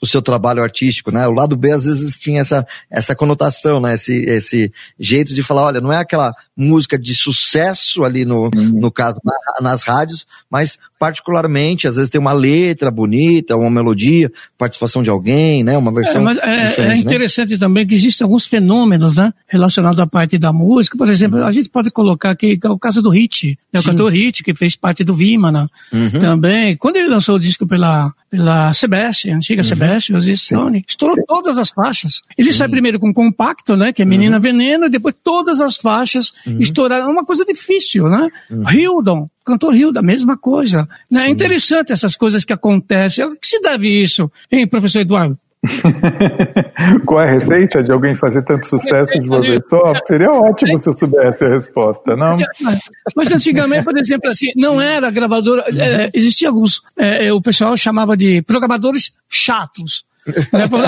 o 0.00 0.06
seu 0.06 0.22
trabalho 0.22 0.62
artístico, 0.62 1.10
né? 1.10 1.26
O 1.26 1.32
lado 1.32 1.56
B 1.56 1.72
às 1.72 1.84
vezes 1.84 2.18
tinha 2.18 2.40
essa, 2.40 2.66
essa 2.90 3.14
conotação, 3.14 3.80
né? 3.80 3.94
Esse, 3.94 4.14
esse 4.24 4.72
jeito 4.98 5.34
de 5.34 5.42
falar, 5.42 5.62
olha, 5.62 5.80
não 5.80 5.92
é 5.92 5.98
aquela 5.98 6.34
música 6.56 6.98
de 6.98 7.14
sucesso 7.14 8.04
ali 8.04 8.24
no, 8.24 8.44
uhum. 8.54 8.80
no 8.80 8.90
caso, 8.90 9.20
na, 9.24 9.34
nas 9.60 9.82
rádios, 9.82 10.26
mas 10.48 10.78
particularmente, 10.98 11.86
às 11.86 11.96
vezes 11.96 12.10
tem 12.10 12.20
uma 12.20 12.32
letra 12.32 12.90
bonita, 12.90 13.56
uma 13.56 13.70
melodia, 13.70 14.30
participação 14.56 15.02
de 15.02 15.10
alguém, 15.10 15.62
né? 15.64 15.76
Uma 15.76 15.92
versão. 15.92 16.22
É, 16.22 16.24
mas 16.24 16.38
é, 16.38 16.82
é 16.82 16.88
né? 16.88 16.96
interessante 16.96 17.52
né? 17.52 17.58
também 17.58 17.86
que 17.86 17.94
existem 17.94 18.24
alguns 18.24 18.46
fenômenos, 18.46 19.16
né? 19.16 19.32
Relacionados 19.46 19.98
à 19.98 20.06
parte 20.06 20.38
da 20.38 20.52
música. 20.52 20.96
Por 20.96 21.08
exemplo, 21.08 21.40
uhum. 21.40 21.46
a 21.46 21.52
gente 21.52 21.68
pode 21.68 21.90
colocar 21.90 22.30
aqui 22.30 22.58
é 22.62 22.68
o 22.68 22.78
caso 22.78 23.02
do 23.02 23.10
Hit, 23.10 23.58
né? 23.72 23.80
o 23.80 23.82
cantor 23.82 24.12
Hit, 24.12 24.42
que 24.42 24.54
fez 24.54 24.76
parte 24.76 25.02
do 25.02 25.14
Vimana 25.14 25.68
uhum. 25.92 26.20
também. 26.20 26.76
Quando 26.76 26.96
ele 26.96 27.08
lançou 27.08 27.36
o 27.36 27.40
disco 27.40 27.66
pela, 27.66 28.12
pela 28.30 28.72
Sebastian, 28.72 29.36
antiga 29.36 29.62
uhum. 29.64 29.68
Sebastian, 29.68 30.20
Stone, 30.36 30.84
estourou 30.86 31.16
todas 31.26 31.58
as 31.58 31.70
faixas. 31.70 32.22
Ele 32.38 32.52
Sim. 32.52 32.58
sai 32.58 32.68
primeiro 32.68 32.98
com 32.98 33.12
compacto, 33.12 33.76
né? 33.76 33.92
Que 33.92 34.02
é 34.02 34.04
Menina 34.04 34.36
uhum. 34.36 34.42
Veneno, 34.42 34.86
e 34.86 34.90
depois 34.90 35.14
todas 35.22 35.60
as 35.60 35.76
faixas 35.76 36.32
uhum. 36.46 36.60
estouraram. 36.60 37.06
É 37.06 37.08
uma 37.08 37.24
coisa 37.24 37.44
difícil, 37.44 38.08
né? 38.08 38.28
Uhum. 38.50 38.70
Hildon, 38.70 39.28
cantor 39.44 39.74
Hilda, 39.74 40.02
mesma 40.02 40.36
coisa. 40.36 40.88
Né? 41.10 41.26
É 41.26 41.30
interessante 41.30 41.92
essas 41.92 42.16
coisas 42.16 42.44
que 42.44 42.52
acontecem. 42.52 43.24
O 43.24 43.36
que 43.36 43.46
se 43.46 43.60
deve 43.60 44.00
isso, 44.00 44.30
hein, 44.50 44.66
professor 44.68 45.00
Eduardo? 45.00 45.38
Qual 47.06 47.20
é 47.20 47.28
a 47.28 47.32
receita 47.32 47.82
de 47.82 47.92
alguém 47.92 48.14
fazer 48.14 48.42
tanto 48.44 48.66
sucesso 48.66 49.18
de 49.20 49.28
vez 49.28 49.60
só? 49.68 49.92
Seria 50.06 50.30
ótimo 50.30 50.78
se 50.78 50.88
eu 50.88 50.92
soubesse 50.92 51.44
a 51.44 51.48
resposta, 51.48 52.16
não? 52.16 52.34
Mas 53.16 53.32
antigamente, 53.32 53.84
por 53.84 53.96
exemplo, 53.98 54.30
assim, 54.30 54.46
não 54.56 54.80
era 54.80 55.10
gravadora, 55.10 55.64
é, 55.68 56.10
existia 56.12 56.48
alguns, 56.48 56.82
é, 56.98 57.32
o 57.32 57.40
pessoal 57.40 57.76
chamava 57.76 58.16
de 58.16 58.42
programadores 58.42 59.12
chatos. 59.28 60.04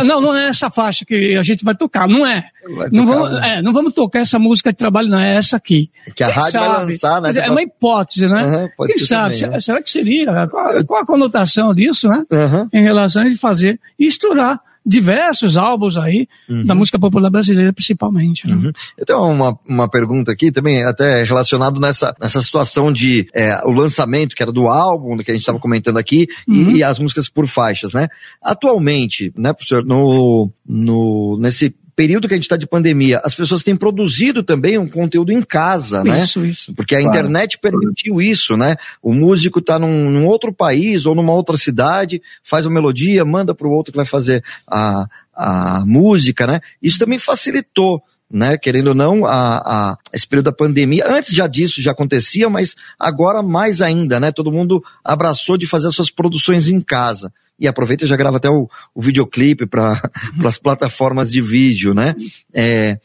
Não, 0.05 0.21
não 0.21 0.35
é 0.35 0.49
essa 0.49 0.71
faixa 0.71 1.05
que 1.05 1.37
a 1.37 1.43
gente 1.43 1.65
vai 1.65 1.75
tocar, 1.75 2.09
não 2.09 2.27
é. 2.27 2.45
Tocar, 2.67 2.91
não, 2.91 3.07
vamos, 3.07 3.31
né? 3.33 3.59
é 3.59 3.63
não 3.63 3.73
vamos 3.73 3.93
tocar 3.93 4.21
essa 4.21 4.39
música 4.39 4.71
de 4.71 4.79
trabalho, 4.79 5.09
não 5.09 5.19
é 5.19 5.37
essa 5.37 5.57
aqui. 5.57 5.91
Que 6.15 6.25
a 6.25 6.29
Quem 6.29 6.37
rádio 6.37 6.53
sabe? 6.53 6.67
vai 6.67 6.85
lançar, 6.85 7.21
né? 7.21 7.31
É 7.37 7.51
uma 7.51 7.63
hipótese, 7.63 8.27
né? 8.27 8.45
Uhum, 8.45 8.87
Quem 8.87 8.99
sabe? 8.99 9.35
Também, 9.35 9.51
né? 9.51 9.61
Será 9.61 9.83
que 9.83 9.91
seria? 9.91 10.49
Qual, 10.49 10.85
qual, 10.85 11.03
a 11.03 11.07
conotação 11.07 11.75
disso, 11.75 12.09
né? 12.09 12.25
Uhum. 12.31 12.69
Em 12.73 12.83
relação 12.83 13.27
a 13.27 13.31
fazer 13.37 13.79
e 13.99 14.07
estourar 14.07 14.61
diversos 14.87 15.57
álbuns 15.57 15.99
aí, 15.99 16.29
uhum. 16.49 16.65
da 16.65 16.75
música 16.75 16.99
popular 16.99 17.29
brasileira 17.29 17.73
principalmente. 17.73 18.47
Né? 18.47 18.55
Uhum. 18.55 18.73
Eu 18.97 19.05
tenho 19.05 19.19
uma, 19.19 19.59
uma 19.69 19.89
pergunta 19.89 20.31
aqui 20.31 20.53
também, 20.53 20.85
até 20.85 21.25
relacionado 21.25 21.81
nessa, 21.81 22.15
nessa 22.21 22.41
situação 22.41 22.93
de 22.93 23.29
é, 23.35 23.61
o 23.65 23.73
lançamento, 23.73 24.37
que 24.37 24.43
era 24.43 24.53
do 24.53 24.69
álbum, 24.69 25.17
que 25.17 25.31
a 25.31 25.35
gente 25.35 25.43
estava 25.43 25.59
comentando 25.59 25.99
aqui, 25.99 26.29
uhum. 26.47 26.71
e, 26.71 26.77
e, 26.77 26.85
as 26.85 27.01
músicas 27.01 27.29
por 27.29 27.49
faixas, 27.49 27.93
né? 27.93 28.07
Atualmente, 28.41 29.33
né, 29.37 29.53
professor, 29.53 29.85
no, 29.85 30.51
no, 30.65 31.37
nesse 31.41 31.75
período 31.97 32.29
que 32.29 32.35
a 32.35 32.37
gente 32.37 32.45
está 32.45 32.59
de 32.59 32.67
pandemia, 32.67 33.23
as 33.25 33.35
pessoas 33.35 33.65
têm 33.65 33.75
produzido 33.75 34.43
também 34.43 34.77
um 34.77 34.87
conteúdo 34.87 35.33
em 35.33 35.41
casa, 35.41 36.05
né? 36.05 36.19
Isso, 36.19 36.45
isso. 36.45 36.75
Porque 36.75 36.95
a 36.95 37.01
claro. 37.01 37.17
internet 37.17 37.59
permitiu 37.59 38.21
isso, 38.21 38.55
né? 38.55 38.77
O 39.03 39.15
músico 39.15 39.61
está 39.61 39.79
num, 39.79 40.11
num, 40.11 40.27
outro 40.27 40.53
país 40.53 41.07
ou 41.07 41.15
numa 41.15 41.33
outra 41.33 41.57
cidade, 41.57 42.21
faz 42.45 42.67
uma 42.67 42.75
melodia, 42.75 43.25
manda 43.25 43.55
para 43.55 43.67
o 43.67 43.71
outro 43.71 43.93
que 43.93 43.97
vai 43.97 44.05
fazer 44.05 44.45
a, 44.71 45.07
a 45.35 45.85
música, 45.87 46.47
né? 46.47 46.61
Isso 46.83 46.99
também 46.99 47.19
facilitou 47.19 48.03
né? 48.29 48.59
Querendo 48.59 48.89
ou 48.89 48.95
não, 48.95 49.25
a, 49.25 49.59
a, 49.59 49.99
esse 50.13 50.27
período 50.27 50.47
da 50.47 50.53
pandemia, 50.53 51.05
antes 51.09 51.33
já 51.33 51.47
disso 51.47 51.81
já 51.81 51.93
acontecia, 51.93 52.51
mas 52.51 52.75
agora 52.99 53.41
mais 53.41 53.81
ainda, 53.81 54.19
né? 54.19 54.33
Todo 54.33 54.53
mundo 54.53 54.85
abraçou 55.05 55.57
de 55.57 55.65
fazer 55.65 55.87
as 55.87 55.95
suas 55.95 56.11
produções 56.11 56.69
em 56.69 56.81
casa 56.81 57.33
e 57.59 57.67
aproveita 57.67 58.05
e 58.05 58.09
já 58.09 58.17
grava 58.17 58.37
até 58.37 58.51
o, 58.51 58.69
o 58.95 59.03
videoclipe 59.03 59.67
para 59.67 60.01
as 60.45 60.59
plataformas 60.59 61.31
de 61.31 61.41
vídeo, 61.41 61.95
né? 61.95 62.15
É, 62.53 62.99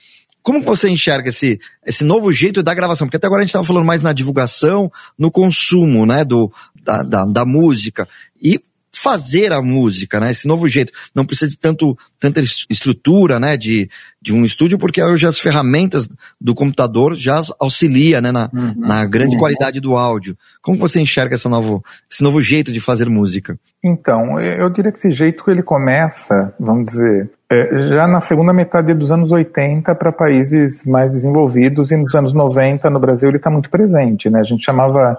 como 0.44 0.64
você 0.64 0.90
enxerga 0.90 1.30
esse, 1.30 1.60
esse 1.86 2.04
novo 2.04 2.32
jeito 2.34 2.64
da 2.64 2.74
gravação? 2.74 3.08
Porque 3.08 3.18
até 3.18 3.28
agora 3.28 3.42
a 3.42 3.44
gente 3.44 3.50
estava 3.50 3.66
falando 3.66 3.86
mais 3.86 4.02
na 4.02 4.12
divulgação, 4.12 4.92
no 5.18 5.30
consumo, 5.30 6.06
né, 6.06 6.26
do, 6.26 6.52
da, 6.84 7.04
da, 7.04 7.26
da 7.26 7.46
música. 7.46 8.08
E 8.42 8.60
fazer 8.94 9.54
a 9.54 9.62
música, 9.62 10.20
né? 10.20 10.32
Esse 10.32 10.48
novo 10.48 10.68
jeito. 10.68 10.92
Não 11.16 11.26
precisa 11.26 11.50
de 11.50 11.58
tanto, 11.58 11.98
tanta 12.20 12.40
estrutura, 12.42 13.40
né? 13.40 13.56
De, 13.58 13.90
de 14.22 14.34
um 14.34 14.44
estúdio, 14.44 14.78
porque 14.78 15.02
hoje 15.02 15.26
as 15.26 15.40
ferramentas 15.40 16.10
do 16.40 16.54
computador 16.54 17.16
já 17.16 17.42
auxilia, 17.60 18.22
né? 18.22 18.32
Na, 18.32 18.50
uhum. 18.54 18.74
na 18.78 19.06
grande 19.06 19.36
uhum. 19.36 19.40
qualidade 19.40 19.80
do 19.80 19.96
áudio. 19.96 20.38
Como 20.62 20.78
você 20.78 21.00
enxerga 21.00 21.36
essa 21.36 21.50
novo, 21.50 21.84
esse 22.10 22.22
novo 22.22 22.42
jeito 22.42 22.72
de 22.72 22.82
fazer 22.82 23.10
música? 23.10 23.58
Então, 23.84 24.40
eu 24.40 24.70
diria 24.70 24.92
que 24.92 24.98
esse 24.98 25.12
jeito 25.12 25.44
ele 25.50 25.64
começa, 25.64 26.54
vamos 26.60 26.86
dizer, 26.92 27.32
é, 27.52 27.88
já 27.90 28.08
na 28.08 28.22
segunda 28.22 28.54
metade 28.54 28.94
dos 28.94 29.12
anos 29.12 29.32
80 29.32 29.94
para 29.96 30.12
países 30.12 30.86
mais 30.86 31.14
desenvolvidos 31.14 31.92
e 31.92 31.98
nos 31.98 32.14
anos 32.14 32.34
90 32.34 32.90
no 32.90 33.00
Brasil 33.00 33.30
ele 33.30 33.38
está 33.38 33.50
muito 33.50 33.70
presente, 33.70 34.30
né? 34.30 34.40
A 34.40 34.44
gente 34.44 34.64
chamava 34.64 35.18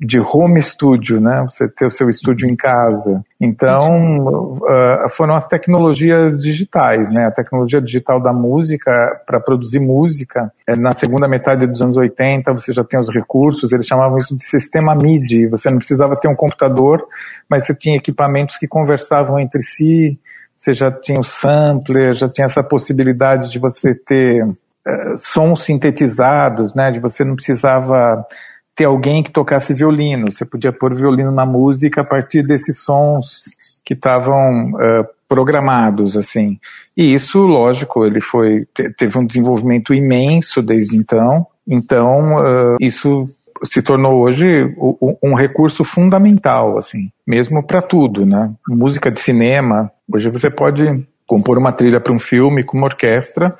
de 0.00 0.18
home 0.18 0.60
studio, 0.60 1.20
né? 1.20 1.46
Você 1.48 1.68
ter 1.68 1.86
o 1.86 1.90
seu 1.90 2.10
estúdio 2.10 2.48
em 2.48 2.56
casa. 2.56 3.24
Então, 3.40 4.58
uh, 4.58 5.08
foram 5.10 5.34
as 5.34 5.46
tecnologias 5.46 6.42
digitais, 6.42 7.10
né? 7.10 7.26
A 7.26 7.30
tecnologia 7.30 7.80
digital 7.80 8.20
da 8.20 8.32
música 8.32 8.90
para 9.24 9.38
produzir 9.38 9.78
música. 9.78 10.52
É, 10.66 10.74
na 10.74 10.92
segunda 10.92 11.28
metade 11.28 11.66
dos 11.66 11.80
anos 11.80 11.96
80, 11.96 12.52
você 12.52 12.72
já 12.72 12.82
tem 12.82 12.98
os 12.98 13.08
recursos. 13.08 13.72
Eles 13.72 13.86
chamavam 13.86 14.18
isso 14.18 14.36
de 14.36 14.42
sistema 14.44 14.94
MIDI. 14.94 15.46
Você 15.46 15.70
não 15.70 15.78
precisava 15.78 16.16
ter 16.16 16.28
um 16.28 16.34
computador, 16.34 17.06
mas 17.48 17.64
você 17.64 17.74
tinha 17.74 17.96
equipamentos 17.96 18.58
que 18.58 18.66
conversavam 18.66 19.38
entre 19.38 19.62
si. 19.62 20.18
Você 20.56 20.74
já 20.74 20.90
tinha 20.90 21.20
o 21.20 21.24
sampler, 21.24 22.14
já 22.14 22.28
tinha 22.28 22.46
essa 22.46 22.64
possibilidade 22.64 23.48
de 23.50 23.60
você 23.60 23.94
ter 23.94 24.44
uh, 24.44 25.16
sons 25.16 25.62
sintetizados, 25.62 26.74
né? 26.74 26.90
De 26.90 26.98
você 26.98 27.24
não 27.24 27.36
precisava 27.36 28.26
ter 28.74 28.84
alguém 28.84 29.22
que 29.22 29.30
tocasse 29.30 29.72
violino. 29.72 30.32
Você 30.32 30.44
podia 30.44 30.72
pôr 30.72 30.94
violino 30.94 31.30
na 31.30 31.46
música 31.46 32.00
a 32.00 32.04
partir 32.04 32.42
desses 32.42 32.80
sons 32.80 33.44
que 33.84 33.94
estavam 33.94 34.72
uh, 34.72 35.06
programados, 35.28 36.16
assim. 36.16 36.58
E 36.96 37.14
isso, 37.14 37.40
lógico, 37.40 38.04
ele 38.04 38.20
foi 38.20 38.66
teve 38.96 39.18
um 39.18 39.26
desenvolvimento 39.26 39.94
imenso 39.94 40.62
desde 40.62 40.96
então. 40.96 41.46
Então, 41.66 42.36
uh, 42.36 42.76
isso 42.80 43.28
se 43.62 43.80
tornou 43.80 44.20
hoje 44.20 44.74
um 45.22 45.34
recurso 45.34 45.84
fundamental, 45.84 46.76
assim, 46.76 47.10
mesmo 47.26 47.62
para 47.62 47.80
tudo, 47.80 48.26
né? 48.26 48.52
Música 48.68 49.10
de 49.10 49.20
cinema, 49.20 49.90
hoje 50.12 50.28
você 50.28 50.50
pode 50.50 51.06
compor 51.26 51.56
uma 51.56 51.72
trilha 51.72 52.00
para 52.00 52.12
um 52.12 52.18
filme 52.18 52.62
com 52.62 52.76
uma 52.76 52.86
orquestra 52.86 53.56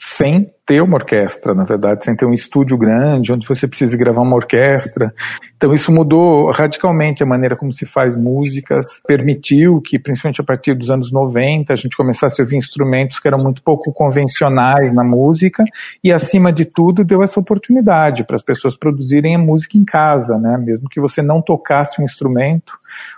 sem 0.00 0.48
ter 0.64 0.80
uma 0.80 0.94
orquestra, 0.94 1.52
na 1.52 1.64
verdade, 1.64 2.04
sem 2.04 2.14
ter 2.14 2.24
um 2.24 2.32
estúdio 2.32 2.78
grande, 2.78 3.32
onde 3.32 3.44
você 3.48 3.66
precisa 3.66 3.96
gravar 3.96 4.22
uma 4.22 4.36
orquestra. 4.36 5.12
Então 5.56 5.72
isso 5.72 5.90
mudou 5.90 6.52
radicalmente 6.52 7.20
a 7.20 7.26
maneira 7.26 7.56
como 7.56 7.72
se 7.72 7.84
faz 7.84 8.16
músicas, 8.16 8.86
permitiu 9.08 9.80
que, 9.80 9.98
principalmente 9.98 10.40
a 10.40 10.44
partir 10.44 10.74
dos 10.74 10.88
anos 10.88 11.10
90, 11.10 11.72
a 11.72 11.76
gente 11.76 11.96
começasse 11.96 12.40
a 12.40 12.44
ouvir 12.44 12.54
instrumentos 12.54 13.18
que 13.18 13.26
eram 13.26 13.38
muito 13.38 13.60
pouco 13.60 13.92
convencionais 13.92 14.94
na 14.94 15.02
música, 15.02 15.64
e 16.04 16.12
acima 16.12 16.52
de 16.52 16.64
tudo 16.64 17.02
deu 17.02 17.20
essa 17.20 17.40
oportunidade 17.40 18.22
para 18.22 18.36
as 18.36 18.42
pessoas 18.42 18.76
produzirem 18.76 19.34
a 19.34 19.38
música 19.38 19.76
em 19.76 19.84
casa, 19.84 20.38
né? 20.38 20.56
Mesmo 20.58 20.88
que 20.88 21.00
você 21.00 21.22
não 21.22 21.42
tocasse 21.42 22.00
um 22.00 22.04
instrumento, 22.04 22.72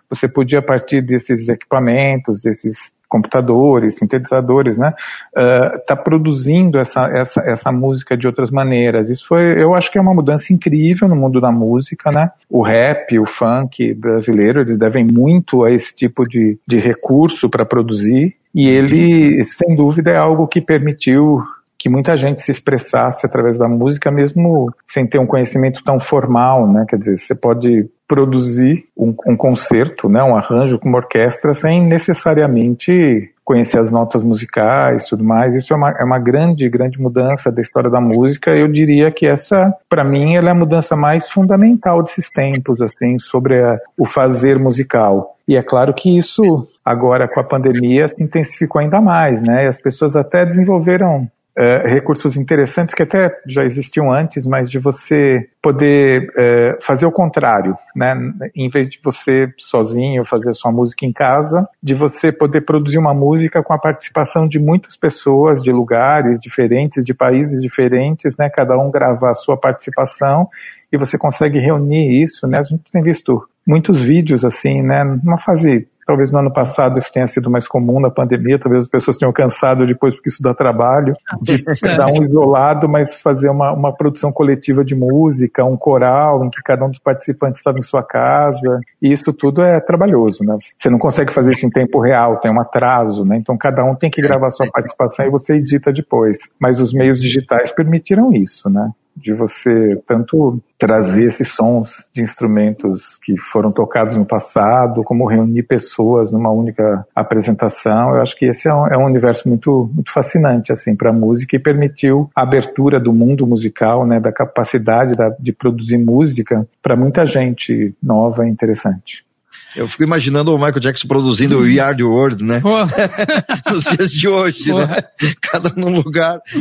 você 0.08 0.26
podia, 0.26 0.60
a 0.60 0.62
partir 0.62 1.02
desses 1.02 1.46
equipamentos, 1.46 2.40
desses 2.40 2.90
computadores, 3.10 3.98
sintetizadores, 3.98 4.78
né, 4.78 4.94
uh, 5.36 5.84
tá 5.86 5.96
produzindo 5.96 6.78
essa, 6.78 7.06
essa, 7.08 7.42
essa 7.42 7.72
música 7.72 8.16
de 8.16 8.26
outras 8.26 8.50
maneiras. 8.50 9.10
Isso 9.10 9.26
foi, 9.26 9.60
eu 9.60 9.74
acho 9.74 9.90
que 9.90 9.98
é 9.98 10.00
uma 10.00 10.14
mudança 10.14 10.52
incrível 10.52 11.08
no 11.08 11.16
mundo 11.16 11.40
da 11.40 11.50
música, 11.50 12.10
né? 12.10 12.30
O 12.48 12.62
rap, 12.62 13.18
o 13.18 13.26
funk 13.26 13.92
brasileiro, 13.94 14.60
eles 14.60 14.78
devem 14.78 15.04
muito 15.04 15.64
a 15.64 15.72
esse 15.72 15.94
tipo 15.94 16.26
de, 16.26 16.58
de 16.66 16.78
recurso 16.78 17.50
para 17.50 17.66
produzir. 17.66 18.36
E 18.54 18.68
ele, 18.68 19.42
sem 19.44 19.76
dúvida, 19.76 20.10
é 20.10 20.16
algo 20.16 20.46
que 20.46 20.60
permitiu 20.60 21.42
que 21.80 21.88
muita 21.88 22.14
gente 22.14 22.42
se 22.42 22.50
expressasse 22.50 23.24
através 23.24 23.56
da 23.58 23.66
música, 23.66 24.10
mesmo 24.10 24.70
sem 24.86 25.06
ter 25.06 25.18
um 25.18 25.26
conhecimento 25.26 25.82
tão 25.82 25.98
formal, 25.98 26.70
né? 26.70 26.84
Quer 26.86 26.98
dizer, 26.98 27.18
você 27.18 27.34
pode 27.34 27.88
produzir 28.06 28.84
um, 28.94 29.14
um 29.26 29.34
concerto, 29.34 30.06
né, 30.06 30.22
um 30.22 30.36
arranjo 30.36 30.78
com 30.78 30.88
uma 30.88 30.98
orquestra 30.98 31.54
sem 31.54 31.82
necessariamente 31.82 33.32
conhecer 33.42 33.78
as 33.78 33.90
notas 33.90 34.22
musicais 34.22 35.06
tudo 35.06 35.24
mais. 35.24 35.56
Isso 35.56 35.72
é 35.72 35.76
uma, 35.76 35.90
é 35.92 36.04
uma 36.04 36.18
grande, 36.18 36.68
grande 36.68 37.00
mudança 37.00 37.50
da 37.50 37.62
história 37.62 37.88
da 37.88 38.00
música. 38.00 38.50
Eu 38.50 38.68
diria 38.68 39.10
que 39.10 39.24
essa, 39.24 39.72
para 39.88 40.04
mim, 40.04 40.34
ela 40.34 40.48
é 40.48 40.52
a 40.52 40.54
mudança 40.54 40.94
mais 40.94 41.30
fundamental 41.30 42.02
desses 42.02 42.28
tempos, 42.28 42.82
assim, 42.82 43.18
sobre 43.18 43.58
a, 43.58 43.78
o 43.96 44.04
fazer 44.04 44.58
musical. 44.58 45.36
E 45.48 45.56
é 45.56 45.62
claro 45.62 45.94
que 45.94 46.14
isso, 46.14 46.68
agora 46.84 47.26
com 47.26 47.40
a 47.40 47.44
pandemia, 47.44 48.06
se 48.08 48.22
intensificou 48.22 48.82
ainda 48.82 49.00
mais, 49.00 49.40
né? 49.40 49.64
E 49.64 49.68
as 49.68 49.80
pessoas 49.80 50.14
até 50.14 50.44
desenvolveram 50.44 51.26
uh, 51.60 51.86
recursos 51.86 52.36
interessantes 52.36 52.94
que 52.94 53.02
até 53.02 53.38
já 53.46 53.64
existiam 53.64 54.10
antes, 54.10 54.46
mas 54.46 54.70
de 54.70 54.78
você 54.78 55.46
poder 55.62 56.30
uh, 56.30 56.82
fazer 56.82 57.04
o 57.04 57.12
contrário, 57.12 57.76
né? 57.94 58.16
Em 58.56 58.70
vez 58.70 58.88
de 58.88 58.98
você 59.04 59.52
sozinho 59.58 60.24
fazer 60.24 60.54
sua 60.54 60.72
música 60.72 61.04
em 61.04 61.12
casa, 61.12 61.68
de 61.82 61.94
você 61.94 62.32
poder 62.32 62.62
produzir 62.62 62.98
uma 62.98 63.12
música 63.12 63.62
com 63.62 63.74
a 63.74 63.78
participação 63.78 64.48
de 64.48 64.58
muitas 64.58 64.96
pessoas, 64.96 65.62
de 65.62 65.70
lugares 65.70 66.40
diferentes, 66.40 67.04
de 67.04 67.12
países 67.12 67.60
diferentes, 67.60 68.34
né? 68.38 68.48
Cada 68.48 68.78
um 68.78 68.90
gravar 68.90 69.32
a 69.32 69.34
sua 69.34 69.56
participação 69.56 70.48
e 70.90 70.96
você 70.96 71.18
consegue 71.18 71.58
reunir 71.58 72.22
isso, 72.22 72.46
né? 72.46 72.58
A 72.58 72.62
gente 72.62 72.82
tem 72.90 73.02
visto 73.02 73.46
muitos 73.66 74.00
vídeos 74.00 74.44
assim, 74.44 74.82
né? 74.82 75.04
Numa 75.04 75.38
fase 75.38 75.86
Talvez 76.10 76.28
no 76.32 76.40
ano 76.40 76.52
passado 76.52 76.98
isso 76.98 77.12
tenha 77.12 77.28
sido 77.28 77.48
mais 77.48 77.68
comum 77.68 78.00
na 78.00 78.10
pandemia, 78.10 78.58
talvez 78.58 78.82
as 78.82 78.90
pessoas 78.90 79.16
tenham 79.16 79.32
cansado 79.32 79.86
depois 79.86 80.12
porque 80.12 80.28
isso 80.28 80.42
dá 80.42 80.52
trabalho, 80.52 81.14
de 81.40 81.62
dar 81.96 82.10
um 82.10 82.20
isolado, 82.20 82.88
mas 82.88 83.20
fazer 83.20 83.48
uma, 83.48 83.72
uma 83.72 83.94
produção 83.94 84.32
coletiva 84.32 84.84
de 84.84 84.96
música, 84.96 85.64
um 85.64 85.76
coral 85.76 86.44
em 86.44 86.50
que 86.50 86.60
cada 86.64 86.84
um 86.84 86.90
dos 86.90 86.98
participantes 86.98 87.60
estava 87.60 87.78
em 87.78 87.82
sua 87.82 88.02
casa, 88.02 88.80
e 89.00 89.12
isso 89.12 89.32
tudo 89.32 89.62
é 89.62 89.78
trabalhoso, 89.78 90.42
né? 90.42 90.58
Você 90.76 90.90
não 90.90 90.98
consegue 90.98 91.32
fazer 91.32 91.52
isso 91.52 91.64
em 91.64 91.70
tempo 91.70 92.00
real, 92.00 92.38
tem 92.38 92.50
um 92.50 92.60
atraso, 92.60 93.24
né? 93.24 93.36
Então 93.36 93.56
cada 93.56 93.84
um 93.84 93.94
tem 93.94 94.10
que 94.10 94.20
gravar 94.20 94.50
sua 94.50 94.66
participação 94.68 95.24
e 95.26 95.30
você 95.30 95.58
edita 95.58 95.92
depois. 95.92 96.38
Mas 96.58 96.80
os 96.80 96.92
meios 96.92 97.20
digitais 97.20 97.70
permitiram 97.70 98.32
isso, 98.32 98.68
né? 98.68 98.90
De 99.16 99.32
você 99.32 100.00
tanto 100.06 100.60
trazer 100.78 101.24
esses 101.24 101.48
sons 101.48 102.04
de 102.12 102.22
instrumentos 102.22 103.18
que 103.22 103.36
foram 103.52 103.70
tocados 103.70 104.16
no 104.16 104.24
passado, 104.24 105.04
como 105.04 105.26
reunir 105.26 105.64
pessoas 105.64 106.32
numa 106.32 106.50
única 106.50 107.06
apresentação. 107.14 108.14
Eu 108.14 108.22
acho 108.22 108.36
que 108.36 108.46
esse 108.46 108.68
é 108.68 108.74
um, 108.74 108.86
é 108.86 108.96
um 108.96 109.04
universo 109.04 109.48
muito, 109.48 109.90
muito 109.92 110.10
fascinante 110.12 110.72
assim 110.72 110.96
para 110.96 111.10
a 111.10 111.12
música 111.12 111.54
e 111.54 111.58
permitiu 111.58 112.30
a 112.34 112.42
abertura 112.42 112.98
do 112.98 113.12
mundo 113.12 113.46
musical, 113.46 114.06
né, 114.06 114.18
da 114.18 114.32
capacidade 114.32 115.14
da, 115.14 115.28
de 115.38 115.52
produzir 115.52 115.98
música 115.98 116.66
para 116.82 116.96
muita 116.96 117.26
gente 117.26 117.94
nova 118.02 118.46
e 118.46 118.50
interessante. 118.50 119.24
Eu 119.74 119.86
fico 119.86 120.02
imaginando 120.02 120.52
o 120.52 120.56
Michael 120.56 120.80
Jackson 120.80 121.06
produzindo 121.06 121.58
o 121.58 121.62
We 121.62 121.78
Are 121.78 121.96
The 121.96 122.02
World, 122.02 122.42
né? 122.42 122.60
Nos 123.70 123.84
dias 123.84 124.12
de 124.12 124.28
hoje, 124.28 124.74
né? 124.74 125.02
Cada 125.40 125.72
um 125.76 125.90
num 125.90 125.96
lugar. 125.96 126.40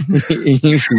Enfim. 0.63 0.95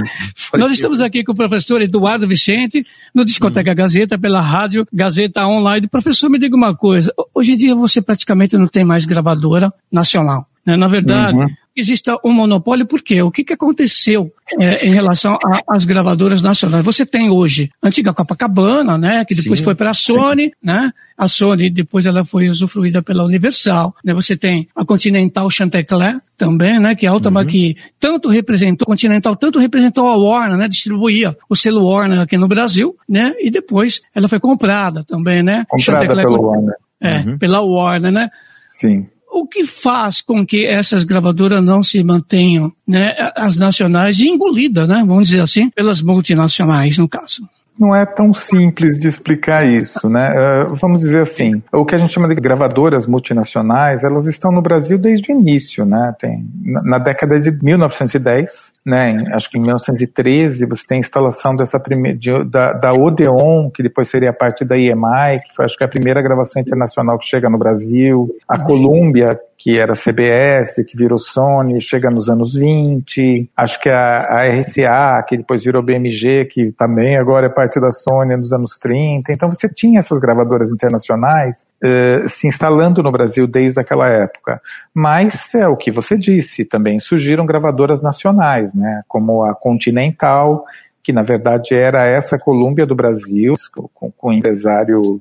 Nós 0.57 0.73
estamos 0.73 1.01
aqui 1.01 1.23
com 1.23 1.33
o 1.33 1.37
professor 1.37 1.81
Eduardo 1.81 2.27
Vicente, 2.27 2.85
no 3.15 3.25
Discoteca 3.25 3.71
hum. 3.71 3.75
Gazeta, 3.75 4.19
pela 4.19 4.43
rádio 4.43 4.87
Gazeta 4.93 5.47
Online. 5.47 5.89
Professor, 5.89 6.29
me 6.29 6.39
diga 6.39 6.57
uma 6.57 6.75
coisa. 6.75 7.13
Hoje 7.33 7.53
em 7.53 7.57
dia 7.57 7.75
você 7.75 8.03
praticamente 8.03 8.57
não 8.57 8.67
tem 8.67 8.85
mais 8.85 9.05
gravadora 9.05 9.73
nacional. 9.91 10.50
Né? 10.67 10.77
Na 10.77 10.89
verdade, 10.89 11.39
uhum 11.39 11.49
exista 11.81 12.17
um 12.25 12.33
monopólio, 12.33 12.87
por 12.87 13.03
quê? 13.03 13.23
O 13.23 13.31
que, 13.31 13.45
que 13.45 13.53
aconteceu 13.53 14.33
é, 14.59 14.87
em 14.87 14.93
relação 14.93 15.39
às 15.67 15.85
gravadoras 15.85 16.43
nacionais? 16.43 16.85
Você 16.85 17.07
tem 17.07 17.31
hoje 17.31 17.71
a 17.83 17.89
antiga 17.89 18.13
Copacabana, 18.13 18.99
né, 18.99 19.25
que 19.25 19.35
depois 19.35 19.61
Sim. 19.61 19.65
foi 19.65 19.75
para 19.75 19.91
a 19.91 19.95
Sony, 19.95 20.53
né? 20.63 20.93
A 21.17 21.29
Sony 21.29 21.71
depois 21.71 22.07
ela 22.07 22.25
foi 22.25 22.49
usufruída 22.49 23.03
pela 23.03 23.25
Universal, 23.25 23.95
né? 24.05 24.15
Você 24.15 24.37
tem 24.37 24.69
a 24.75 24.85
Continental 24.85 25.49
Chantecler 25.51 26.21
também, 26.37 26.79
né, 26.79 26.95
que 26.95 27.07
é 27.07 27.09
a 27.09 27.13
Altama 27.13 27.41
uhum. 27.41 27.47
que 27.47 27.77
tanto 27.99 28.29
representou, 28.29 28.87
Continental 28.87 29.37
tanto 29.37 29.59
representou 29.59 30.09
a 30.09 30.17
Warner, 30.17 30.57
né, 30.57 30.69
distribuía 30.69 31.37
o 31.49 31.55
selo 31.55 31.87
Warner 31.87 32.21
aqui 32.21 32.37
no 32.37 32.49
Brasil, 32.49 32.97
né? 33.09 33.35
E 33.39 33.51
depois 33.51 34.01
ela 34.15 34.29
foi 34.29 34.41
comprada 34.41 35.05
também, 35.05 35.43
né? 35.43 35.65
Comprada 35.69 36.07
pela 36.07 36.23
Warner. 36.29 36.75
É, 37.01 37.19
uhum. 37.21 37.39
pela 37.39 37.61
Warner, 37.63 38.13
né? 38.13 38.29
Sim 38.73 39.07
o 39.41 39.47
que 39.47 39.65
faz 39.65 40.21
com 40.21 40.45
que 40.45 40.67
essas 40.67 41.05
gravadoras 41.05 41.65
não 41.65 41.83
se 41.83 42.03
mantenham, 42.05 42.73
né, 42.87 43.15
as 43.35 43.59
nacionais, 43.59 44.21
engolidas, 44.21 44.89
né, 44.89 45.03
vamos 45.07 45.29
dizer 45.29 45.41
assim, 45.41 45.71
pelas 45.71 46.03
multinacionais, 46.03 46.99
no 46.99 47.09
caso? 47.09 47.49
não 47.81 47.97
é 47.97 48.05
tão 48.05 48.35
simples 48.35 48.99
de 48.99 49.09
explicar 49.09 49.67
isso, 49.67 50.07
né? 50.07 50.31
Uh, 50.69 50.77
vamos 50.77 51.01
dizer 51.01 51.23
assim, 51.23 51.63
o 51.73 51.87
que 51.87 51.95
a 51.95 51.99
gente 51.99 52.13
chama 52.13 52.29
de 52.29 52.35
gravadoras 52.35 53.07
multinacionais, 53.07 54.05
elas 54.05 54.27
estão 54.27 54.53
no 54.53 54.61
Brasil 54.61 54.99
desde 54.99 55.33
o 55.33 55.35
início, 55.35 55.87
né? 55.87 56.15
Tem, 56.21 56.47
na, 56.63 56.83
na 56.83 56.99
década 56.99 57.41
de 57.41 57.51
1910, 57.51 58.75
né? 58.85 59.25
Acho 59.33 59.51
que 59.51 59.59
em 59.59 59.61
1913 59.61 60.67
você 60.67 60.87
tem 60.87 60.97
a 60.97 61.01
instalação 61.01 61.55
dessa 61.55 61.79
primeira, 61.79 62.17
de, 62.17 62.45
da, 62.45 62.73
da 62.73 62.93
Odeon, 62.93 63.71
que 63.71 63.83
depois 63.83 64.09
seria 64.09 64.33
parte 64.33 64.65
da 64.65 64.77
EMI, 64.77 65.41
que 65.47 65.55
foi 65.55 65.67
acho 65.67 65.77
que 65.77 65.85
a 65.85 65.89
primeira 65.89 66.23
gravação 66.23 66.63
internacional 66.63 67.19
que 67.19 67.27
chega 67.27 67.51
no 67.51 67.59
Brasil. 67.59 68.29
A 68.49 68.57
uhum. 68.57 68.65
Columbia, 68.65 69.39
que 69.59 69.79
era 69.79 69.93
CBS, 69.95 70.83
que 70.87 70.97
virou 70.97 71.19
Sony, 71.19 71.81
chega 71.81 72.11
nos 72.11 72.31
anos 72.31 72.55
20. 72.55 73.51
Acho 73.55 73.79
que 73.81 73.91
a, 73.91 74.23
a 74.23 74.49
RCA, 74.49 75.23
que 75.29 75.37
depois 75.37 75.63
virou 75.63 75.83
BMG, 75.83 76.47
que 76.47 76.73
também 76.73 77.19
agora 77.19 77.47
é 77.47 77.51
parte 77.51 77.79
da 77.79 77.91
Sony 77.91 78.35
nos 78.37 78.55
anos 78.55 78.79
30. 78.79 79.31
Então 79.31 79.51
você 79.51 79.69
tinha 79.69 79.99
essas 79.99 80.19
gravadoras 80.19 80.73
internacionais 80.73 81.67
eh, 81.83 82.25
se 82.29 82.47
instalando 82.47 83.03
no 83.03 83.13
Brasil 83.13 83.47
desde 83.47 83.81
aquela 83.81 84.09
época. 84.09 84.63
Mas 84.95 85.55
é 85.55 85.69
o 85.69 85.77
que 85.77 85.91
você 85.91 86.17
disse, 86.17 86.65
também 86.65 86.99
surgiram 86.99 87.45
gravadoras 87.45 88.03
nacionais, 88.03 88.70
né, 88.75 89.03
como 89.09 89.45
a 89.45 89.55
Continental, 89.55 90.65
que 91.03 91.13
na 91.13 91.23
verdade 91.23 91.75
era 91.75 92.07
essa 92.07 92.39
Colômbia 92.39 92.87
do 92.87 92.95
Brasil, 92.95 93.55
com, 93.95 94.11
com 94.11 94.29
o 94.29 94.33
empresário 94.33 95.21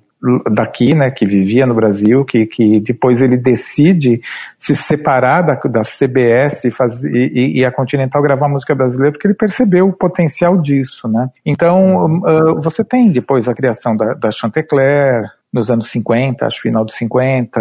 daqui, 0.52 0.94
né, 0.94 1.10
que 1.10 1.26
vivia 1.26 1.66
no 1.66 1.74
Brasil, 1.74 2.26
que, 2.26 2.46
que 2.46 2.82
depois 2.82 3.22
ele 3.22 3.38
decide 3.38 4.22
se 4.58 4.76
separar 4.76 5.42
da, 5.42 5.54
da 5.54 5.82
CBS 5.82 6.66
e, 6.66 6.72
faz, 6.72 7.04
e, 7.06 7.60
e, 7.60 7.66
a 7.66 7.72
Continental 7.72 8.22
gravar 8.22 8.50
música 8.50 8.76
brasileira, 8.76 9.14
porque 9.14 9.28
ele 9.28 9.34
percebeu 9.34 9.88
o 9.88 9.94
potencial 9.94 10.58
disso, 10.58 11.08
né. 11.08 11.30
Então, 11.46 12.06
uh, 12.18 12.62
você 12.62 12.84
tem 12.84 13.12
depois 13.12 13.48
a 13.48 13.54
criação 13.54 13.96
da, 13.96 14.14
da 14.14 14.30
Chantecler, 14.30 15.24
nos 15.54 15.72
anos 15.72 15.90
50, 15.90 16.46
acho 16.46 16.62
final 16.62 16.84
dos 16.84 16.96
50, 16.98 17.60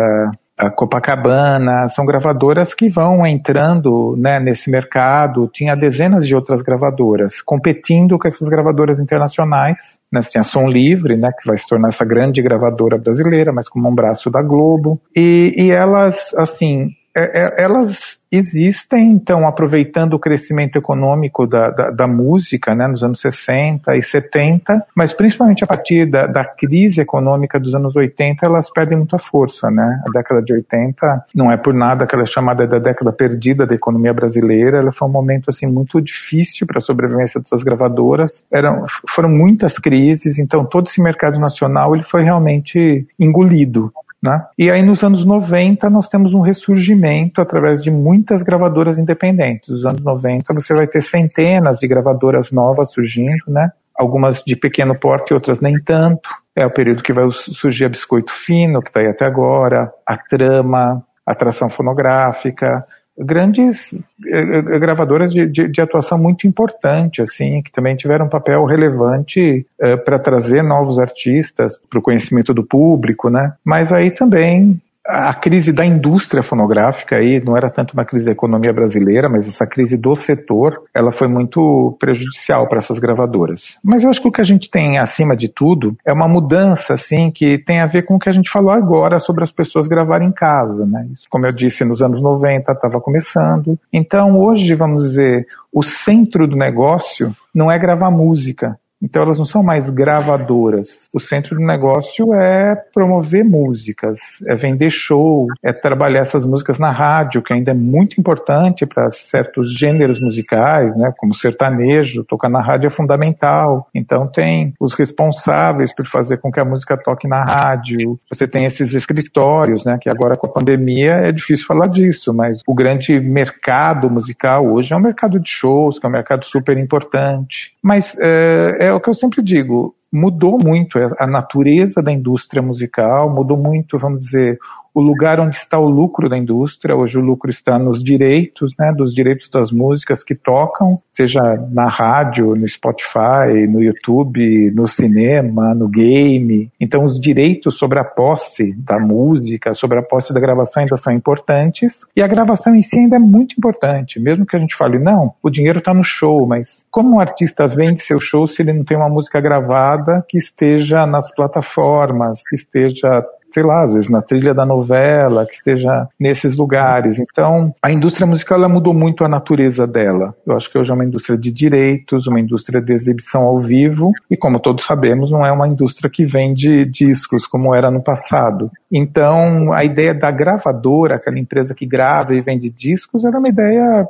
a 0.58 0.70
Copacabana, 0.70 1.88
são 1.88 2.04
gravadoras 2.04 2.74
que 2.74 2.90
vão 2.90 3.24
entrando 3.24 4.16
né, 4.18 4.40
nesse 4.40 4.68
mercado. 4.68 5.48
Tinha 5.54 5.76
dezenas 5.76 6.26
de 6.26 6.34
outras 6.34 6.62
gravadoras 6.62 7.40
competindo 7.40 8.18
com 8.18 8.26
essas 8.26 8.48
gravadoras 8.48 8.98
internacionais. 8.98 10.00
Né, 10.10 10.20
tinha 10.22 10.42
Som 10.42 10.66
Livre, 10.66 11.16
né, 11.16 11.30
que 11.38 11.46
vai 11.46 11.56
se 11.56 11.66
tornar 11.68 11.88
essa 11.88 12.04
grande 12.04 12.42
gravadora 12.42 12.98
brasileira, 12.98 13.52
mas 13.52 13.68
como 13.68 13.88
um 13.88 13.94
braço 13.94 14.30
da 14.30 14.42
Globo. 14.42 15.00
E, 15.14 15.54
e 15.56 15.70
elas, 15.70 16.34
assim, 16.36 16.90
é, 17.16 17.40
é, 17.40 17.64
elas 17.64 18.18
existem, 18.30 19.10
então, 19.10 19.46
aproveitando 19.46 20.14
o 20.14 20.18
crescimento 20.18 20.76
econômico 20.76 21.46
da, 21.46 21.70
da, 21.70 21.90
da, 21.90 22.06
música, 22.06 22.74
né, 22.74 22.86
nos 22.86 23.02
anos 23.02 23.20
60 23.20 23.96
e 23.96 24.02
70, 24.02 24.86
mas 24.94 25.14
principalmente 25.14 25.64
a 25.64 25.66
partir 25.66 26.06
da, 26.06 26.26
da, 26.26 26.44
crise 26.44 27.00
econômica 27.00 27.58
dos 27.58 27.74
anos 27.74 27.96
80, 27.96 28.44
elas 28.44 28.70
perdem 28.70 28.98
muita 28.98 29.18
força, 29.18 29.70
né? 29.70 30.02
A 30.06 30.10
década 30.10 30.42
de 30.42 30.52
80 30.52 31.24
não 31.34 31.50
é 31.50 31.56
por 31.56 31.72
nada 31.72 32.06
que 32.06 32.14
ela 32.14 32.24
é 32.24 32.26
chamada 32.26 32.66
da 32.66 32.78
década 32.78 33.12
perdida 33.12 33.66
da 33.66 33.74
economia 33.74 34.12
brasileira, 34.12 34.78
ela 34.78 34.92
foi 34.92 35.08
um 35.08 35.12
momento, 35.12 35.48
assim, 35.48 35.66
muito 35.66 36.00
difícil 36.00 36.66
para 36.66 36.78
a 36.78 36.82
sobrevivência 36.82 37.40
dessas 37.40 37.62
gravadoras, 37.62 38.44
Eram, 38.52 38.84
foram 39.08 39.30
muitas 39.30 39.78
crises, 39.78 40.38
então 40.38 40.64
todo 40.64 40.86
esse 40.86 41.00
mercado 41.00 41.38
nacional, 41.38 41.94
ele 41.94 42.04
foi 42.04 42.22
realmente 42.22 43.06
engolido. 43.18 43.90
Né? 44.20 44.44
E 44.58 44.68
aí 44.68 44.82
nos 44.82 45.04
anos 45.04 45.24
90 45.24 45.88
nós 45.88 46.08
temos 46.08 46.34
um 46.34 46.40
ressurgimento 46.40 47.40
através 47.40 47.80
de 47.80 47.90
muitas 47.90 48.42
gravadoras 48.42 48.98
independentes. 48.98 49.68
Nos 49.68 49.86
anos 49.86 50.02
90 50.02 50.52
você 50.54 50.74
vai 50.74 50.88
ter 50.88 51.02
centenas 51.02 51.78
de 51.78 51.86
gravadoras 51.86 52.50
novas 52.50 52.92
surgindo, 52.92 53.44
né? 53.46 53.70
Algumas 53.96 54.42
de 54.44 54.56
pequeno 54.56 54.98
porte, 54.98 55.34
outras 55.34 55.60
nem 55.60 55.80
tanto. 55.80 56.28
É 56.54 56.66
o 56.66 56.70
período 56.70 57.02
que 57.02 57.12
vai 57.12 57.26
surgir 57.30 57.84
a 57.84 57.88
Biscoito 57.88 58.32
Fino, 58.32 58.82
que 58.82 58.90
está 58.90 59.00
aí 59.00 59.06
até 59.06 59.24
agora, 59.24 59.92
a 60.04 60.16
Trama, 60.16 61.04
a 61.24 61.32
Atração 61.32 61.70
Fonográfica, 61.70 62.84
grandes 63.18 63.92
eh, 64.26 64.38
eh, 64.38 64.78
gravadoras 64.78 65.32
de, 65.32 65.46
de, 65.46 65.68
de, 65.68 65.80
atuação 65.80 66.16
muito 66.16 66.46
importante, 66.46 67.20
assim, 67.20 67.62
que 67.62 67.72
também 67.72 67.96
tiveram 67.96 68.26
um 68.26 68.28
papel 68.28 68.64
relevante 68.64 69.66
eh, 69.80 69.96
para 69.96 70.18
trazer 70.18 70.62
novos 70.62 70.98
artistas 70.98 71.78
para 71.90 71.98
o 71.98 72.02
conhecimento 72.02 72.54
do 72.54 72.64
público, 72.64 73.28
né? 73.28 73.52
Mas 73.64 73.92
aí 73.92 74.10
também 74.10 74.80
a 75.08 75.32
crise 75.32 75.72
da 75.72 75.86
indústria 75.86 76.42
fonográfica 76.42 77.16
aí 77.16 77.42
não 77.42 77.56
era 77.56 77.70
tanto 77.70 77.94
uma 77.94 78.04
crise 78.04 78.26
da 78.26 78.32
economia 78.32 78.74
brasileira, 78.74 79.26
mas 79.26 79.48
essa 79.48 79.66
crise 79.66 79.96
do 79.96 80.14
setor, 80.14 80.82
ela 80.94 81.10
foi 81.10 81.26
muito 81.26 81.96
prejudicial 81.98 82.68
para 82.68 82.76
essas 82.76 82.98
gravadoras. 82.98 83.78
Mas 83.82 84.04
eu 84.04 84.10
acho 84.10 84.20
que 84.20 84.28
o 84.28 84.32
que 84.32 84.42
a 84.42 84.44
gente 84.44 84.70
tem 84.70 84.98
acima 84.98 85.34
de 85.34 85.48
tudo 85.48 85.96
é 86.04 86.12
uma 86.12 86.28
mudança 86.28 86.92
assim 86.92 87.30
que 87.30 87.56
tem 87.56 87.80
a 87.80 87.86
ver 87.86 88.02
com 88.02 88.16
o 88.16 88.18
que 88.18 88.28
a 88.28 88.32
gente 88.32 88.50
falou 88.50 88.70
agora 88.70 89.18
sobre 89.18 89.42
as 89.42 89.50
pessoas 89.50 89.88
gravarem 89.88 90.28
em 90.28 90.32
casa, 90.32 90.84
né? 90.84 91.08
Isso, 91.10 91.24
como 91.30 91.46
eu 91.46 91.52
disse, 91.52 91.86
nos 91.86 92.02
anos 92.02 92.20
90 92.20 92.70
estava 92.70 93.00
começando. 93.00 93.78
Então, 93.90 94.38
hoje, 94.38 94.74
vamos 94.74 95.04
dizer, 95.04 95.46
o 95.72 95.82
centro 95.82 96.46
do 96.46 96.54
negócio 96.54 97.34
não 97.54 97.72
é 97.72 97.78
gravar 97.78 98.10
música, 98.10 98.78
Então 99.02 99.22
elas 99.22 99.38
não 99.38 99.44
são 99.44 99.62
mais 99.62 99.90
gravadoras. 99.90 101.08
O 101.12 101.20
centro 101.20 101.56
do 101.56 101.64
negócio 101.64 102.34
é 102.34 102.74
promover 102.92 103.44
músicas, 103.44 104.18
é 104.46 104.54
vender 104.54 104.90
show, 104.90 105.46
é 105.62 105.72
trabalhar 105.72 106.20
essas 106.20 106.44
músicas 106.44 106.78
na 106.78 106.90
rádio, 106.90 107.42
que 107.42 107.52
ainda 107.52 107.70
é 107.70 107.74
muito 107.74 108.20
importante 108.20 108.84
para 108.84 109.10
certos 109.10 109.72
gêneros 109.76 110.20
musicais, 110.20 110.96
né, 110.96 111.12
como 111.16 111.34
sertanejo, 111.34 112.24
tocar 112.24 112.48
na 112.48 112.60
rádio 112.60 112.88
é 112.88 112.90
fundamental. 112.90 113.88
Então 113.94 114.26
tem 114.26 114.74
os 114.80 114.94
responsáveis 114.94 115.94
por 115.94 116.06
fazer 116.06 116.38
com 116.38 116.50
que 116.50 116.60
a 116.60 116.64
música 116.64 116.96
toque 116.96 117.28
na 117.28 117.44
rádio. 117.44 118.18
Você 118.32 118.46
tem 118.48 118.64
esses 118.64 118.94
escritórios, 118.94 119.84
né, 119.84 119.98
que 120.00 120.10
agora 120.10 120.36
com 120.36 120.46
a 120.46 120.52
pandemia 120.52 121.12
é 121.12 121.32
difícil 121.32 121.66
falar 121.66 121.86
disso, 121.86 122.34
mas 122.34 122.62
o 122.66 122.74
grande 122.74 123.18
mercado 123.20 124.10
musical 124.10 124.66
hoje 124.66 124.92
é 124.92 124.96
um 124.96 125.00
mercado 125.00 125.38
de 125.38 125.48
shows, 125.48 125.98
que 125.98 126.06
é 126.06 126.08
um 126.08 126.12
mercado 126.12 126.44
super 126.44 126.76
importante. 126.76 127.72
Mas 127.82 128.16
é, 128.18 128.87
é 128.87 128.87
o 128.92 129.00
que 129.00 129.08
eu 129.08 129.14
sempre 129.14 129.42
digo, 129.42 129.94
mudou 130.12 130.58
muito 130.62 130.98
a 131.18 131.26
natureza 131.26 132.02
da 132.02 132.12
indústria 132.12 132.62
musical, 132.62 133.28
mudou 133.28 133.56
muito, 133.56 133.98
vamos 133.98 134.20
dizer, 134.20 134.58
o 134.94 135.00
lugar 135.00 135.40
onde 135.40 135.56
está 135.56 135.78
o 135.78 135.88
lucro 135.88 136.28
da 136.28 136.36
indústria. 136.36 136.96
Hoje 136.96 137.18
o 137.18 137.22
lucro 137.22 137.50
está 137.50 137.78
nos 137.78 138.02
direitos, 138.02 138.72
né, 138.78 138.92
dos 138.92 139.14
direitos 139.14 139.48
das 139.50 139.70
músicas 139.70 140.24
que 140.24 140.34
tocam, 140.34 140.96
seja 141.12 141.40
na 141.70 141.88
rádio, 141.88 142.54
no 142.54 142.68
Spotify, 142.68 143.66
no 143.68 143.82
YouTube, 143.82 144.70
no 144.72 144.86
cinema, 144.86 145.74
no 145.74 145.88
game. 145.88 146.70
Então 146.80 147.04
os 147.04 147.20
direitos 147.20 147.76
sobre 147.76 147.98
a 147.98 148.04
posse 148.04 148.72
da 148.74 148.98
música, 148.98 149.74
sobre 149.74 149.98
a 149.98 150.02
posse 150.02 150.32
da 150.32 150.40
gravação 150.40 150.82
ainda 150.82 150.96
são 150.96 151.12
importantes 151.12 152.06
e 152.16 152.22
a 152.22 152.26
gravação 152.26 152.74
em 152.74 152.82
si 152.82 152.98
ainda 152.98 153.16
é 153.16 153.18
muito 153.18 153.54
importante, 153.56 154.20
mesmo 154.20 154.46
que 154.46 154.56
a 154.56 154.58
gente 154.58 154.76
fale 154.76 154.98
não, 154.98 155.34
o 155.42 155.50
dinheiro 155.50 155.78
está 155.78 155.94
no 155.94 156.02
show, 156.02 156.46
mas 156.46 156.84
como 156.90 157.16
um 157.16 157.20
artista 157.20 157.66
vende 157.66 158.00
seu 158.00 158.18
show 158.18 158.46
se 158.46 158.62
ele 158.62 158.72
não 158.72 158.84
tem 158.84 158.96
uma 158.96 159.08
música 159.08 159.40
gravada 159.40 160.24
que 160.28 160.38
esteja 160.38 161.06
nas 161.06 161.32
plataformas, 161.34 162.42
que 162.48 162.56
esteja 162.56 163.24
sei 163.52 163.62
lá, 163.62 163.84
às 163.84 163.94
vezes 163.94 164.08
na 164.08 164.22
trilha 164.22 164.54
da 164.54 164.64
novela, 164.64 165.46
que 165.46 165.54
esteja 165.54 166.08
nesses 166.18 166.56
lugares. 166.56 167.18
Então, 167.18 167.74
a 167.82 167.90
indústria 167.90 168.26
musical 168.26 168.58
ela 168.58 168.68
mudou 168.68 168.94
muito 168.94 169.24
a 169.24 169.28
natureza 169.28 169.86
dela. 169.86 170.34
Eu 170.46 170.56
acho 170.56 170.70
que 170.70 170.78
hoje 170.78 170.90
é 170.90 170.94
uma 170.94 171.04
indústria 171.04 171.38
de 171.38 171.50
direitos, 171.50 172.26
uma 172.26 172.40
indústria 172.40 172.80
de 172.80 172.92
exibição 172.92 173.42
ao 173.42 173.58
vivo, 173.58 174.12
e 174.30 174.36
como 174.36 174.60
todos 174.60 174.84
sabemos, 174.84 175.30
não 175.30 175.44
é 175.44 175.52
uma 175.52 175.68
indústria 175.68 176.10
que 176.10 176.24
vende 176.24 176.84
discos 176.84 177.46
como 177.46 177.74
era 177.74 177.90
no 177.90 178.02
passado. 178.02 178.70
Então, 178.90 179.72
a 179.72 179.84
ideia 179.84 180.14
da 180.14 180.30
gravadora, 180.30 181.16
aquela 181.16 181.38
empresa 181.38 181.74
que 181.74 181.86
grava 181.86 182.34
e 182.34 182.40
vende 182.40 182.70
discos, 182.70 183.24
era 183.24 183.38
uma 183.38 183.48
ideia 183.48 184.06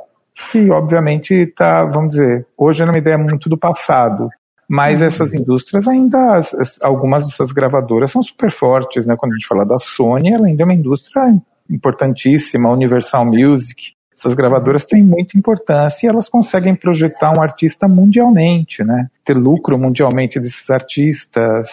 que 0.51 0.69
obviamente 0.71 1.33
está, 1.33 1.83
vamos 1.83 2.11
dizer, 2.11 2.45
hoje 2.57 2.81
é 2.81 2.85
uma 2.85 2.97
ideia 2.97 3.17
muito 3.17 3.49
do 3.49 3.57
passado. 3.57 4.29
Mas 4.69 5.01
uhum. 5.01 5.07
essas 5.07 5.33
indústrias 5.33 5.87
ainda, 5.87 6.41
algumas 6.79 7.25
dessas 7.25 7.51
gravadoras 7.51 8.11
são 8.11 8.21
super 8.21 8.51
fortes, 8.51 9.03
né? 9.07 9.15
Quando 9.17 9.31
a 9.31 9.35
gente 9.35 9.47
fala 9.47 9.65
da 9.65 9.79
Sony, 9.79 10.31
ela 10.31 10.45
ainda 10.45 10.61
é 10.61 10.65
uma 10.65 10.75
indústria 10.75 11.35
importantíssima, 11.67 12.69
Universal 12.69 13.25
Music. 13.25 13.93
Essas 14.15 14.35
gravadoras 14.35 14.85
têm 14.85 15.01
muita 15.01 15.37
importância 15.37 16.05
e 16.05 16.09
elas 16.09 16.29
conseguem 16.29 16.75
projetar 16.75 17.35
um 17.35 17.41
artista 17.41 17.87
mundialmente, 17.87 18.83
né? 18.83 19.07
Ter 19.25 19.35
lucro 19.35 19.79
mundialmente 19.79 20.39
desses 20.39 20.69
artistas, 20.69 21.69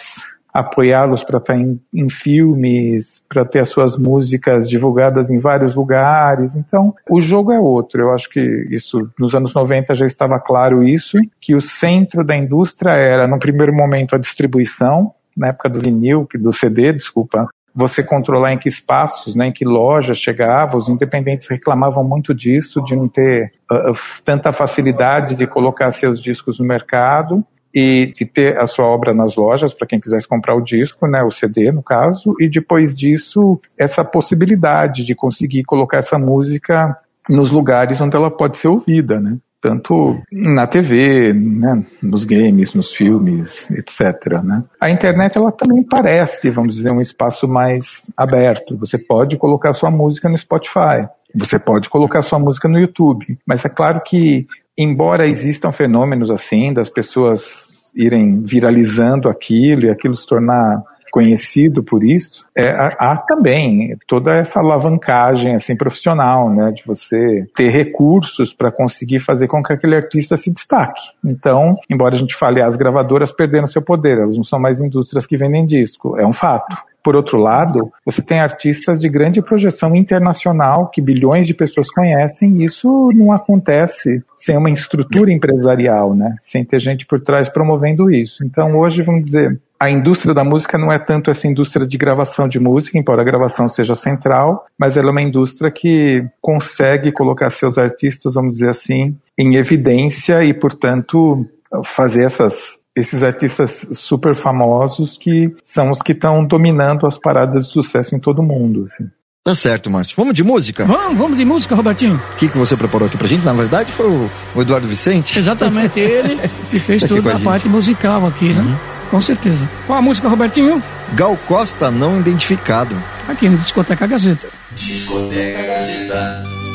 apoiá-los 0.59 1.23
para 1.23 1.39
estar 1.39 1.57
em, 1.57 1.79
em 1.93 2.09
filmes, 2.09 3.23
para 3.29 3.45
ter 3.45 3.61
as 3.61 3.69
suas 3.69 3.97
músicas 3.97 4.69
divulgadas 4.69 5.31
em 5.31 5.39
vários 5.39 5.75
lugares. 5.75 6.57
Então, 6.57 6.95
o 7.09 7.21
jogo 7.21 7.53
é 7.53 7.61
outro. 7.61 8.01
Eu 8.01 8.13
acho 8.13 8.29
que 8.31 8.41
isso, 8.71 9.11
nos 9.19 9.35
anos 9.35 9.53
90 9.53 9.95
já 9.95 10.07
estava 10.07 10.39
claro 10.41 10.83
isso, 10.83 11.19
que 11.41 11.55
o 11.55 11.61
centro 11.61 12.25
da 12.25 12.37
indústria 12.37 12.93
era, 12.93 13.27
no 13.27 13.39
primeiro 13.39 13.75
momento, 13.75 14.17
a 14.17 14.19
distribuição, 14.19 15.13
na 15.37 15.49
época 15.49 15.69
do 15.69 15.79
vinil, 15.79 16.27
do 16.35 16.53
CD, 16.53 16.93
desculpa, 16.93 17.47
você 17.75 18.03
controlar 18.03 18.55
em 18.55 18.59
que 18.59 18.71
espaços, 18.71 19.35
né, 19.35 19.49
em 19.49 19.53
que 19.53 19.67
lojas 19.67 20.17
chegava, 20.17 20.79
os 20.79 20.89
independentes 20.89 21.47
reclamavam 21.47 22.03
muito 22.03 22.35
disso, 22.35 22.83
de 22.83 22.97
não 22.97 23.07
ter 23.07 23.53
uh, 23.71 23.93
tanta 24.25 24.51
facilidade 24.51 25.35
de 25.35 25.47
colocar 25.47 25.91
seus 25.91 26.23
discos 26.23 26.59
no 26.59 26.65
mercado 26.65 27.45
e 27.77 28.11
de 28.11 28.25
ter 28.25 28.57
a 28.59 28.67
sua 28.67 28.87
obra 28.87 29.13
nas 29.13 29.37
lojas 29.37 29.75
para 29.75 29.87
quem 29.87 30.01
quisesse 30.01 30.27
comprar 30.27 30.55
o 30.55 30.63
disco, 30.63 31.07
né, 31.07 31.23
o 31.23 31.31
CD 31.31 31.71
no 31.71 31.83
caso, 31.83 32.35
e 32.41 32.49
depois 32.49 32.97
disso 32.97 33.61
essa 33.77 34.03
possibilidade 34.03 35.05
de 35.05 35.15
conseguir 35.15 35.63
colocar 35.65 35.99
essa 35.99 36.19
música 36.19 36.97
nos 37.29 37.51
lugares 37.51 38.01
onde 38.01 38.17
ela 38.17 38.31
pode 38.31 38.57
ser 38.57 38.69
ouvida, 38.69 39.21
né? 39.21 39.37
Tanto 39.61 40.19
na 40.33 40.67
TV, 40.67 41.35
né, 41.35 41.85
nos 42.01 42.25
games, 42.25 42.73
nos 42.73 42.95
filmes, 42.95 43.71
etc. 43.71 44.43
Né? 44.43 44.63
A 44.81 44.91
internet 44.91 45.37
ela 45.37 45.51
também 45.51 45.83
parece, 45.83 46.51
vamos 46.51 46.77
dizer, 46.77 46.93
um 46.93 47.01
espaço 47.01 47.49
mais 47.49 48.07
aberto. 48.17 48.77
Você 48.77 48.97
pode 48.97 49.37
colocar 49.37 49.73
sua 49.73 49.91
música 49.91 50.29
no 50.29 50.39
Spotify, 50.39 51.09
você 51.35 51.59
pode 51.59 51.91
colocar 51.91 52.23
sua 52.23 52.39
música 52.39 52.69
no 52.69 52.79
YouTube, 52.79 53.39
mas 53.45 53.65
é 53.65 53.69
claro 53.69 54.01
que 54.01 54.47
embora 54.79 55.27
existam 55.27 55.73
fenômenos 55.73 56.31
assim 56.31 56.73
das 56.73 56.89
pessoas 56.89 57.66
irem 57.97 58.45
viralizando 58.45 59.29
aquilo 59.29 59.87
e 59.87 59.91
aquilo 59.91 60.15
se 60.15 60.27
tornar 60.27 60.83
conhecido 61.11 61.83
por 61.83 62.05
isso, 62.05 62.45
é, 62.55 62.69
há 62.99 63.17
também 63.17 63.97
toda 64.07 64.35
essa 64.35 64.61
alavancagem 64.61 65.55
assim 65.55 65.75
profissional, 65.75 66.51
né, 66.51 66.73
de 66.73 66.83
você 66.85 67.47
ter 67.57 67.71
recursos 67.71 68.53
para 68.53 68.71
conseguir 68.71 69.21
fazer 69.21 69.49
com 69.49 69.63
que 69.63 69.73
aquele 69.73 69.97
artista 69.97 70.37
se 70.37 70.51
destaque. 70.51 71.01
Então, 71.25 71.79
embora 71.89 72.15
a 72.15 72.19
gente 72.19 72.35
fale 72.35 72.61
as 72.61 72.77
gravadoras 72.77 73.33
perderam 73.33 73.67
seu 73.67 73.81
poder, 73.81 74.19
elas 74.19 74.37
não 74.37 74.45
são 74.45 74.61
mais 74.61 74.79
indústrias 74.79 75.27
que 75.27 75.39
vendem 75.39 75.65
disco, 75.65 76.19
é 76.19 76.27
um 76.27 76.35
fato. 76.35 76.77
Por 77.07 77.15
outro 77.15 77.39
lado, 77.39 77.93
você 78.05 78.21
tem 78.21 78.41
artistas 78.41 79.01
de 79.01 79.09
grande 79.09 79.41
projeção 79.41 79.95
internacional 79.95 80.89
que 80.89 81.01
bilhões 81.01 81.47
de 81.47 81.55
pessoas 81.55 81.89
conhecem, 81.89 82.57
e 82.57 82.65
isso 82.65 83.13
não 83.15 83.31
acontece 83.31 84.25
sem 84.37 84.59
uma 84.59 84.71
estrutura 84.71 85.33
empresarial, 85.33 86.17
né? 86.17 86.35
Sem 86.41 86.65
ter 86.65 86.81
gente 86.81 87.07
por 87.07 87.21
trás 87.21 87.49
promovendo 87.49 88.11
isso. 88.11 88.45
Então, 88.45 88.77
hoje, 88.77 89.03
vamos 89.03 89.23
dizer, 89.23 89.57
a 89.79 89.89
indústria 89.89 90.35
da 90.35 90.43
música 90.43 90.77
não 90.77 90.91
é 90.91 90.99
tanto 90.99 91.31
essa 91.31 91.47
indústria 91.47 91.87
de 91.87 91.97
gravação 91.97 92.49
de 92.49 92.59
música, 92.59 92.99
embora 92.99 93.23
a 93.23 93.25
gravação 93.25 93.69
seja 93.69 93.95
central, 93.95 94.67
mas 94.77 94.97
ela 94.97 95.11
é 95.11 95.13
uma 95.13 95.23
indústria 95.23 95.71
que 95.71 96.27
consegue 96.43 97.13
colocar 97.13 97.51
seus 97.51 97.79
artistas, 97.79 98.35
vamos 98.35 98.55
dizer 98.55 98.71
assim, 98.71 99.17
em 99.39 99.55
evidência 99.55 100.43
e, 100.43 100.53
portanto, 100.53 101.47
fazer 101.85 102.25
essas 102.25 102.77
esses 102.97 103.23
artistas 103.23 103.87
super 103.93 104.35
famosos 104.35 105.19
que 105.19 105.55
são 105.63 105.91
os 105.91 106.01
que 106.01 106.13
estão 106.13 106.47
dominando 106.47 107.07
as 107.07 107.19
paradas 107.19 107.67
de 107.67 107.73
sucesso 107.73 108.17
em 108.17 108.19
todo 108.19 108.43
mundo. 108.43 108.85
Assim. 108.85 109.05
Tá 109.45 109.55
certo, 109.55 109.91
Márcio. 109.91 110.15
Vamos 110.17 110.35
de 110.35 110.43
música? 110.43 110.87
Vamos, 110.87 111.19
vamos 111.19 111.39
de 111.39 111.45
música, 111.45 111.75
Robertinho. 111.75 112.17
O 112.17 112.37
que, 112.37 112.49
que 112.49 112.59
você 112.59 112.77
preparou 112.77 113.07
aqui 113.07 113.19
pra 113.19 113.29
gente? 113.29 113.45
Na 113.45 113.53
verdade, 113.53 113.93
foi 113.93 114.09
o, 114.09 114.31
o 114.55 114.63
Eduardo 114.63 114.89
Vicente? 114.89 115.39
Exatamente, 115.39 116.01
ele 116.01 116.41
que 116.71 116.81
fez 116.81 117.03
tá 117.03 117.09
toda 117.09 117.35
a, 117.35 117.37
a 117.37 117.41
parte 117.41 117.69
musical 117.69 118.27
aqui, 118.27 118.53
né? 118.53 118.61
Uhum. 118.61 118.77
Com 119.11 119.21
certeza. 119.21 119.69
Qual 119.87 119.99
a 119.99 120.03
música, 120.03 120.29
Robertinho? 120.29 120.83
Gal 121.15 121.37
Costa, 121.47 121.93
não 121.93 122.19
identificado. 122.19 122.97
Aqui 123.29 123.49
no 123.49 123.57
Discoteca 123.57 124.05
Gazeta. 124.07 124.49
Discoteca 124.73 125.63
Gazeta. 125.63 126.66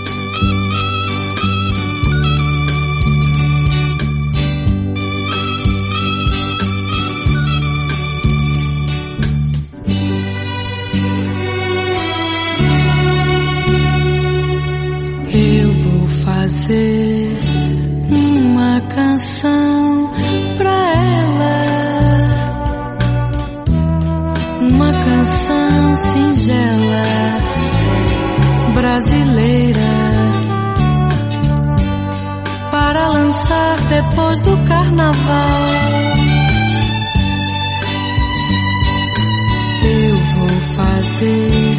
Fazer 16.41 17.37
uma 18.17 18.81
canção 18.89 20.11
pra 20.57 20.71
ela, 20.71 21.65
uma 24.71 24.99
canção 25.01 25.95
singela 25.95 27.37
brasileira 28.73 29.81
para 32.71 33.07
lançar 33.09 33.75
depois 33.87 34.39
do 34.39 34.63
carnaval. 34.63 35.45
Eu 39.83 40.15
vou 40.15 40.49
fazer 40.75 41.77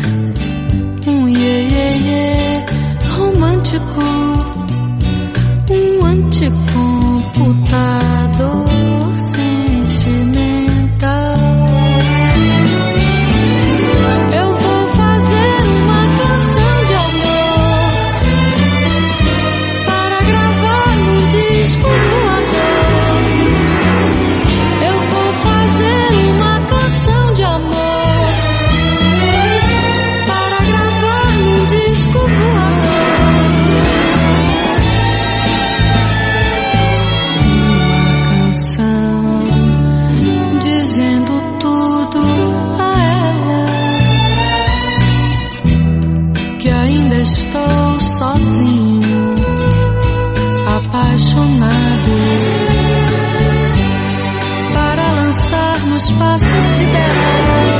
um 1.09 1.29
iê, 1.29 1.67
iê, 1.67 1.99
iê 1.99 2.65
romântico 3.17 4.32
ainda 47.03 47.17
estou 47.17 48.01
sozinho, 48.01 49.35
apaixonado. 50.71 52.13
Para 54.73 55.11
lançar 55.11 55.87
no 55.87 55.97
espaço 55.97 56.45
sideral. 56.45 57.72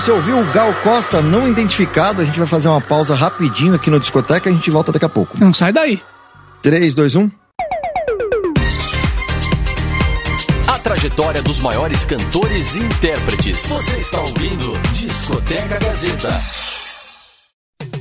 Você 0.00 0.10
ouviu 0.12 0.40
o 0.40 0.50
Gal 0.50 0.74
Costa 0.82 1.20
não 1.20 1.46
identificado. 1.46 2.22
A 2.22 2.24
gente 2.24 2.38
vai 2.38 2.48
fazer 2.48 2.68
uma 2.68 2.80
pausa 2.80 3.14
rapidinho 3.14 3.74
aqui 3.74 3.90
no 3.90 4.00
discoteca 4.00 4.48
e 4.48 4.52
a 4.52 4.54
gente 4.54 4.70
volta 4.70 4.90
daqui 4.90 5.04
a 5.04 5.10
pouco. 5.10 5.38
Não 5.38 5.52
sai 5.52 5.74
daí. 5.74 6.00
3, 6.62 6.94
2, 6.94 7.16
1. 7.16 7.30
A 10.66 10.78
trajetória 10.78 11.42
dos 11.42 11.58
maiores 11.58 12.02
cantores 12.06 12.76
e 12.76 12.78
intérpretes. 12.78 13.66
Você 13.66 13.96
está 13.98 14.20
ouvindo 14.20 14.78
Discoteca 14.92 15.78
Gazeta. 15.78 16.40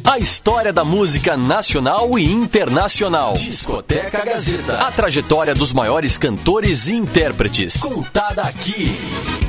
A 0.09 0.17
história 0.17 0.71
da 0.71 0.85
música 0.85 1.35
nacional 1.35 2.17
e 2.17 2.31
internacional. 2.31 3.33
Discoteca 3.33 4.23
Gazeta. 4.23 4.79
A 4.79 4.91
trajetória 4.91 5.53
dos 5.53 5.73
maiores 5.73 6.17
cantores 6.17 6.87
e 6.87 6.93
intérpretes. 6.93 7.81
Contada 7.81 8.43
aqui. 8.43 9.48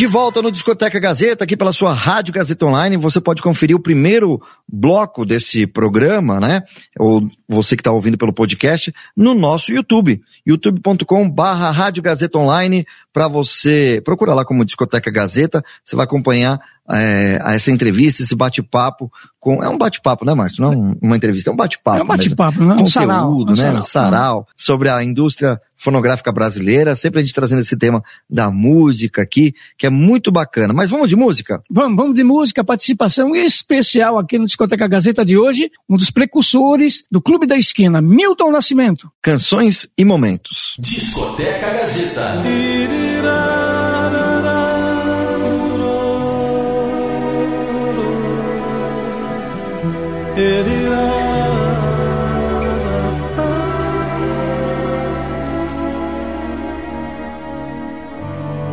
De 0.00 0.06
volta 0.06 0.40
no 0.40 0.50
Discoteca 0.50 0.98
Gazeta, 0.98 1.44
aqui 1.44 1.54
pela 1.54 1.74
sua 1.74 1.92
Rádio 1.92 2.32
Gazeta 2.32 2.64
Online, 2.64 2.96
você 2.96 3.20
pode 3.20 3.42
conferir 3.42 3.76
o 3.76 3.82
primeiro 3.82 4.40
bloco 4.66 5.26
desse 5.26 5.66
programa, 5.66 6.40
né? 6.40 6.62
Ou 6.98 7.28
você 7.46 7.76
que 7.76 7.82
está 7.82 7.92
ouvindo 7.92 8.16
pelo 8.16 8.32
podcast, 8.32 8.94
no 9.14 9.34
nosso 9.34 9.70
YouTube, 9.70 10.22
youtube.com 10.46 11.28
barra 11.28 11.70
Rádio 11.70 12.02
Gazeta 12.02 12.38
Online, 12.38 12.86
para 13.12 13.28
você, 13.28 14.00
procura 14.02 14.32
lá 14.32 14.42
como 14.42 14.64
Discoteca 14.64 15.10
Gazeta, 15.10 15.62
você 15.84 15.94
vai 15.94 16.06
acompanhar 16.06 16.58
é, 16.92 17.38
essa 17.54 17.70
entrevista, 17.70 18.22
esse 18.22 18.34
bate-papo, 18.34 19.10
com, 19.38 19.62
é 19.62 19.68
um 19.68 19.78
bate-papo, 19.78 20.24
né, 20.24 20.34
Márcio? 20.34 20.62
Não 20.62 20.72
é 20.72 20.76
um- 20.76 20.96
uma 21.00 21.16
entrevista, 21.16 21.50
é 21.50 21.52
um 21.52 21.56
bate-papo. 21.56 21.98
É 21.98 22.02
um 22.02 22.06
bate-papo, 22.06 22.58
mesmo. 22.58 22.66
né? 22.68 22.74
Um 22.74 22.84
Conteúdo, 22.84 22.92
sarau, 22.92 23.32
um 23.32 23.44
né? 23.46 23.56
sarau. 23.56 23.78
Um 23.78 23.82
sarau 23.82 24.48
sobre 24.56 24.88
a 24.90 25.02
indústria 25.02 25.60
fonográfica 25.76 26.30
brasileira, 26.30 26.94
sempre 26.94 27.20
a 27.20 27.22
gente 27.22 27.32
trazendo 27.32 27.62
esse 27.62 27.74
tema 27.74 28.02
da 28.28 28.50
música 28.50 29.22
aqui, 29.22 29.54
que 29.78 29.86
é 29.86 29.90
muito 29.90 30.30
bacana. 30.30 30.74
Mas 30.74 30.90
vamos 30.90 31.08
de 31.08 31.16
música? 31.16 31.62
Vamos, 31.70 31.96
vamos 31.96 32.14
de 32.14 32.22
música, 32.22 32.62
participação 32.62 33.34
especial 33.34 34.18
aqui 34.18 34.38
no 34.38 34.44
Discoteca 34.44 34.86
Gazeta 34.86 35.24
de 35.24 35.38
hoje, 35.38 35.70
um 35.88 35.96
dos 35.96 36.10
precursores 36.10 37.02
do 37.10 37.20
Clube 37.22 37.46
da 37.46 37.56
Esquina, 37.56 38.00
Milton 38.02 38.50
Nascimento. 38.50 39.10
Canções 39.22 39.88
e 39.96 40.04
momentos. 40.04 40.74
Discoteca 40.78 41.70
Gazeta. 41.70 42.42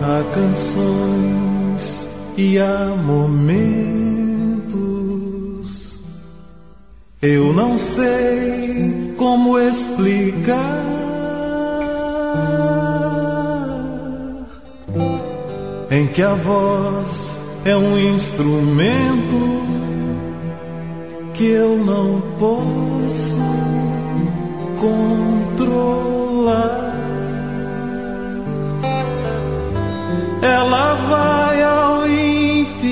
Há 0.02 0.24
canções 0.34 2.08
e 2.38 2.58
há 2.58 2.96
momentos. 3.06 3.52
Eu 7.22 7.52
não 7.52 7.78
sei 7.78 9.14
como 9.18 9.60
explicar. 9.60 10.86
Em 15.92 16.08
que 16.08 16.24
a 16.24 16.34
voz 16.34 17.42
é 17.66 17.76
um 17.76 18.00
instrumento 18.16 19.77
que 21.38 21.52
eu 21.52 21.78
não 21.78 22.20
posso 22.40 23.40
controlar. 24.80 25.68
Ela 30.42 30.94
vai 31.10 31.62
ao 31.62 32.08
infinito, 32.08 32.88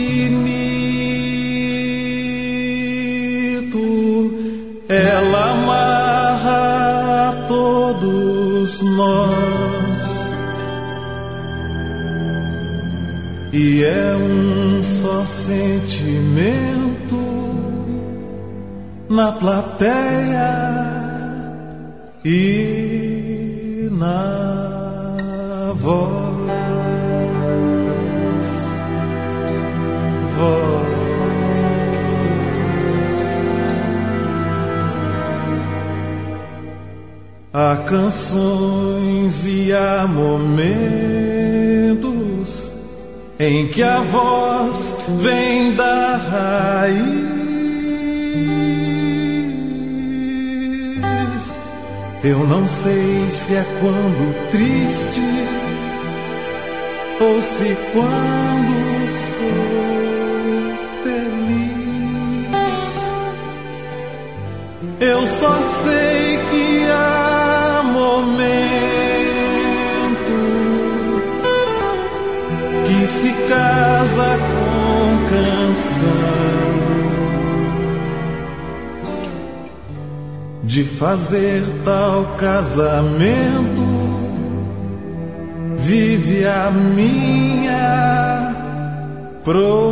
ela 4.87 5.51
amarra 5.51 7.29
a 7.29 7.33
todos 7.47 8.81
nós. 8.95 9.35
E 13.51 13.83
é 13.83 14.15
um 14.17 14.83
só 14.83 15.25
sentimento 15.25 16.75
na 19.15 19.31
plateia 19.31 20.51
e 22.25 23.87
na 23.93 25.73
voz. 25.79 26.35
Há 37.53 37.77
canções 37.87 39.45
e 39.47 39.71
há 39.71 40.05
momentos 40.05 41.55
em 43.39 43.65
que 43.69 43.81
a 43.81 44.01
voz 44.01 44.93
vem 45.21 45.73
da 45.73 46.17
raiz. 46.17 47.34
Eu 52.27 52.39
não 52.47 52.67
sei 52.67 53.29
se 53.29 53.53
é 53.53 53.63
quando 53.79 54.49
triste 54.49 55.21
ou 57.21 57.39
se 57.39 57.77
quando 57.93 59.07
sou 59.37 59.45
feliz. 61.03 62.49
Eu 65.01 65.27
só 65.27 65.53
sei 65.83 66.39
que 66.49 66.89
há 66.89 67.24
de 80.75 80.83
fazer 80.83 81.63
tal 81.85 82.35
casamento 82.35 83.85
vive 85.77 86.45
a 86.45 86.69
minha 86.69 88.53
profissão. 89.41 89.85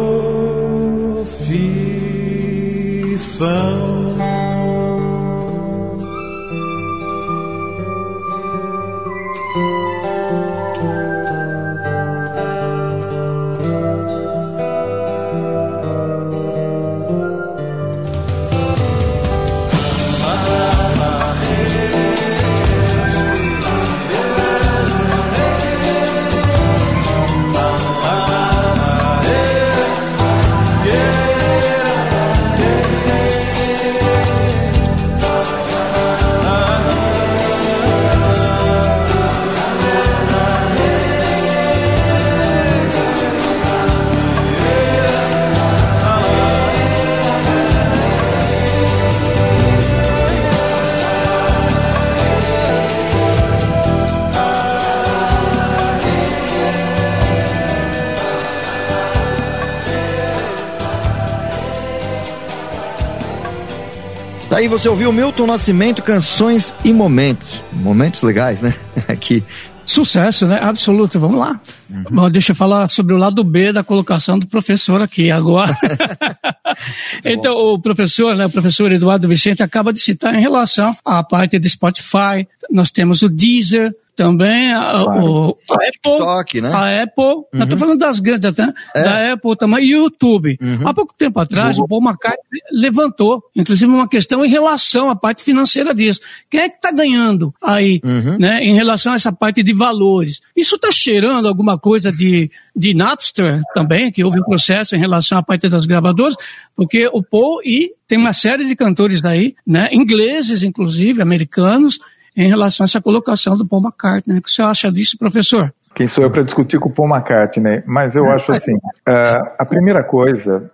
Daí 64.54 64.68
você 64.68 64.88
ouviu 64.88 65.12
Milton 65.12 65.47
Nascimento, 65.47 66.04
canções 66.04 66.76
e 66.86 66.93
momentos. 66.93 67.60
Momentos 67.72 68.22
legais, 68.22 68.62
né? 68.62 68.72
Aqui. 69.10 69.43
Sucesso, 69.84 70.45
né? 70.45 70.60
Absoluto. 70.62 71.20
Vamos 71.20 71.39
lá. 71.39 71.60
Uhum. 71.89 72.04
Bom, 72.12 72.30
deixa 72.30 72.51
eu 72.51 72.56
falar 72.56 72.88
sobre 72.88 73.16
o 73.16 73.18
lado 73.18 73.43
B 73.43 73.74
da 73.74 73.84
colocação 73.84 74.38
do 74.38 74.45
professor 74.45 75.01
aqui 75.01 75.32
agora. 75.32 75.76
então, 77.26 77.51
o 77.51 77.82
professor, 77.82 78.36
né, 78.36 78.45
o 78.45 78.49
professor 78.51 78.91
Eduardo 78.91 79.28
Vicente 79.28 79.64
acaba 79.64 79.91
de 79.91 79.99
citar 79.99 80.36
em 80.36 80.41
relação 80.41 80.95
à 81.04 81.24
parte 81.24 81.58
do 81.58 81.68
Spotify. 81.68 82.47
Nós 82.70 82.91
temos 82.91 83.24
o 83.24 83.30
Deezer, 83.30 83.91
também 84.16 84.74
a, 84.74 85.03
claro. 85.03 85.26
o, 85.26 85.57
a 85.72 85.76
Apple, 85.76 85.91
TikTok, 85.91 86.61
né? 86.61 86.70
a 86.72 87.03
Apple, 87.03 87.24
uhum. 87.24 87.47
eu 87.59 87.70
tô 87.70 87.78
falando 87.78 87.99
das 87.99 88.20
grandes, 88.20 88.57
né? 88.57 88.74
É. 88.95 89.03
Da 89.03 89.34
Apple 89.34 89.55
também, 89.57 89.88
YouTube. 89.88 90.57
Uhum. 90.61 90.88
Há 90.88 90.93
pouco 90.93 91.14
tempo 91.18 91.39
atrás, 91.39 91.78
uhum. 91.78 91.86
o 91.86 91.88
Paul 91.88 92.01
McCartney 92.03 92.61
levantou, 92.72 93.43
inclusive 93.55 93.91
uma 93.91 94.07
questão 94.07 94.45
em 94.45 94.49
relação 94.49 95.09
à 95.09 95.16
parte 95.16 95.43
financeira 95.43 95.93
disso. 95.93 96.22
Quem 96.49 96.61
é 96.61 96.70
que 96.70 96.76
está 96.76 96.91
ganhando 96.91 97.53
aí, 97.61 97.99
uhum. 98.03 98.38
né, 98.38 98.64
em 98.64 98.76
relação 98.76 99.14
a 99.14 99.16
essa 99.16 99.32
parte 99.32 99.64
de 99.64 99.74
valores? 99.74 100.41
Isso 100.55 100.76
está 100.76 100.91
cheirando 100.91 101.47
alguma 101.47 101.78
coisa 101.78 102.11
de, 102.11 102.51
de 102.76 102.93
Napster 102.93 103.61
também, 103.74 104.11
que 104.11 104.24
houve 104.24 104.39
um 104.39 104.43
processo 104.43 104.95
em 104.95 104.99
relação 104.99 105.38
à 105.38 105.43
parte 105.43 105.68
das 105.68 105.86
gravadoras, 105.86 106.36
porque 106.76 107.07
o 107.11 107.24
Paul 107.24 107.61
e 107.64 107.93
tem 108.07 108.18
uma 108.18 108.34
série 108.34 108.66
de 108.66 108.76
cantores 108.76 109.22
daí, 109.22 109.55
né, 109.66 109.89
ingleses 109.91 110.61
inclusive, 110.61 111.22
americanos, 111.22 111.99
em 112.36 112.47
relação 112.47 112.84
a 112.84 112.86
essa 112.86 113.01
colocação 113.01 113.57
do 113.57 113.65
Paul 113.65 113.84
McCartney. 113.84 114.39
O 114.39 114.41
que 114.41 114.51
você 114.51 114.63
acha 114.63 114.91
disso, 114.91 115.17
professor? 115.17 115.73
Quem 115.96 116.08
sou 116.08 116.24
eu 116.24 116.32
para 116.32 116.44
discutir 116.44 116.80
com 116.80 116.89
o 116.89 116.91
Paul 116.91 117.10
McCartney? 117.10 117.84
Mas 117.86 118.16
eu 118.16 118.30
acho 118.32 118.52
assim, 118.52 118.74
uh, 118.76 118.80
a 119.60 119.66
primeira 119.66 120.04
coisa, 120.04 120.70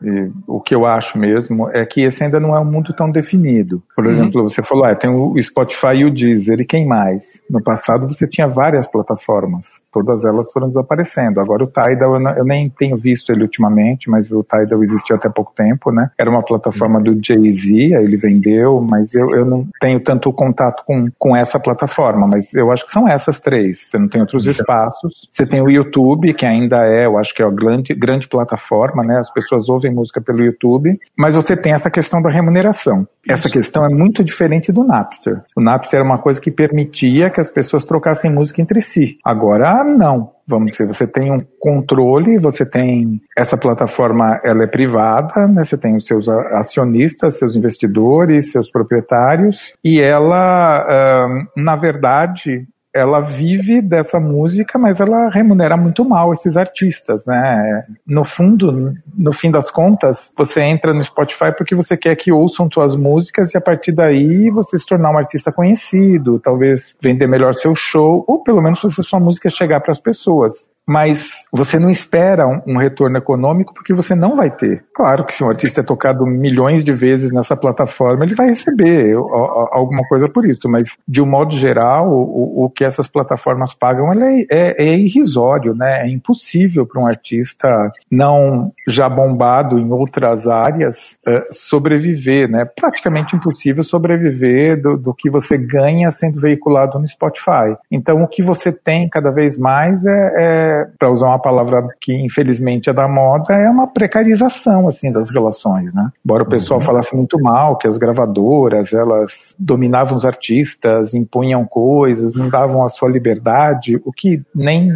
o 0.48 0.62
que 0.62 0.74
eu 0.74 0.86
acho 0.86 1.18
mesmo, 1.18 1.70
é 1.72 1.86
que 1.86 2.02
esse 2.02 2.24
ainda 2.24 2.40
não 2.40 2.56
é 2.56 2.60
um 2.60 2.66
mundo 2.66 2.94
tão 2.94 3.12
definido. 3.12 3.84
Por 3.96 4.06
uhum. 4.06 4.12
exemplo, 4.12 4.44
você 4.44 4.64
falou, 4.64 4.86
ah, 4.86 4.96
tem 4.96 5.10
o 5.10 5.40
Spotify 5.42 5.96
e 5.96 6.06
o 6.06 6.12
Deezer, 6.12 6.62
e 6.62 6.66
quem 6.66 6.88
mais? 6.88 7.42
No 7.50 7.62
passado 7.62 8.08
você 8.08 8.28
tinha 8.28 8.48
várias 8.48 8.88
plataformas, 8.88 9.82
todas 9.92 10.24
elas 10.24 10.52
foram 10.52 10.68
desaparecendo. 10.68 11.40
Agora 11.42 11.64
o 11.64 11.68
Tidal, 11.68 12.14
eu, 12.14 12.20
não, 12.20 12.32
eu 12.32 12.46
nem 12.46 12.70
tenho 12.70 12.96
visto 12.96 13.32
ele 13.32 13.42
ultimamente, 13.42 14.10
mas 14.10 14.32
o 14.32 14.44
Tidal 14.44 14.82
existiu 14.84 15.18
até 15.18 15.30
pouco 15.30 15.52
tempo, 15.56 15.92
né? 15.92 16.10
Era 16.18 16.30
uma 16.30 16.44
plataforma 16.44 17.02
do 17.02 17.20
Jay-Z, 17.22 17.94
ele 17.96 18.16
vendeu, 18.16 18.82
mas 18.82 19.14
eu, 19.14 19.30
eu 19.36 19.46
não 19.46 19.68
tenho 19.82 20.00
tanto 20.00 20.32
contato 20.32 20.84
com, 20.86 21.10
com 21.18 21.36
essa 21.36 21.60
plataforma, 21.60 22.26
mas 22.26 22.54
eu 22.54 22.72
acho 22.72 22.86
que 22.86 22.92
são 22.92 23.08
essas 23.08 23.40
três. 23.40 23.90
Você 23.90 23.98
não 23.98 24.08
tem 24.08 24.22
outros 24.22 24.46
espaços 24.46 25.09
você 25.32 25.46
tem 25.46 25.62
o 25.62 25.70
YouTube, 25.70 26.34
que 26.34 26.46
ainda 26.46 26.86
é, 26.86 27.06
eu 27.06 27.18
acho 27.18 27.34
que 27.34 27.42
é 27.42 27.46
a 27.46 27.52
grande, 27.52 27.94
grande 27.94 28.28
plataforma, 28.28 29.04
né? 29.04 29.18
As 29.18 29.32
pessoas 29.32 29.70
ouvem 29.70 29.94
música 29.94 30.22
pelo 30.22 30.44
YouTube, 30.44 30.98
mas 31.18 31.36
você 31.36 31.56
tem 31.56 31.74
essa 31.74 31.90
questão 31.90 32.22
da 32.22 32.30
remuneração. 32.30 33.08
Essa 33.28 33.50
questão 33.50 33.86
é 33.86 33.90
muito 33.90 34.24
diferente 34.24 34.72
do 34.72 34.84
Napster. 34.84 35.42
O 35.56 35.62
Napster 35.62 36.00
era 36.00 36.08
uma 36.08 36.18
coisa 36.18 36.40
que 36.40 36.52
permitia 36.52 37.30
que 37.30 37.40
as 37.40 37.50
pessoas 37.50 37.84
trocassem 37.86 38.32
música 38.32 38.62
entre 38.62 38.82
si. 38.82 39.18
Agora, 39.24 39.84
não 39.84 40.32
vamos 40.50 40.72
dizer, 40.72 40.88
você 40.88 41.06
tem 41.06 41.32
um 41.32 41.38
controle, 41.60 42.40
você 42.40 42.66
tem 42.66 43.22
essa 43.38 43.56
plataforma, 43.56 44.42
ela 44.44 44.64
é 44.64 44.68
privada, 44.68 45.48
né? 45.48 45.64
Você 45.64 45.78
tem 45.78 45.96
os 45.96 46.08
seus 46.08 46.28
acionistas, 46.28 47.38
seus 47.38 47.56
investidores, 47.56 48.52
seus 48.52 48.70
proprietários, 48.72 49.74
e 49.84 50.02
ela, 50.02 51.28
na 51.56 51.76
verdade, 51.76 52.68
ela 53.00 53.20
vive 53.20 53.82
dessa 53.82 54.20
música, 54.20 54.78
mas 54.78 55.00
ela 55.00 55.30
remunera 55.30 55.76
muito 55.78 56.04
mal 56.04 56.34
esses 56.34 56.58
artistas, 56.58 57.26
né? 57.26 57.86
No 58.06 58.24
fundo, 58.24 58.94
no 59.18 59.34
fim 59.34 59.52
das 59.52 59.72
contas, 59.72 60.32
você 60.38 60.62
entra 60.62 60.94
no 60.94 61.04
Spotify 61.04 61.52
porque 61.56 61.76
você 61.76 61.96
quer 61.98 62.16
que 62.16 62.32
ouçam 62.32 62.70
suas 62.72 62.96
músicas 62.96 63.54
e 63.54 63.58
a 63.58 63.62
partir 63.62 63.92
daí 63.92 64.50
você 64.50 64.78
se 64.78 64.86
tornar 64.86 65.12
um 65.12 65.18
artista 65.18 65.52
conhecido, 65.52 66.40
talvez 66.40 66.96
vender 67.02 67.28
melhor 67.28 67.54
seu 67.54 67.74
show, 67.76 68.24
ou 68.28 68.44
pelo 68.44 68.62
menos 68.62 68.80
fazer 68.80 69.04
sua 69.04 69.20
música 69.20 69.50
chegar 69.50 69.80
para 69.82 69.92
as 69.92 70.00
pessoas 70.00 70.70
mas 70.90 71.30
você 71.52 71.78
não 71.78 71.88
espera 71.88 72.48
um, 72.48 72.62
um, 72.66 72.78
retorno 72.78 73.16
econômico 73.16 73.76
porque 73.76 73.94
você 73.94 74.16
não 74.16 74.36
vai 74.36 74.50
ter. 74.50 74.84
Claro 74.92 75.24
que 75.24 75.36
se 75.36 75.44
um 75.44 75.50
artista 75.50 75.82
é 75.82 75.84
tocado 75.84 76.26
milhões 76.26 76.84
de 76.84 76.92
vezes 76.92 77.32
nessa 77.32 77.56
plataforma, 77.56 78.26
ele 78.26 78.34
vai 78.34 78.48
receber 78.48 79.14
alguma 79.14 80.02
coisa 80.08 80.28
por 80.28 80.48
isso, 80.48 80.68
mas 80.68 80.98
de 81.08 81.22
um 81.22 81.28
modo 81.28 81.54
geral, 81.56 82.10
o, 82.10 82.66
o 82.66 82.70
que 82.72 82.84
essas 82.84 83.08
plataformas 83.08 83.72
pagam 83.72 84.12
é, 84.14 84.48
é, 84.50 84.84
é, 84.84 84.98
irrisório, 84.98 85.76
né? 85.76 86.08
É 86.08 86.10
impossível 86.10 86.88
para 86.88 87.00
um 87.00 87.06
artista 87.06 87.92
não 88.10 88.72
já 88.88 89.08
bombado 89.08 89.78
em 89.78 89.92
outras 89.92 90.48
áreas 90.48 91.16
é, 91.28 91.50
sobreviver, 91.52 92.50
né? 92.50 92.66
Praticamente 92.66 93.36
impossível 93.36 93.84
sobreviver 93.84 94.82
do, 94.82 94.98
do 94.98 95.14
que 95.14 95.30
você 95.30 95.56
ganha 95.56 96.10
sendo 96.10 96.42
veiculado 96.42 96.98
no 96.98 97.08
Spotify. 97.08 97.78
Então, 97.92 98.24
o 98.24 98.28
que 98.28 98.42
você 98.42 98.72
tem 98.72 99.08
cada 99.08 99.30
vez 99.30 99.56
mais 99.56 100.04
é, 100.04 100.34
é 100.36 100.79
para 100.98 101.12
usar 101.12 101.28
uma 101.28 101.40
palavra 101.40 101.88
que 102.00 102.14
infelizmente 102.14 102.90
é 102.90 102.94
da 102.94 103.08
moda, 103.08 103.54
é 103.54 103.70
uma 103.70 103.88
precarização 103.88 104.88
assim 104.88 105.12
das 105.12 105.30
relações, 105.30 105.94
né? 105.94 106.10
Embora 106.24 106.44
o 106.44 106.50
pessoal 106.50 106.80
uhum. 106.80 106.86
falasse 106.86 107.16
muito 107.16 107.40
mal 107.40 107.78
que 107.78 107.88
as 107.88 107.98
gravadoras, 107.98 108.94
elas 108.94 109.56
dominavam 109.58 110.18
os 110.18 110.26
artistas, 110.26 111.14
impunham 111.14 111.66
coisas, 111.66 112.34
não 112.34 112.50
davam 112.50 112.84
a 112.84 112.90
sua 112.90 113.10
liberdade, 113.10 114.00
o 114.04 114.12
que 114.12 114.42
nem 114.54 114.92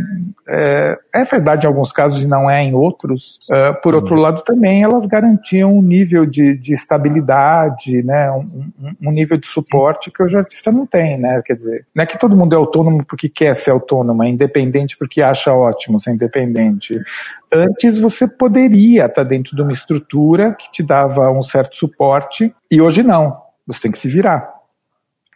é, 0.47 0.97
é 1.13 1.23
verdade 1.23 1.65
em 1.65 1.69
alguns 1.69 1.91
casos 1.91 2.21
e 2.21 2.27
não 2.27 2.49
é 2.49 2.63
em 2.63 2.73
outros. 2.73 3.39
Uh, 3.49 3.81
por 3.81 3.95
outro 3.95 4.15
uhum. 4.15 4.21
lado, 4.21 4.43
também 4.43 4.83
elas 4.83 5.05
garantiam 5.05 5.77
um 5.77 5.81
nível 5.81 6.25
de, 6.25 6.57
de 6.57 6.73
estabilidade, 6.73 8.03
né? 8.03 8.31
Um, 8.31 8.71
um, 8.79 9.09
um 9.09 9.11
nível 9.11 9.37
de 9.37 9.47
suporte 9.47 10.11
que 10.11 10.21
o 10.21 10.37
artista 10.37 10.71
não 10.71 10.85
tem, 10.85 11.17
né? 11.17 11.41
Quer 11.45 11.55
dizer, 11.55 11.85
não 11.93 12.03
é 12.03 12.07
que 12.07 12.19
todo 12.19 12.35
mundo 12.35 12.53
é 12.53 12.57
autônomo 12.57 13.03
porque 13.05 13.29
quer 13.29 13.55
ser 13.55 13.71
autônomo, 13.71 14.23
é 14.23 14.29
independente 14.29 14.97
porque 14.97 15.21
acha 15.21 15.53
ótimo 15.53 15.72
ser 15.99 16.11
independente. 16.11 16.99
Antes 17.51 17.97
você 17.97 18.27
poderia 18.27 19.05
estar 19.05 19.23
dentro 19.23 19.55
de 19.55 19.61
uma 19.61 19.71
estrutura 19.71 20.53
que 20.53 20.71
te 20.71 20.83
dava 20.83 21.31
um 21.31 21.43
certo 21.43 21.75
suporte 21.75 22.53
e 22.69 22.81
hoje 22.81 23.03
não. 23.03 23.37
Você 23.65 23.81
tem 23.81 23.91
que 23.91 23.97
se 23.97 24.09
virar. 24.09 24.62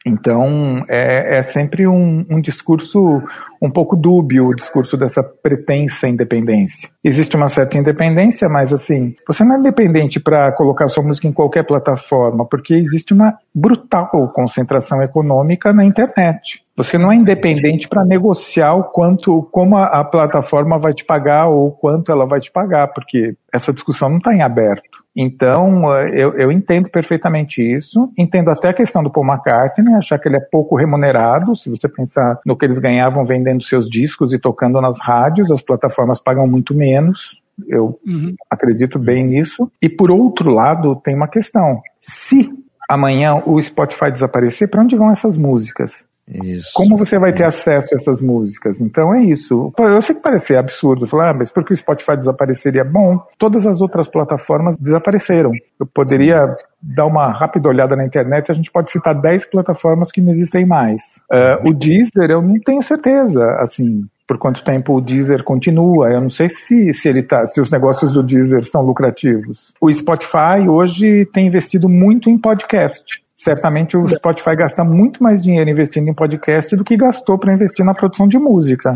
Então, 0.08 0.86
é, 0.88 1.40
é 1.40 1.44
sempre 1.44 1.86
um, 1.86 2.26
um, 2.30 2.40
discurso 2.40 3.22
um 3.62 3.70
pouco 3.70 3.96
dúbio, 3.96 4.48
o 4.48 4.56
discurso 4.56 4.96
dessa 4.96 5.22
pretensa 5.22 6.08
independência. 6.08 6.90
Existe 7.04 7.36
uma 7.36 7.50
certa 7.50 7.78
independência, 7.78 8.48
mas 8.48 8.72
assim, 8.72 9.16
você 9.28 9.44
não 9.44 9.56
é 9.56 9.60
independente 9.60 10.20
para 10.20 10.52
colocar 10.54 10.88
sua 10.88 11.04
música 11.04 11.28
em 11.28 11.34
qualquer 11.34 11.66
plataforma, 11.66 12.46
porque 12.46 12.74
existe 12.74 13.14
uma 13.14 13.38
brutal 13.54 14.32
concentração 14.34 15.02
econômica 15.02 15.74
na 15.74 15.84
internet. 15.84 16.64
Você 16.78 16.98
não 16.98 17.12
é 17.12 17.16
independente 17.16 17.90
para 17.90 18.06
negociar 18.06 18.76
o 18.76 18.86
quanto, 18.86 19.42
como 19.52 19.76
a, 19.76 19.86
a 19.86 20.04
plataforma 20.06 20.78
vai 20.78 20.94
te 20.94 21.04
pagar 21.04 21.48
ou 21.48 21.72
quanto 21.72 22.12
ela 22.12 22.26
vai 22.26 22.40
te 22.40 22.52
pagar, 22.52 22.88
porque 22.94 23.36
essa 23.52 23.74
discussão 23.74 24.10
não 24.10 24.20
está 24.20 24.34
em 24.34 24.42
aberto. 24.42 24.97
Então, 25.20 25.92
eh, 25.96 26.12
eu, 26.14 26.34
eu, 26.34 26.52
entendo 26.52 26.88
perfeitamente 26.90 27.60
isso. 27.60 28.12
Entendo 28.16 28.52
até 28.52 28.70
a 28.70 28.74
questão 28.74 29.02
do 29.02 29.10
Paul 29.10 29.26
McCartney, 29.26 29.96
achar 29.96 30.20
que 30.20 30.30
ele 30.30 30.38
é 30.38 30.40
pouco 30.40 30.76
remunerado. 30.76 31.56
Se 31.56 31.72
você 31.72 31.90
pensar 31.90 32.40
no 32.46 32.56
que 32.56 32.64
eles 32.64 32.78
ganhavam 32.78 33.26
vendendo 33.26 33.64
seus 33.64 33.90
discos 33.90 34.32
e 34.32 34.38
tocando 34.38 34.80
nas 34.80 35.00
rádios, 35.02 35.50
as 35.50 35.62
plataformas 35.64 36.20
pagam 36.20 36.48
muito 36.48 36.76
menos. 36.76 37.42
Eu 37.68 38.00
uhum. 38.06 38.36
acredito 38.48 39.00
bem 39.00 39.26
nisso. 39.26 39.72
E 39.82 39.90
por 39.90 40.12
outro 40.12 40.52
lado, 40.52 40.96
tem 40.98 41.16
uma 41.16 41.28
questão. 41.28 41.82
Se 42.00 42.48
amanhã 42.88 43.42
o 43.44 43.60
Spotify 43.60 44.12
desaparecer, 44.12 44.70
para 44.70 44.84
onde 44.84 44.96
vão 44.96 45.10
essas 45.10 45.36
músicas? 45.36 46.06
Isso. 46.28 46.72
Como 46.74 46.98
você 46.98 47.18
vai 47.18 47.32
ter 47.32 47.44
é. 47.44 47.48
acesso 47.48 47.94
a 47.94 47.98
essas 47.98 48.22
músicas? 48.22 48.82
Então 48.82 49.16
é 49.16 49.24
isso. 49.24 49.74
Eu 49.78 50.02
sei 50.02 50.16
que 50.16 50.22
parece 50.22 50.56
absurdo 50.56 51.08
falar, 51.08 51.30
ah, 51.30 51.34
mas 51.34 51.50
por 51.50 51.64
que 51.64 51.74
o 51.74 51.78
Spotify 51.78 52.18
desapareceria? 52.18 52.84
Bom, 52.84 53.20
todas 53.38 53.66
as 53.66 53.82
outras 53.82 54.08
plataformas 54.08 54.78
desapareceram. 54.78 55.52
Eu 55.80 55.86
poderia 55.86 56.56
dar 56.82 57.06
uma 57.06 57.32
rápida 57.32 57.70
olhada 57.70 57.96
na 57.96 58.06
internet, 58.06 58.52
a 58.52 58.56
gente 58.56 58.72
pode 58.72 58.92
citar 58.92 59.20
10 59.20 59.50
plataformas 59.50 60.12
que 60.12 60.22
não 60.22 60.32
existem 60.32 60.66
mais. 60.66 61.02
Uh, 61.32 61.70
o 61.70 61.74
Deezer, 61.74 62.30
eu 62.30 62.42
não 62.42 62.60
tenho 62.60 62.82
certeza, 62.82 63.44
assim, 63.60 64.06
por 64.28 64.38
quanto 64.38 64.64
tempo 64.64 64.94
o 64.94 65.02
Deezer 65.02 65.44
continua. 65.44 66.10
Eu 66.10 66.22
não 66.22 66.30
sei 66.30 66.50
se, 66.50 66.92
se 66.94 67.08
ele 67.08 67.24
tá, 67.24 67.46
se 67.46 67.60
os 67.62 67.72
negócios 67.72 68.14
do 68.14 68.22
Deezer 68.22 68.64
são 68.66 68.82
lucrativos. 68.82 69.74
O 69.82 69.92
Spotify 69.92 70.68
hoje 70.70 71.26
tem 71.34 71.48
investido 71.48 71.88
muito 71.88 72.30
em 72.30 72.38
podcast 72.38 73.26
certamente 73.38 73.96
o 73.96 74.08
Spotify 74.08 74.56
gasta 74.56 74.84
muito 74.84 75.22
mais 75.22 75.42
dinheiro 75.42 75.70
investindo 75.70 76.10
em 76.10 76.14
podcast 76.14 76.76
do 76.76 76.84
que 76.84 76.98
gastou 76.98 77.38
para 77.38 77.54
investir 77.54 77.86
na 77.86 77.94
produção 77.94 78.28
de 78.28 78.40
música. 78.40 78.94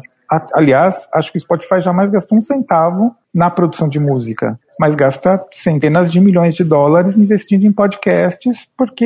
Aliás, 0.54 1.08
acho 1.14 1.32
que 1.32 1.38
o 1.38 1.42
Spotify 1.42 1.82
jamais 1.82 2.10
gastou 2.10 2.38
um 2.38 2.42
centavo 2.42 3.14
na 3.34 3.50
produção 3.50 3.88
de 3.88 4.00
música, 4.00 4.58
mas 4.80 4.96
gasta 4.96 5.42
centenas 5.52 6.12
de 6.12 6.20
milhões 6.22 6.56
de 6.56 6.64
dólares 6.64 7.18
investindo 7.18 7.66
em 7.66 7.72
podcasts 7.72 8.68
porque, 8.78 9.06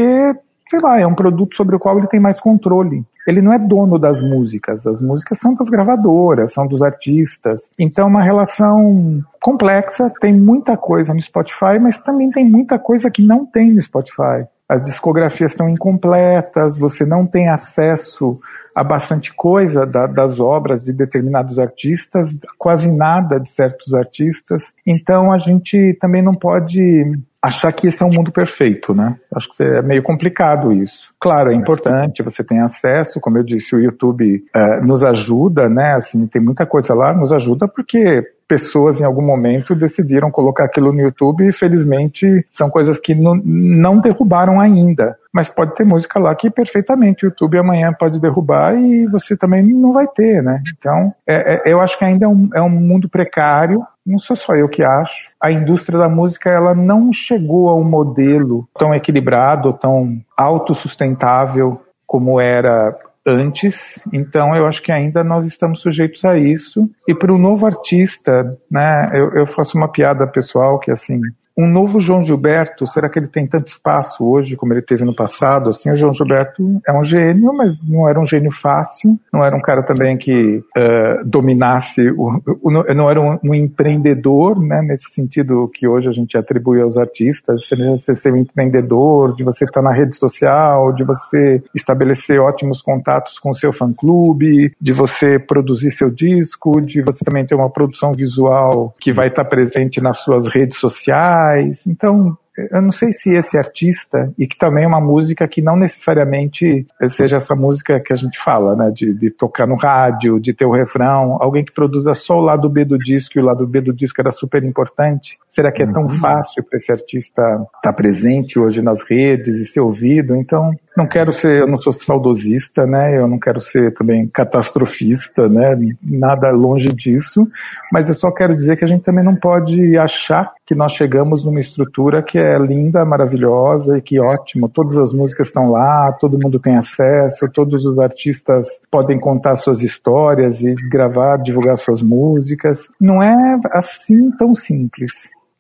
sei 0.70 0.80
lá, 0.80 1.00
é 1.00 1.06
um 1.06 1.16
produto 1.16 1.56
sobre 1.56 1.76
o 1.76 1.80
qual 1.80 1.98
ele 1.98 2.08
tem 2.08 2.20
mais 2.20 2.40
controle. 2.40 3.04
Ele 3.28 3.42
não 3.42 3.52
é 3.52 3.58
dono 3.58 3.98
das 3.98 4.22
músicas, 4.22 4.86
as 4.86 5.02
músicas 5.02 5.40
são 5.40 5.56
das 5.56 5.68
gravadoras, 5.68 6.54
são 6.54 6.68
dos 6.68 6.84
artistas. 6.84 7.72
Então 7.78 8.06
é 8.06 8.08
uma 8.08 8.24
relação 8.24 9.24
complexa, 9.42 10.12
tem 10.22 10.32
muita 10.32 10.78
coisa 10.78 11.12
no 11.12 11.20
Spotify, 11.20 11.80
mas 11.82 12.00
também 12.00 12.30
tem 12.30 12.48
muita 12.48 12.78
coisa 12.78 13.10
que 13.10 13.24
não 13.24 13.44
tem 13.44 13.74
no 13.74 13.82
Spotify. 13.82 14.46
As 14.68 14.82
discografias 14.84 15.52
estão 15.52 15.70
incompletas, 15.70 16.78
você 16.78 17.06
não 17.06 17.26
tem 17.26 17.50
acesso 17.50 18.40
a 18.76 18.84
bastante 18.84 19.34
coisa 19.34 19.86
da, 19.86 20.06
das 20.06 20.38
obras 20.40 20.84
de 20.84 20.92
determinados 20.92 21.58
artistas, 21.58 22.38
quase 22.58 22.92
nada 22.92 23.40
de 23.40 23.50
certos 23.50 23.94
artistas. 23.94 24.74
Então 24.86 25.32
a 25.32 25.38
gente 25.38 25.94
também 26.00 26.22
não 26.22 26.34
pode 26.34 27.18
achar 27.42 27.72
que 27.72 27.88
esse 27.88 28.04
é 28.04 28.06
um 28.06 28.12
mundo 28.12 28.32
perfeito, 28.32 28.94
né? 28.94 29.16
Acho 29.34 29.50
que 29.56 29.64
é 29.64 29.82
meio 29.82 30.04
complicado 30.04 30.74
isso. 30.74 31.14
Claro, 31.20 31.52
é 31.52 31.56
importante, 31.56 32.24
você 32.24 32.44
tem 32.44 32.60
acesso, 32.60 33.22
como 33.22 33.38
eu 33.38 33.44
disse, 33.44 33.76
o 33.76 33.80
YouTube 33.80 34.44
uh, 34.54 34.86
nos 34.86 35.06
ajuda, 35.06 35.70
né? 35.70 35.94
Assim, 35.96 36.28
tem 36.28 36.42
muita 36.42 36.66
coisa 36.66 36.94
lá, 36.94 37.14
nos 37.14 37.32
ajuda 37.32 37.68
porque 37.68 38.24
pessoas 38.48 39.02
em 39.02 39.04
algum 39.04 39.22
momento 39.22 39.76
decidiram 39.76 40.30
colocar 40.30 40.66
aquilo 40.66 40.92
no 40.92 41.02
YouTube 41.02 41.48
e 41.48 41.54
felizmente 41.54 42.46
são 42.52 42.70
coisas 42.70 43.00
que 43.00 43.16
não, 43.16 43.36
não 43.44 44.00
derrubaram 44.00 44.60
ainda. 44.60 45.18
Mas 45.34 45.50
pode 45.50 45.76
ter 45.76 45.84
música 45.84 46.20
lá 46.20 46.34
que 46.34 46.50
perfeitamente 46.50 47.26
o 47.26 47.28
YouTube 47.28 47.58
amanhã 47.58 47.92
pode 47.92 48.20
derrubar 48.20 48.76
e 48.76 49.06
você 49.08 49.36
também 49.36 49.64
não 49.64 49.92
vai 49.92 50.08
ter, 50.08 50.42
né? 50.42 50.62
Então, 50.78 51.14
é, 51.28 51.56
é, 51.56 51.74
eu 51.74 51.82
acho 51.82 51.98
que 51.98 52.06
ainda 52.06 52.26
é 52.26 52.30
um, 52.30 52.50
é 52.54 52.62
um 52.62 52.70
mundo 52.70 53.10
precário, 53.10 53.86
não 54.06 54.20
sou 54.20 54.36
só 54.36 54.56
eu 54.56 54.70
que 54.70 54.84
acho. 54.84 55.32
A 55.42 55.52
indústria 55.52 55.98
da 55.98 56.08
música 56.08 56.50
ela 56.50 56.74
não 56.74 57.12
chegou 57.12 57.70
a 57.70 57.76
um 57.76 57.84
modelo 57.84 58.68
tão 58.78 58.94
equilibrado, 58.94 59.74
tão 59.74 60.22
autossustentável 60.38 61.82
como 62.06 62.40
era 62.40 62.96
antes, 63.26 64.04
então 64.14 64.56
eu 64.56 64.68
acho 64.68 64.82
que 64.84 64.92
ainda 64.92 65.24
nós 65.24 65.46
estamos 65.46 65.82
sujeitos 65.82 66.24
a 66.24 66.38
isso. 66.38 66.90
E 67.08 67.16
para 67.16 67.34
o 67.34 67.38
novo 67.38 67.66
artista, 67.66 68.58
né, 68.70 69.10
eu, 69.14 69.32
eu 69.32 69.48
faço 69.48 69.78
uma 69.78 69.92
piada 69.92 70.28
pessoal 70.28 70.80
que 70.80 70.92
assim, 70.92 71.20
um 71.58 71.68
novo 71.68 72.02
João 72.02 72.24
Gilberto, 72.24 72.86
será 72.88 73.08
que 73.08 73.18
ele 73.18 73.28
tem 73.28 73.48
tanto 73.48 73.68
espaço 73.68 74.26
hoje 74.26 74.56
como 74.56 74.74
ele 74.74 74.82
teve 74.82 75.06
no 75.06 75.16
passado? 75.16 75.70
Assim, 75.70 75.90
o 75.92 75.96
João 75.96 76.14
Gilberto 76.14 76.82
é 76.86 76.92
um 76.92 77.04
gênio, 77.04 77.54
mas 77.54 77.82
não 77.82 78.08
era 78.08 78.20
um 78.20 78.26
gênio 78.26 78.52
fácil, 78.52 79.18
não 79.32 79.44
era 79.44 79.56
um 79.56 79.62
cara 79.62 79.82
também 79.82 80.18
que 80.18 80.58
uh, 80.78 81.26
dominasse, 81.26 82.10
o, 82.12 82.42
o, 82.62 82.72
não 82.72 83.10
era 83.10 83.22
um, 83.22 83.40
um, 83.44 83.54
empreendedor, 83.54 84.62
né, 84.62 84.82
nesse 84.82 85.10
sentido 85.12 85.70
que 85.74 85.88
hoje 85.88 86.10
a 86.10 86.12
gente 86.12 86.38
atribui 86.38 86.82
aos 86.82 86.98
artistas, 86.98 87.62
você 87.70 88.14
ser 88.14 88.34
um 88.34 88.38
empreendedor, 88.38 89.34
de 89.36 89.44
você 89.44 89.64
estar 89.64 89.82
na 89.82 89.94
rede 89.94 90.16
social, 90.16 90.92
de 90.92 91.04
você 91.04 91.64
estabelecer 91.74 92.40
ótimos 92.40 92.82
contatos 92.82 93.40
com 93.40 93.52
o 93.52 93.56
seu 93.56 93.72
fã-clube, 93.72 94.74
de 94.80 94.92
você 94.92 95.40
produzir 95.40 95.92
seu 95.92 96.10
disco, 96.10 96.82
de 96.82 97.02
você 97.02 97.24
também 97.24 97.46
ter 97.46 97.56
uma 97.56 97.70
produção 97.70 98.12
visual 98.12 98.94
que 99.00 99.14
vai 99.14 99.28
estar 99.28 99.46
presente 99.46 100.02
nas 100.02 100.20
suas 100.20 100.48
redes 100.48 100.78
sociais, 100.78 101.45
então, 101.88 102.38
eu 102.72 102.82
não 102.82 102.92
sei 102.92 103.12
se 103.12 103.34
esse 103.34 103.58
artista, 103.58 104.32
e 104.38 104.48
que 104.48 104.58
também 104.58 104.86
é 104.86 104.88
uma 104.88 105.02
música 105.02 105.48
que 105.48 105.62
não 105.62 105.76
necessariamente 105.76 106.88
seja 107.10 107.38
essa 107.38 107.54
música 107.54 108.00
que 108.00 108.14
a 108.14 108.16
gente 108.16 108.42
fala, 108.42 108.76
né, 108.76 108.92
de, 108.92 109.14
de, 109.14 109.30
tocar 109.30 109.68
no 109.68 109.76
rádio, 109.76 110.40
de 110.40 110.54
ter 110.54 110.66
o 110.66 110.72
refrão, 110.72 111.38
alguém 111.42 111.66
que 111.66 111.74
produza 111.74 112.14
só 112.14 112.38
o 112.38 112.42
lado 112.42 112.70
B 112.70 112.86
do 112.86 112.98
disco 112.98 113.38
e 113.38 113.42
o 113.42 113.46
lado 113.46 113.68
B 113.68 113.82
do 113.82 113.94
disco 113.94 114.22
era 114.22 114.32
super 114.32 114.64
importante. 114.64 115.38
Será 115.50 115.72
que 115.72 115.84
é 115.84 115.88
tão 115.88 116.04
uhum. 116.04 116.10
fácil 116.10 116.64
para 116.64 116.78
esse 116.78 116.92
artista 116.92 117.42
estar 117.42 117.68
tá 117.82 117.94
presente 117.94 118.58
hoje 118.58 118.82
nas 118.82 119.04
redes 119.04 119.58
e 119.58 119.66
ser 119.66 119.82
ouvido? 119.82 120.36
Então, 120.36 120.72
não 120.96 121.08
quero 121.08 121.32
ser, 121.34 121.62
eu 121.62 121.68
não 121.68 121.78
sou 121.78 121.92
saudosista, 121.92 122.86
né? 122.86 123.18
Eu 123.18 123.28
não 123.28 123.38
quero 123.38 123.60
ser 123.60 123.94
também 123.94 124.28
catastrofista, 124.28 125.50
né? 125.50 125.78
Nada 126.02 126.50
longe 126.52 126.90
disso, 126.94 127.48
mas 127.92 128.08
eu 128.08 128.16
só 128.16 128.32
quero 128.32 128.56
dizer 128.56 128.78
que 128.78 128.86
a 128.86 128.88
gente 128.88 129.04
também 129.04 129.24
não 129.24 129.36
pode 129.36 129.98
achar 129.98 130.54
que 130.66 130.74
nós 130.74 130.94
chegamos 130.94 131.44
numa 131.44 131.60
estrutura 131.60 132.24
que 132.24 132.40
é 132.40 132.58
linda, 132.58 133.06
maravilhosa 133.06 133.98
e 133.98 134.02
que 134.02 134.20
ótimo, 134.20 134.70
todas 134.70 134.98
as 134.98 135.14
músicas 135.14 135.48
estão 135.48 135.70
lá, 135.70 136.12
todo 136.14 136.40
mundo 136.42 136.60
tem 136.60 136.76
acesso, 136.76 137.50
todos 137.54 137.86
os 137.86 138.00
artistas 138.00 138.68
podem 138.90 139.20
contar 139.20 139.56
suas 139.58 139.82
histórias 139.82 140.62
e 140.62 140.74
gravar, 140.90 141.38
divulgar 141.38 141.78
suas 141.78 142.02
músicas. 142.02 142.88
Não 143.00 143.22
é 143.22 143.60
assim 143.72 144.32
tão 144.32 144.56
simples. 144.56 145.12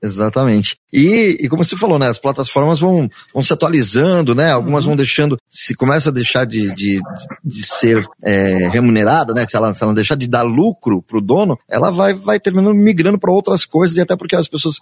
Exatamente. 0.03 0.77
E, 0.91 1.37
e, 1.41 1.49
como 1.49 1.63
você 1.63 1.75
falou, 1.77 1.97
né, 1.97 2.07
as 2.07 2.19
plataformas 2.19 2.79
vão, 2.79 3.09
vão 3.33 3.43
se 3.43 3.51
atualizando, 3.51 4.35
né, 4.35 4.51
algumas 4.51 4.83
uhum. 4.83 4.91
vão 4.91 4.97
deixando, 4.97 5.37
se 5.49 5.73
começa 5.73 6.09
a 6.09 6.11
deixar 6.11 6.45
de, 6.45 6.73
de, 6.73 7.01
de 7.43 7.65
ser 7.65 8.05
é, 8.23 8.69
remunerada, 8.69 9.33
né, 9.33 9.47
se 9.47 9.55
ela, 9.55 9.73
se 9.73 9.83
ela 9.83 9.93
deixar 9.93 10.15
de 10.15 10.27
dar 10.27 10.43
lucro 10.43 11.01
pro 11.01 11.21
dono, 11.21 11.57
ela 11.67 11.89
vai, 11.89 12.13
vai 12.13 12.39
terminando 12.39 12.75
migrando 12.75 13.17
para 13.17 13.31
outras 13.31 13.65
coisas, 13.65 13.97
e 13.97 14.01
até 14.01 14.15
porque 14.15 14.35
as 14.35 14.47
pessoas 14.47 14.75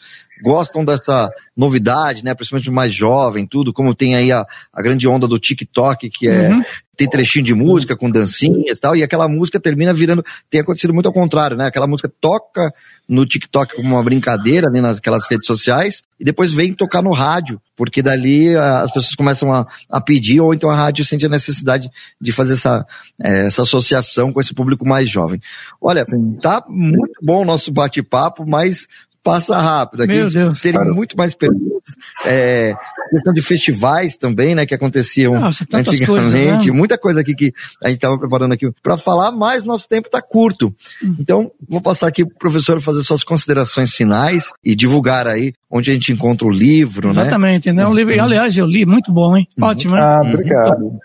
gostam 0.44 0.84
dessa 0.84 1.32
novidade, 1.56 2.24
né, 2.24 2.34
principalmente 2.34 2.70
o 2.70 2.74
mais 2.74 2.94
jovem, 2.94 3.48
tudo, 3.48 3.72
como 3.72 3.96
tem 3.96 4.16
aí 4.16 4.32
a, 4.32 4.46
a 4.74 4.82
grande 4.82 5.08
onda 5.08 5.28
do 5.28 5.40
TikTok, 5.40 6.10
que 6.10 6.28
é, 6.28 6.50
uhum 6.50 6.62
tem 6.96 7.10
trechinho 7.10 7.44
de 7.44 7.54
música 7.54 7.96
com 7.96 8.10
dancinhas 8.10 8.78
e 8.78 8.82
tal, 8.82 8.96
e 8.96 9.04
aquela 9.04 9.28
música 9.28 9.60
termina 9.60 9.94
virando, 9.94 10.24
tem 10.50 10.62
acontecido 10.62 10.94
muito 10.94 11.08
ao 11.08 11.14
contrário, 11.14 11.58
né? 11.58 11.66
Aquela 11.66 11.88
música 11.88 12.12
toca 12.22 12.72
no 13.10 13.26
TikTok 13.26 13.76
como 13.76 13.96
uma 13.96 14.04
brincadeira, 14.04 14.68
ali 14.68 14.80
naquelas 14.80 15.28
redes 15.30 15.48
sociais, 15.48 16.04
e 16.20 16.24
depois 16.24 16.54
vem 16.54 16.74
tocar 16.74 17.02
no 17.02 17.12
rádio, 17.12 17.60
porque 17.76 18.02
dali 18.02 18.56
as 18.56 18.92
pessoas 18.92 19.16
começam 19.16 19.52
a, 19.52 19.68
a 19.90 20.00
pedir, 20.00 20.40
ou 20.40 20.54
então 20.54 20.70
a 20.70 20.76
rádio 20.76 21.04
sente 21.04 21.26
a 21.26 21.30
necessidade 21.30 21.90
de 22.22 22.32
fazer 22.32 22.54
essa, 22.54 22.86
é, 23.22 23.48
essa 23.48 23.64
associação 23.64 24.32
com 24.32 24.40
esse 24.40 24.54
público 24.54 24.88
mais 24.88 25.10
jovem. 25.10 25.42
Olha, 25.82 26.06
tá 26.42 26.64
muito 26.68 27.20
bom 27.22 27.42
o 27.42 27.46
nosso 27.46 27.72
bate-papo, 27.72 28.46
mas 28.48 28.88
passa 29.24 29.58
rápido. 29.58 30.04
Aqui 30.04 30.14
Meu 30.14 30.30
Deus. 30.30 30.60
Teria 30.60 30.84
muito 30.84 31.18
mais 31.18 31.34
perguntas. 31.34 31.96
É, 32.26 32.74
questão 33.14 33.34
de 33.34 33.42
festivais 33.42 34.18
também, 34.18 34.56
né, 34.56 34.66
que 34.66 34.74
aconteciam 34.74 35.40
Nossa, 35.40 35.64
antigamente. 35.72 36.06
Coisas, 36.06 36.34
né? 36.34 36.72
Muita 36.72 36.98
coisa 36.98 37.22
aqui 37.22 37.36
que 37.36 37.54
a 37.82 37.88
gente 37.88 37.98
estava 37.98 38.18
preparando 38.18 38.54
aqui 38.54 38.70
para 38.82 38.98
falar, 38.98 39.32
mas 39.32 39.66
nosso 39.66 39.88
tempo 39.88 40.08
está 40.08 40.22
curto. 40.22 40.74
Hum. 41.04 41.16
Então, 41.20 41.52
vou 41.70 41.82
passar 41.82 42.08
aqui 42.08 42.26
para 42.26 42.34
o 42.34 42.40
professor 42.40 42.82
fazer 42.82 43.04
suas 43.04 43.24
considerações 43.24 43.94
finais 43.94 44.52
e 44.64 44.76
divulgar 44.76 45.28
aí 45.28 45.54
onde 45.70 45.90
a 45.90 45.94
gente 45.94 46.12
encontra 46.12 46.48
o 46.48 46.52
livro, 46.52 47.10
Exatamente, 47.10 47.16
né? 47.16 47.22
Exatamente, 47.22 47.72
né? 47.74 47.88
Um 47.88 47.94
livro, 47.94 48.24
aliás, 48.24 48.58
eu 48.58 48.66
li, 48.66 48.86
muito 48.86 49.12
bom, 49.12 49.36
hein? 49.36 49.48
Uhum. 49.58 49.68
Ótimo, 49.68 49.96
hein? 49.96 50.02
Ah, 50.02 50.20
obrigado. 50.22 51.00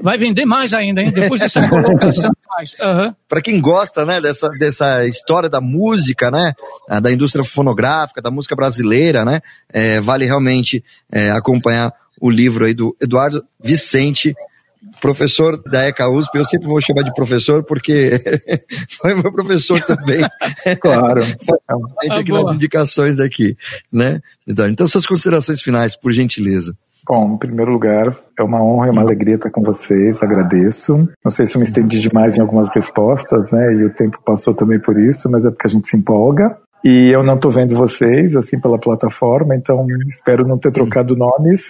Vai 0.00 0.16
vender 0.18 0.44
mais 0.44 0.72
ainda, 0.72 1.00
hein? 1.00 1.10
Depois 1.10 1.40
dessa 1.40 1.68
colocação 1.68 2.30
mais. 2.48 2.74
Uhum. 2.80 3.14
Para 3.28 3.42
quem 3.42 3.60
gosta, 3.60 4.04
né, 4.04 4.20
dessa, 4.20 4.48
dessa 4.50 5.06
história 5.06 5.48
da 5.48 5.60
música, 5.60 6.30
né, 6.30 6.54
da 7.02 7.12
indústria 7.12 7.44
fonográfica, 7.44 8.22
da 8.22 8.30
música 8.30 8.54
brasileira, 8.54 9.24
né, 9.24 9.40
é, 9.72 10.00
vale 10.00 10.24
realmente 10.24 10.84
é, 11.10 11.30
acompanhar 11.30 11.92
o 12.20 12.30
livro 12.30 12.64
aí 12.64 12.74
do 12.74 12.96
Eduardo 13.00 13.44
Vicente, 13.62 14.34
professor 15.00 15.60
da 15.62 15.84
ECA 15.84 16.08
USP, 16.08 16.36
eu 16.36 16.44
sempre 16.44 16.68
vou 16.68 16.80
chamar 16.80 17.02
de 17.02 17.12
professor 17.14 17.62
porque 17.64 18.20
foi 19.00 19.14
meu 19.14 19.32
professor 19.32 19.80
também. 19.80 20.26
Claro. 20.80 21.22
a 21.22 22.04
gente 22.04 22.18
aqui 22.18 22.32
nas 22.32 22.54
indicações 22.54 23.20
aqui, 23.20 23.56
né? 23.92 24.20
Então, 24.46 24.86
suas 24.86 25.06
considerações 25.06 25.60
finais, 25.60 25.96
por 25.96 26.12
gentileza. 26.12 26.76
Bom, 27.06 27.34
em 27.34 27.38
primeiro 27.38 27.70
lugar, 27.70 28.16
é 28.36 28.42
uma 28.42 28.60
honra 28.60 28.88
e 28.88 28.90
uma 28.90 29.02
alegria 29.02 29.36
estar 29.36 29.50
com 29.50 29.62
vocês, 29.62 30.20
agradeço. 30.20 31.08
Não 31.24 31.30
sei 31.30 31.46
se 31.46 31.54
eu 31.54 31.60
me 31.60 31.66
estendi 31.66 32.00
demais 32.00 32.36
em 32.36 32.40
algumas 32.40 32.68
respostas, 32.74 33.52
né? 33.52 33.74
E 33.74 33.84
o 33.84 33.94
tempo 33.94 34.18
passou 34.24 34.52
também 34.54 34.80
por 34.80 34.98
isso, 34.98 35.30
mas 35.30 35.46
é 35.46 35.50
porque 35.50 35.68
a 35.68 35.70
gente 35.70 35.86
se 35.86 35.96
empolga. 35.96 36.58
E 36.84 37.10
eu 37.12 37.22
não 37.22 37.34
estou 37.34 37.50
vendo 37.50 37.76
vocês, 37.76 38.36
assim, 38.36 38.60
pela 38.60 38.78
plataforma, 38.78 39.54
então 39.54 39.86
espero 40.08 40.46
não 40.46 40.58
ter 40.58 40.72
trocado 40.72 41.16
nomes. 41.16 41.68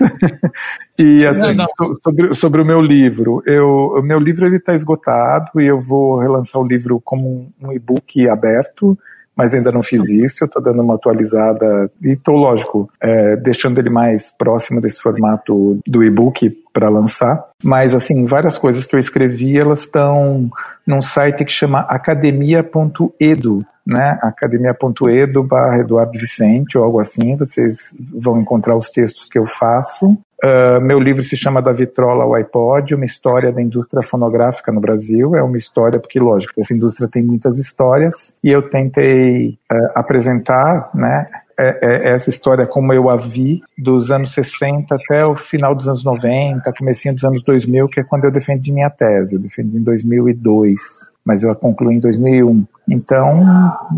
e, 0.98 1.26
assim, 1.26 1.54
não, 1.54 1.66
não. 1.78 1.96
Sobre, 2.02 2.34
sobre 2.34 2.62
o 2.62 2.66
meu 2.66 2.80
livro, 2.80 3.42
eu, 3.46 3.66
o 3.98 4.02
meu 4.02 4.18
livro 4.18 4.46
está 4.54 4.74
esgotado 4.74 5.60
e 5.60 5.66
eu 5.66 5.78
vou 5.78 6.18
relançar 6.18 6.60
o 6.60 6.66
livro 6.66 7.00
como 7.04 7.28
um, 7.28 7.68
um 7.68 7.72
e-book 7.72 8.28
aberto, 8.28 8.98
mas 9.36 9.54
ainda 9.54 9.70
não 9.70 9.82
fiz 9.82 10.08
isso, 10.08 10.42
eu 10.42 10.46
estou 10.46 10.62
dando 10.62 10.80
uma 10.80 10.94
atualizada 10.94 11.90
e 12.02 12.12
estou, 12.12 12.36
lógico, 12.36 12.90
é, 13.00 13.36
deixando 13.36 13.78
ele 13.78 13.90
mais 13.90 14.32
próximo 14.38 14.80
desse 14.80 15.00
formato 15.00 15.78
do 15.86 16.02
e-book 16.02 16.50
para 16.72 16.88
lançar. 16.88 17.44
Mas, 17.62 17.94
assim, 17.94 18.24
várias 18.24 18.56
coisas 18.56 18.86
que 18.86 18.94
eu 18.94 19.00
escrevi, 19.00 19.58
elas 19.58 19.80
estão 19.80 20.50
num 20.86 21.02
site 21.02 21.44
que 21.44 21.52
chama 21.52 21.80
academia.edu, 21.80 23.64
né? 23.86 24.18
academia.edu 24.22 25.42
barra 25.42 25.78
Eduardo 25.80 26.18
Vicente 26.18 26.78
ou 26.78 26.84
algo 26.84 27.00
assim, 27.00 27.36
vocês 27.36 27.76
vão 28.14 28.40
encontrar 28.40 28.76
os 28.76 28.90
textos 28.90 29.28
que 29.28 29.38
eu 29.38 29.46
faço. 29.46 30.18
Uh, 30.44 30.80
meu 30.80 31.00
livro 31.00 31.22
se 31.22 31.36
chama 31.36 31.62
Da 31.62 31.72
Vitrola 31.72 32.24
ao 32.24 32.34
iPod, 32.34 32.94
uma 32.94 33.06
história 33.06 33.50
da 33.50 33.62
indústria 33.62 34.02
fonográfica 34.02 34.70
no 34.70 34.80
Brasil. 34.80 35.34
É 35.34 35.42
uma 35.42 35.56
história, 35.56 35.98
porque, 35.98 36.20
lógico, 36.20 36.60
essa 36.60 36.74
indústria 36.74 37.08
tem 37.08 37.22
muitas 37.22 37.58
histórias, 37.58 38.36
e 38.44 38.50
eu 38.50 38.68
tentei 38.68 39.58
uh, 39.72 39.90
apresentar, 39.94 40.90
né, 40.94 41.26
é, 41.58 41.78
é, 41.82 42.14
essa 42.14 42.28
história 42.28 42.66
como 42.66 42.92
eu 42.92 43.08
a 43.08 43.16
vi 43.16 43.62
dos 43.78 44.10
anos 44.10 44.32
60 44.32 44.94
até 44.94 45.24
o 45.24 45.34
final 45.36 45.74
dos 45.74 45.88
anos 45.88 46.04
90, 46.04 46.72
comecinho 46.78 47.14
dos 47.14 47.24
anos 47.24 47.42
2000, 47.42 47.88
que 47.88 48.00
é 48.00 48.04
quando 48.04 48.24
eu 48.24 48.30
defendi 48.30 48.72
minha 48.72 48.90
tese. 48.90 49.34
Eu 49.34 49.40
defendi 49.40 49.78
em 49.78 49.82
2002, 49.82 50.80
mas 51.24 51.42
eu 51.42 51.50
a 51.50 51.56
concluí 51.56 51.96
em 51.96 52.00
2001. 52.00 52.66
Então, 52.88 53.42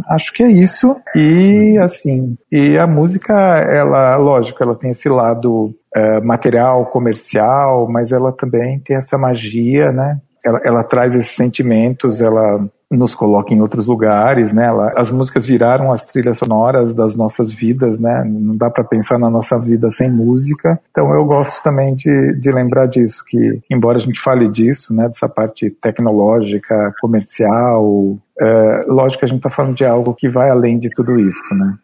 acho 0.08 0.32
que 0.32 0.42
é 0.42 0.50
isso. 0.50 0.96
E 1.14 1.76
assim, 1.82 2.36
e 2.50 2.78
a 2.78 2.86
música, 2.86 3.34
ela, 3.34 4.16
lógico, 4.16 4.62
ela 4.62 4.74
tem 4.74 4.90
esse 4.90 5.08
lado 5.08 5.74
uh, 5.96 6.24
material 6.24 6.86
comercial, 6.86 7.88
mas 7.90 8.12
ela 8.12 8.32
também 8.32 8.78
tem 8.80 8.96
essa 8.96 9.18
magia, 9.18 9.92
né? 9.92 10.20
Ela, 10.44 10.60
ela 10.64 10.84
traz 10.84 11.14
esses 11.14 11.34
sentimentos, 11.34 12.22
ela 12.22 12.64
nos 12.90 13.14
coloca 13.14 13.52
em 13.52 13.60
outros 13.60 13.86
lugares, 13.86 14.52
né? 14.52 14.66
As 14.96 15.10
músicas 15.10 15.44
viraram 15.44 15.92
as 15.92 16.04
trilhas 16.06 16.38
sonoras 16.38 16.94
das 16.94 17.14
nossas 17.14 17.52
vidas, 17.52 17.98
né? 17.98 18.24
Não 18.24 18.56
dá 18.56 18.70
para 18.70 18.84
pensar 18.84 19.18
na 19.18 19.28
nossa 19.28 19.58
vida 19.58 19.90
sem 19.90 20.10
música. 20.10 20.80
Então 20.90 21.12
eu 21.12 21.24
gosto 21.24 21.62
também 21.62 21.94
de, 21.94 22.34
de 22.40 22.50
lembrar 22.50 22.86
disso, 22.86 23.22
que 23.26 23.60
embora 23.70 23.98
a 23.98 24.00
gente 24.00 24.20
fale 24.20 24.48
disso, 24.48 24.94
né? 24.94 25.06
Dessa 25.08 25.28
parte 25.28 25.70
tecnológica, 25.70 26.94
comercial, 27.00 28.16
é, 28.40 28.84
lógico 28.88 29.20
que 29.20 29.24
a 29.26 29.28
gente 29.28 29.38
está 29.38 29.50
falando 29.50 29.74
de 29.74 29.84
algo 29.84 30.14
que 30.14 30.28
vai 30.28 30.48
além 30.48 30.78
de 30.78 30.88
tudo 30.90 31.18
isso, 31.18 31.54
né? 31.54 31.74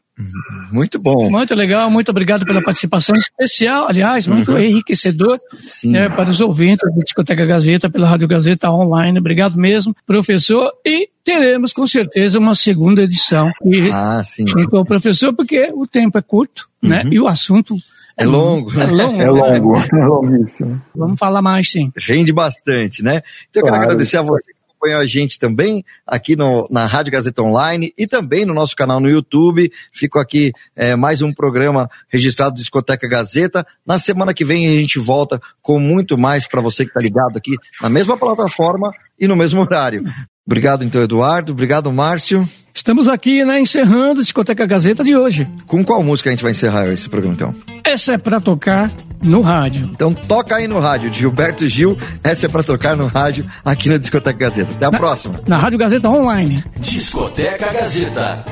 Muito 0.70 0.98
bom. 0.98 1.28
Muito 1.28 1.54
legal, 1.54 1.90
muito 1.90 2.10
obrigado 2.10 2.44
pela 2.44 2.62
participação 2.62 3.16
especial, 3.16 3.86
aliás, 3.88 4.28
muito 4.28 4.52
uhum. 4.52 4.60
enriquecedor 4.60 5.36
né, 5.84 6.08
para 6.08 6.30
os 6.30 6.40
ouvintes 6.40 6.80
da 6.88 7.02
Discoteca 7.02 7.44
Gazeta, 7.44 7.90
pela 7.90 8.08
Rádio 8.08 8.28
Gazeta 8.28 8.70
Online. 8.70 9.18
Obrigado 9.18 9.58
mesmo, 9.58 9.94
professor. 10.06 10.70
E 10.84 11.08
teremos 11.24 11.72
com 11.72 11.86
certeza 11.86 12.38
uma 12.38 12.54
segunda 12.54 13.02
edição. 13.02 13.50
E 13.64 13.90
ah, 13.92 14.22
sim. 14.24 14.46
Junto 14.46 14.76
ao 14.76 14.84
professor, 14.84 15.34
porque 15.34 15.72
o 15.74 15.86
tempo 15.86 16.16
é 16.16 16.22
curto, 16.22 16.68
né? 16.80 17.02
Uhum. 17.04 17.12
E 17.12 17.20
o 17.20 17.26
assunto 17.26 17.76
é 18.16 18.24
longo. 18.24 18.80
É 18.80 18.86
longo. 18.86 19.20
É 19.20 19.28
longo, 19.28 19.76
é 19.92 20.04
longuíssimo. 20.04 20.80
Vamos 20.94 21.18
falar 21.18 21.42
mais, 21.42 21.70
sim. 21.70 21.92
Rende 21.96 22.32
bastante, 22.32 23.02
né? 23.02 23.20
Então 23.50 23.62
eu 23.62 23.66
quero 23.66 23.76
agradecer 23.82 24.18
a 24.18 24.22
você 24.22 24.52
acompanhou 24.85 25.01
a 25.01 25.07
gente 25.07 25.39
também 25.39 25.85
aqui 26.07 26.37
no, 26.37 26.68
na 26.70 26.87
Rádio 26.87 27.12
Gazeta 27.12 27.43
Online 27.43 27.93
e 27.97 28.07
também 28.07 28.45
no 28.45 28.53
nosso 28.53 28.76
canal 28.76 29.01
no 29.01 29.09
YouTube. 29.09 29.72
Fico 29.93 30.18
aqui 30.18 30.53
é, 30.76 30.95
mais 30.95 31.22
um 31.22 31.32
programa 31.32 31.89
registrado 32.09 32.55
do 32.55 32.59
Discoteca 32.59 33.09
Gazeta. 33.09 33.66
Na 33.87 33.99
semana 33.99 34.35
que 34.35 34.45
vem 34.45 34.68
a 34.68 34.78
gente 34.78 34.99
volta 34.99 35.41
com 35.62 35.78
muito 35.78 36.18
mais 36.18 36.47
para 36.47 36.61
você 36.61 36.85
que 36.85 36.91
está 36.91 37.01
ligado 37.01 37.37
aqui 37.37 37.57
na 37.80 37.89
mesma 37.89 38.16
plataforma 38.16 38.93
e 39.18 39.26
no 39.26 39.35
mesmo 39.35 39.62
horário. 39.62 40.05
Obrigado 40.47 40.85
então, 40.85 41.03
Eduardo. 41.03 41.53
Obrigado, 41.53 41.91
Márcio. 41.91 42.47
Estamos 42.76 43.08
aqui, 43.08 43.44
né, 43.44 43.60
encerrando 43.60 44.18
a 44.18 44.22
Discoteca 44.24 44.66
Gazeta 44.66 45.04
de 45.04 45.16
hoje. 45.16 45.48
Com 45.64 45.84
qual 45.84 46.02
música 46.02 46.28
a 46.28 46.32
gente 46.32 46.42
vai 46.42 46.50
encerrar 46.50 46.88
esse 46.92 47.08
programa, 47.08 47.34
então? 47.34 47.54
Essa 47.84 48.14
é 48.14 48.18
para 48.18 48.40
tocar 48.40 48.90
no 49.22 49.40
rádio. 49.42 49.90
Então 49.92 50.12
toca 50.12 50.56
aí 50.56 50.66
no 50.66 50.80
rádio, 50.80 51.12
Gilberto 51.12 51.68
Gil. 51.68 51.96
Essa 52.22 52.46
é 52.46 52.48
para 52.48 52.64
tocar 52.64 52.96
no 52.96 53.06
rádio 53.06 53.46
aqui 53.64 53.88
na 53.88 53.96
Discoteca 53.96 54.36
Gazeta. 54.36 54.72
Até 54.72 54.86
a 54.86 54.90
na, 54.90 54.98
próxima. 54.98 55.40
Na 55.46 55.56
Rádio 55.56 55.78
Gazeta 55.78 56.10
Online. 56.10 56.64
Discoteca 56.80 57.72
Gazeta. 57.72 58.44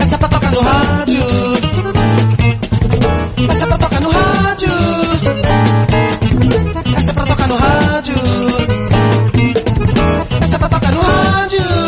Essa 0.00 0.14
é 0.14 0.18
pra 0.18 0.28
tocar 0.28 0.52
no 0.52 0.60
rádio. 0.60 1.20
Essa 3.50 3.64
é 3.64 3.66
pra 3.66 3.78
tocar 3.78 4.00
no 4.00 4.10
rádio. 4.10 4.68
Essa 6.96 7.10
é 7.10 7.14
pra 7.14 7.26
tocar 7.26 7.48
no 7.48 7.56
rádio. 7.56 8.14
Essa 10.40 10.54
é 10.54 10.58
pra 10.58 10.68
tocar 10.68 10.92
no 10.92 11.00
rádio. 11.00 11.87